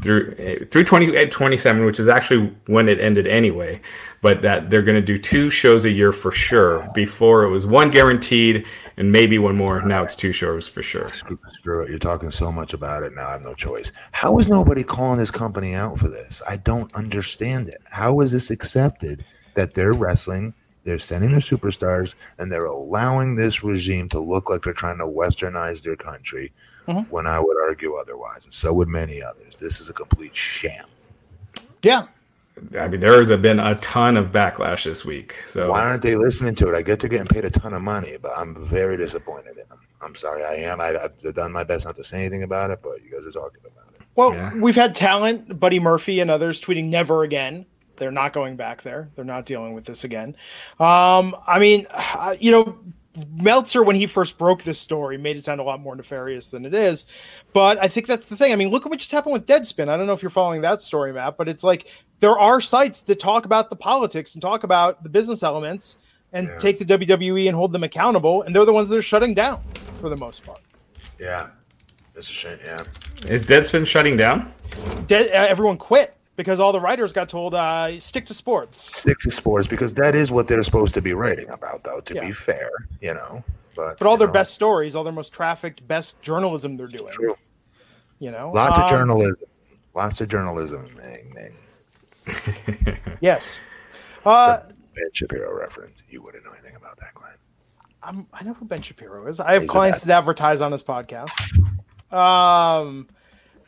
through 0.02 0.32
uh, 0.32 0.66
through 0.66 0.84
2027, 0.84 1.86
which 1.86 2.00
is 2.00 2.08
actually 2.08 2.52
when 2.66 2.90
it 2.90 3.00
ended 3.00 3.28
anyway. 3.28 3.80
But 4.24 4.42
that 4.42 4.72
they're 4.72 4.82
going 4.82 5.00
to 5.00 5.06
do 5.06 5.20
two 5.20 5.52
shows 5.52 5.86
a 5.86 5.92
year 5.92 6.12
for 6.12 6.32
sure. 6.32 6.90
Before 6.96 7.44
it 7.44 7.50
was 7.50 7.68
one 7.68 7.92
guaranteed, 7.92 8.66
and 8.98 9.12
maybe 9.12 9.38
one 9.38 9.56
more. 9.56 9.82
Now 9.82 10.04
it's 10.04 10.16
two 10.16 10.32
shows 10.32 10.68
for 10.68 10.82
sure. 10.84 11.08
Screw 11.08 11.40
screw 11.54 11.82
it. 11.84 11.90
You're 11.90 12.00
talking 12.00 12.32
so 12.32 12.52
much 12.52 12.74
about 12.74 13.04
it 13.04 13.14
now. 13.16 13.28
I 13.28 13.32
have 13.34 13.44
no 13.44 13.54
choice. 13.54 13.92
How 14.12 14.38
is 14.40 14.48
nobody 14.50 14.84
calling 14.84 15.20
this 15.20 15.32
company 15.32 15.74
out 15.74 15.98
for 15.98 16.10
this? 16.10 16.42
I 16.48 16.58
don't 16.58 16.94
understand 16.96 17.70
it. 17.70 17.82
How 17.86 18.20
is 18.22 18.32
this 18.32 18.50
accepted 18.52 19.24
that 19.54 19.74
they're 19.74 19.94
wrestling, 19.94 20.54
they're 20.84 21.00
sending 21.00 21.32
their 21.32 21.40
superstars, 21.40 22.16
and 22.38 22.52
they're 22.52 22.66
allowing 22.66 23.36
this 23.36 23.64
regime 23.64 24.10
to 24.10 24.20
look 24.20 24.50
like 24.50 24.64
they're 24.64 24.74
trying 24.74 24.98
to 25.00 25.06
westernize 25.06 25.82
their 25.84 25.96
country 25.96 26.52
Mhm. 26.88 27.10
when 27.10 27.28
I 27.28 27.40
would 27.40 27.58
argue 27.58 27.96
otherwise? 27.96 28.46
And 28.46 28.54
so 28.54 28.72
would 28.74 28.88
many 28.88 29.22
others. 29.22 29.56
This 29.58 29.80
is 29.82 29.90
a 29.90 29.94
complete 29.94 30.36
sham. 30.36 30.86
Yeah, 31.84 32.04
I 32.78 32.88
mean, 32.88 33.00
there 33.00 33.18
has 33.20 33.30
been 33.42 33.60
a 33.60 33.76
ton 33.76 34.18
of 34.18 34.32
backlash 34.32 34.84
this 34.86 35.06
week. 35.06 35.36
So 35.48 35.70
Why 35.72 35.84
aren't 35.84 36.02
they 36.02 36.16
listening 36.16 36.56
to 36.56 36.70
it? 36.70 36.76
I 36.76 36.82
get 36.82 37.00
they're 37.00 37.10
getting 37.10 37.28
paid 37.28 37.46
a 37.46 37.50
ton 37.50 37.74
of 37.74 37.82
money, 37.82 38.18
but 38.22 38.32
I'm 38.36 38.56
very 38.66 38.98
disappointed 38.98 39.58
in 39.58 39.68
them. 39.70 39.80
I'm 40.02 40.16
sorry, 40.16 40.44
I 40.44 40.56
am. 40.56 40.80
I, 40.82 40.96
I've 41.04 41.18
done 41.36 41.52
my 41.52 41.64
best 41.64 41.86
not 41.86 41.96
to 41.98 42.04
say 42.04 42.20
anything 42.22 42.44
about 42.44 42.72
it, 42.72 42.80
but 42.84 43.04
you 43.04 43.12
guys 43.12 43.26
are 43.26 43.32
talking 43.32 43.62
about 43.66 43.94
it. 43.94 44.02
Well, 44.16 44.34
Yeah. 44.34 44.54
we've 44.56 44.76
had 44.76 44.96
talent, 44.96 45.60
Buddy 45.60 45.80
Murphy 45.80 46.20
and 46.20 46.32
others 46.32 46.62
tweeting 46.62 46.86
never 46.86 47.24
again. 47.24 47.66
They're 47.98 48.12
not 48.12 48.32
going 48.34 48.56
back 48.56 48.84
there. 48.84 49.10
They're 49.16 49.26
not 49.26 49.46
dealing 49.46 49.74
with 49.74 49.86
this 49.86 50.04
again. 50.04 50.36
Um, 50.80 51.36
I 51.48 51.58
mean, 51.60 51.88
uh, 51.92 52.36
you 52.40 52.52
know, 52.52 52.78
Meltzer, 53.42 53.84
when 53.84 53.96
he 53.96 54.06
first 54.06 54.38
broke 54.38 54.64
this 54.64 54.80
story, 54.80 55.18
made 55.18 55.38
it 55.38 55.46
sound 55.46 55.60
a 55.60 55.64
lot 55.64 55.80
more 55.80 55.96
nefarious 55.96 56.50
than 56.50 56.66
it 56.66 56.74
is. 56.74 57.06
But 57.54 57.78
I 57.82 57.88
think 57.88 58.08
that's 58.08 58.28
the 58.28 58.36
thing. 58.36 58.52
I 58.54 58.56
mean, 58.56 58.70
look 58.70 58.86
at 58.86 58.90
what 58.90 59.00
just 59.00 59.12
happened 59.12 59.34
with 59.34 59.46
Deadspin. 59.46 59.90
I 59.90 59.98
don't 59.98 60.06
know 60.08 60.14
if 60.14 60.22
you're 60.22 60.30
following 60.30 60.62
that 60.62 60.82
story, 60.82 61.14
Matt, 61.14 61.38
but 61.38 61.48
it's 61.48 61.64
like 61.64 61.88
there 62.20 62.38
are 62.38 62.60
sites 62.62 63.02
that 63.02 63.20
talk 63.20 63.46
about 63.46 63.70
the 63.70 63.76
politics 63.76 64.36
and 64.36 64.42
talk 64.42 64.64
about 64.64 65.02
the 65.04 65.10
business 65.10 65.44
elements 65.44 65.98
and 66.34 66.48
Yeah. 66.48 66.58
take 66.60 66.78
the 66.80 66.86
WWE 66.86 67.48
and 67.48 67.56
hold 67.56 67.72
them 67.72 67.84
accountable. 67.84 68.42
And 68.44 68.56
they're 68.56 68.66
the 68.66 68.74
ones 68.74 68.90
that 68.90 68.98
are 68.98 69.02
shutting 69.02 69.34
down 69.34 69.62
for 70.02 70.10
the 70.10 70.18
most 70.18 70.44
part. 70.46 70.60
Yeah, 71.20 71.48
it's 72.16 72.30
a 72.30 72.32
shame. 72.34 72.60
Yeah, 72.66 72.84
is 73.28 73.46
Deadspin 73.46 73.88
shutting 73.88 74.18
down? 74.18 74.52
De- 75.08 75.32
uh, 75.32 75.46
everyone 75.48 75.78
quit 75.78 76.17
because 76.38 76.60
all 76.62 76.72
the 76.72 76.80
writers 76.80 77.12
got 77.12 77.28
told 77.28 77.54
uh, 77.54 78.00
stick 78.00 78.26
to 78.28 78.34
sports. 78.34 78.98
stick 78.98 79.18
to 79.20 79.32
sports 79.32 79.68
because 79.68 79.94
that 79.96 80.16
is 80.16 80.32
what 80.32 80.48
they're 80.48 80.64
supposed 80.64 80.94
to 80.94 81.02
be 81.02 81.14
writing 81.14 81.50
about, 81.50 81.84
though. 81.84 82.00
To 82.00 82.14
Yeah. 82.16 82.22
be 82.28 82.32
fair, 82.32 82.70
you 83.02 83.14
know, 83.14 83.44
but 83.76 84.00
But 84.00 84.08
all 84.08 84.16
their 84.16 84.28
know, 84.28 84.34
best 84.34 84.54
stories, 84.54 84.96
all 84.96 85.04
their 85.04 85.12
most 85.12 85.34
trafficked, 85.34 85.86
best 85.88 86.22
journalism 86.22 86.78
they're 86.78 86.88
doing. 86.88 87.12
true. 87.12 87.36
You 88.20 88.32
know, 88.32 88.52
Lots 88.56 88.78
of 88.78 88.86
Um, 88.86 88.90
journalism. 88.90 89.36
Lots 89.94 90.22
of 90.22 90.28
journalism. 90.30 90.90
Dang, 90.96 91.34
dang. 91.36 92.98
Yes. 93.22 93.62
Uh, 94.26 94.60
Ben 94.96 95.06
Shapiro 95.14 95.54
reference. 95.58 96.04
You 96.10 96.22
wouldn't 96.22 96.44
know 96.46 96.52
anything 96.52 96.76
about 96.76 96.98
that, 96.98 97.14
Glenn. 97.14 97.32
I'm, 98.04 98.28
I 98.34 98.44
know 98.44 98.54
who 98.54 98.66
Ben 98.66 98.82
Shapiro 98.82 99.26
is. 99.28 99.40
I 99.40 99.54
have 99.54 99.64
He's 99.64 99.72
clients 99.72 100.04
that 100.04 100.16
advertise 100.18 100.62
on 100.62 100.72
his 100.72 100.84
podcast. 100.84 101.32
Um, 102.14 103.08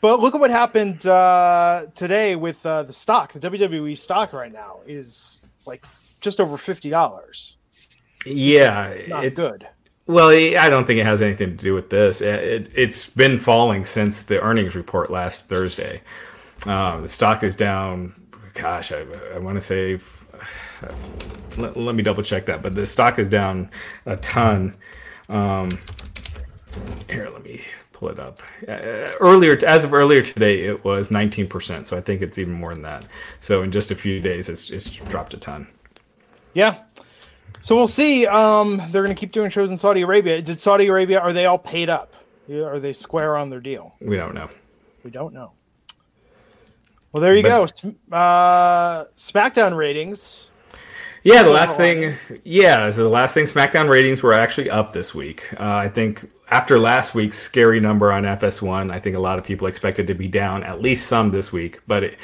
but 0.02 0.20
look 0.20 0.36
at 0.36 0.40
what 0.40 0.52
happened 0.52 1.06
uh, 1.06 1.88
today 1.96 2.36
with 2.36 2.66
uh, 2.66 2.84
the 2.84 2.94
stock. 2.94 3.34
The 3.34 3.40
WWE 3.40 3.98
stock 3.98 4.34
right 4.34 4.52
now 4.52 4.80
is 4.86 5.42
like 5.66 5.84
just 6.22 6.40
over 6.40 6.58
fifty 6.58 6.90
dollars. 6.90 7.58
Yeah, 8.26 8.94
Not 9.08 9.26
it's 9.26 9.40
good. 9.40 9.68
Well, 10.08 10.30
I 10.30 10.70
don't 10.70 10.88
think 10.88 11.00
it 11.00 11.06
has 11.06 11.22
anything 11.22 11.56
to 11.56 11.64
do 11.64 11.74
with 11.76 11.92
this. 11.92 12.22
It, 12.22 12.72
it's 12.74 13.08
been 13.08 13.40
falling 13.40 13.86
since 13.86 14.24
the 14.24 14.42
earnings 14.42 14.74
report 14.76 15.12
last 15.12 15.48
Thursday. 15.48 16.02
Um, 16.66 17.04
the 17.04 17.10
stock 17.10 17.44
is 17.44 17.56
down. 17.56 18.16
Gosh, 18.56 18.92
I, 18.92 19.06
I 19.36 19.38
want 19.38 19.56
to 19.56 19.62
say. 19.62 20.00
Let, 21.58 21.76
let 21.76 21.96
me 21.96 22.04
double 22.04 22.24
check 22.24 22.46
that, 22.46 22.62
but 22.62 22.74
the 22.74 22.88
stock 22.88 23.20
is 23.20 23.28
down 23.28 23.70
a 24.06 24.16
ton. 24.18 24.74
Um, 25.28 25.70
here, 27.10 27.30
let 27.30 27.44
me 27.44 27.62
pull 28.00 28.10
it 28.10 28.20
up. 28.20 28.40
Uh, 28.68 29.12
earlier, 29.20 29.60
as 29.66 29.84
of 29.84 29.94
earlier 29.94 30.22
today, 30.24 30.62
it 30.64 30.84
was 30.86 31.10
19%. 31.10 31.86
So 31.86 31.98
I 31.98 32.02
think 32.02 32.22
it's 32.22 32.38
even 32.38 32.54
more 32.54 32.74
than 32.74 32.84
that. 32.84 33.06
So 33.42 33.62
in 33.62 33.72
just 33.72 33.92
a 33.92 33.96
few 33.96 34.22
days, 34.22 34.48
it's 34.48 34.72
it's 34.72 34.90
dropped 34.90 35.34
a 35.34 35.38
ton. 35.38 35.68
Yeah. 36.54 36.80
So 37.62 37.76
we'll 37.76 37.88
see. 37.88 38.26
Um, 38.26 38.78
they're 38.92 39.04
going 39.04 39.16
to 39.16 39.20
keep 39.20 39.34
doing 39.34 39.50
shows 39.50 39.70
in 39.70 39.78
Saudi 39.78 40.02
Arabia. 40.02 40.42
Did 40.42 40.62
Saudi 40.62 40.88
Arabia? 40.88 41.20
Are 41.20 41.34
they 41.34 41.46
all 41.46 41.58
paid 41.58 41.90
up? 41.90 42.14
Are 42.50 42.80
they 42.80 42.94
square 42.94 43.36
on 43.36 43.50
their 43.50 43.60
deal? 43.60 43.96
We 44.00 44.16
don't 44.16 44.34
know. 44.34 44.50
We 45.04 45.12
don't 45.12 45.34
know. 45.34 45.52
Well, 47.12 47.22
there 47.22 47.36
you 47.36 47.44
But- 47.44 47.82
go. 47.84 48.16
Uh, 48.16 49.06
SmackDown 49.18 49.76
ratings. 49.76 50.52
Yeah, 51.24 51.44
the 51.44 51.52
last 51.52 51.76
thing. 51.76 52.16
Yeah, 52.46 52.90
so 52.92 53.04
the 53.04 53.10
last 53.10 53.34
thing. 53.34 53.46
SmackDown 53.46 53.90
ratings 53.90 54.24
were 54.24 54.32
actually 54.32 54.70
up 54.70 54.94
this 54.94 55.14
week. 55.14 55.52
Uh, 55.60 55.66
I 55.66 55.90
think 55.90 56.30
after 56.50 56.80
last 56.80 57.16
week's 57.16 57.38
scary 57.38 57.80
number 57.80 58.12
on 58.12 58.24
FS1, 58.24 58.92
I 58.92 59.00
think 59.00 59.16
a 59.16 59.20
lot 59.20 59.40
of 59.40 59.46
people 59.46 59.68
expected 59.68 60.08
to 60.08 60.14
be 60.16 60.28
down 60.28 60.64
at 60.64 60.82
least 60.82 61.08
some 61.08 61.30
this 61.30 61.52
week. 61.52 61.82
But 61.88 62.04
it, 62.04 62.18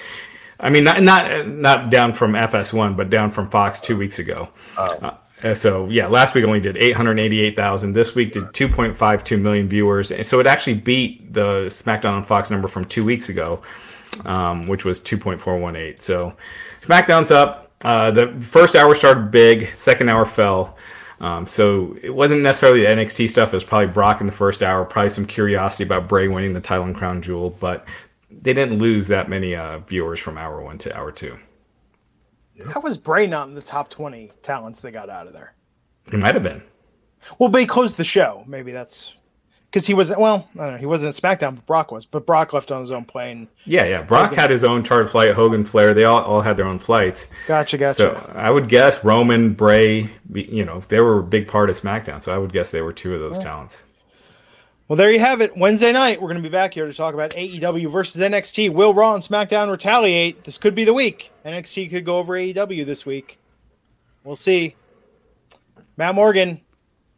I 0.59 0.69
mean, 0.69 0.83
not 0.85 1.01
not 1.03 1.47
not 1.47 1.89
down 1.91 2.13
from 2.13 2.33
FS1, 2.33 2.97
but 2.97 3.09
down 3.09 3.31
from 3.31 3.49
Fox 3.49 3.81
two 3.81 3.97
weeks 3.97 4.19
ago. 4.19 4.49
Uh, 4.77 5.53
so 5.55 5.87
yeah, 5.89 6.07
last 6.07 6.33
week 6.35 6.45
only 6.45 6.61
did 6.61 6.77
888,000. 6.77 7.93
This 7.93 8.15
week 8.15 8.31
did 8.33 8.45
2.52 8.45 9.39
million 9.41 9.67
viewers. 9.69 10.11
And 10.11 10.25
so 10.25 10.39
it 10.39 10.47
actually 10.47 10.75
beat 10.75 11.33
the 11.33 11.65
SmackDown 11.67 12.13
on 12.13 12.23
Fox 12.23 12.49
number 12.49 12.67
from 12.67 12.85
two 12.85 13.03
weeks 13.05 13.29
ago. 13.29 13.61
um, 14.25 14.67
which 14.67 14.85
was 14.85 14.99
2.418. 14.99 16.01
So 16.01 16.33
SmackDown's 16.81 17.31
up. 17.31 17.71
Uh, 17.83 18.11
the 18.11 18.27
first 18.41 18.75
hour 18.75 18.95
started 18.95 19.31
big, 19.31 19.69
second 19.75 20.09
hour 20.09 20.25
fell. 20.25 20.74
Um, 21.19 21.47
so 21.47 21.97
it 22.01 22.13
wasn't 22.13 22.41
necessarily 22.41 22.81
the 22.81 22.87
NXT 22.87 23.29
stuff. 23.29 23.53
It 23.53 23.55
was 23.55 23.63
probably 23.63 23.87
Brock 23.87 24.19
in 24.19 24.27
the 24.27 24.33
first 24.33 24.61
hour, 24.61 24.83
probably 24.85 25.09
some 25.09 25.25
curiosity 25.25 25.83
about 25.83 26.09
Bray 26.09 26.27
winning 26.27 26.53
the 26.53 26.61
title 26.61 26.85
and 26.85 26.95
crown 26.95 27.21
jewel, 27.21 27.51
but 27.59 27.85
they 28.29 28.53
didn't 28.53 28.79
lose 28.79 29.07
that 29.07 29.29
many 29.29 29.55
uh, 29.55 29.79
viewers 29.79 30.19
from 30.19 30.37
hour 30.37 30.61
one 30.61 30.77
to 30.79 30.95
hour 30.95 31.11
two. 31.11 31.37
How 32.69 32.81
was 32.81 32.97
Bray 32.97 33.27
not 33.27 33.47
in 33.47 33.55
the 33.55 33.61
top 33.61 33.89
20 33.89 34.31
talents 34.41 34.79
they 34.79 34.91
got 34.91 35.09
out 35.09 35.27
of 35.27 35.33
there? 35.33 35.53
He 36.09 36.17
might 36.17 36.35
have 36.35 36.43
been. 36.43 36.61
Well, 37.39 37.51
he 37.51 37.65
closed 37.65 37.97
the 37.97 38.03
show. 38.03 38.43
Maybe 38.47 38.71
that's 38.71 39.14
because 39.75 39.85
he 39.85 39.93
was 39.93 40.09
well. 40.17 40.47
I 40.53 40.63
don't 40.63 40.71
know. 40.71 40.77
He 40.77 40.85
wasn't 40.85 41.13
at 41.13 41.21
SmackDown, 41.21 41.55
but 41.55 41.65
Brock 41.65 41.91
was. 41.91 42.05
But 42.05 42.25
Brock 42.25 42.53
left 42.53 42.71
on 42.71 42.79
his 42.79 42.93
own 42.93 43.03
plane. 43.03 43.45
Yeah, 43.65 43.83
yeah. 43.83 44.03
Brock 44.03 44.29
Hogan. 44.29 44.39
had 44.39 44.49
his 44.49 44.63
own 44.63 44.85
chartered 44.85 45.09
flight. 45.09 45.33
Hogan, 45.33 45.65
Flair, 45.65 45.93
they 45.93 46.05
all, 46.05 46.23
all 46.23 46.39
had 46.39 46.55
their 46.55 46.65
own 46.65 46.79
flights. 46.79 47.27
Gotcha, 47.45 47.77
gotcha. 47.77 47.93
So 47.93 48.31
I 48.33 48.49
would 48.49 48.69
guess 48.69 49.03
Roman, 49.03 49.53
Bray, 49.53 50.09
you 50.33 50.63
know, 50.63 50.81
they 50.87 51.01
were 51.01 51.19
a 51.19 51.23
big 51.23 51.49
part 51.49 51.69
of 51.69 51.75
SmackDown. 51.75 52.21
So 52.21 52.33
I 52.33 52.37
would 52.37 52.53
guess 52.53 52.71
they 52.71 52.81
were 52.81 52.93
two 52.93 53.15
of 53.15 53.19
those 53.19 53.37
talents. 53.37 53.83
Well, 54.87 54.95
there 54.95 55.11
you 55.11 55.19
have 55.19 55.41
it. 55.41 55.57
Wednesday 55.57 55.91
night, 55.91 56.21
we're 56.21 56.29
going 56.29 56.41
to 56.41 56.47
be 56.47 56.47
back 56.47 56.73
here 56.73 56.87
to 56.87 56.93
talk 56.93 57.13
about 57.13 57.31
AEW 57.31 57.91
versus 57.91 58.21
NXT. 58.21 58.71
Will 58.71 58.93
Raw 58.93 59.13
and 59.13 59.23
SmackDown 59.23 59.69
retaliate? 59.69 60.45
This 60.45 60.57
could 60.57 60.75
be 60.75 60.85
the 60.85 60.93
week. 60.93 61.33
NXT 61.45 61.89
could 61.89 62.05
go 62.05 62.17
over 62.17 62.35
AEW 62.35 62.85
this 62.85 63.05
week. 63.05 63.39
We'll 64.23 64.37
see. 64.37 64.73
Matt 65.97 66.15
Morgan, 66.15 66.61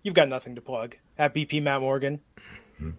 you've 0.02 0.16
got 0.16 0.28
nothing 0.28 0.56
to 0.56 0.62
plug. 0.62 0.96
At 1.18 1.34
BP 1.34 1.62
Matt 1.62 1.82
Morgan. 1.82 2.20
Mm-hmm. 2.80 2.92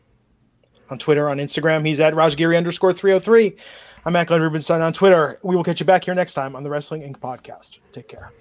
On 0.90 0.98
Twitter, 0.98 1.28
on 1.28 1.38
Instagram, 1.38 1.86
he's 1.86 2.00
at 2.00 2.14
Rajgiri 2.14 2.56
underscore 2.56 2.92
303. 2.92 3.56
I'm 4.04 4.16
at 4.16 4.26
Glenn 4.26 4.40
Rubenstein 4.40 4.80
on 4.80 4.92
Twitter. 4.92 5.38
We 5.42 5.56
will 5.56 5.64
catch 5.64 5.80
you 5.80 5.86
back 5.86 6.04
here 6.04 6.14
next 6.14 6.34
time 6.34 6.56
on 6.56 6.62
the 6.62 6.70
Wrestling 6.70 7.02
Inc. 7.02 7.18
podcast. 7.18 7.78
Take 7.92 8.08
care. 8.08 8.32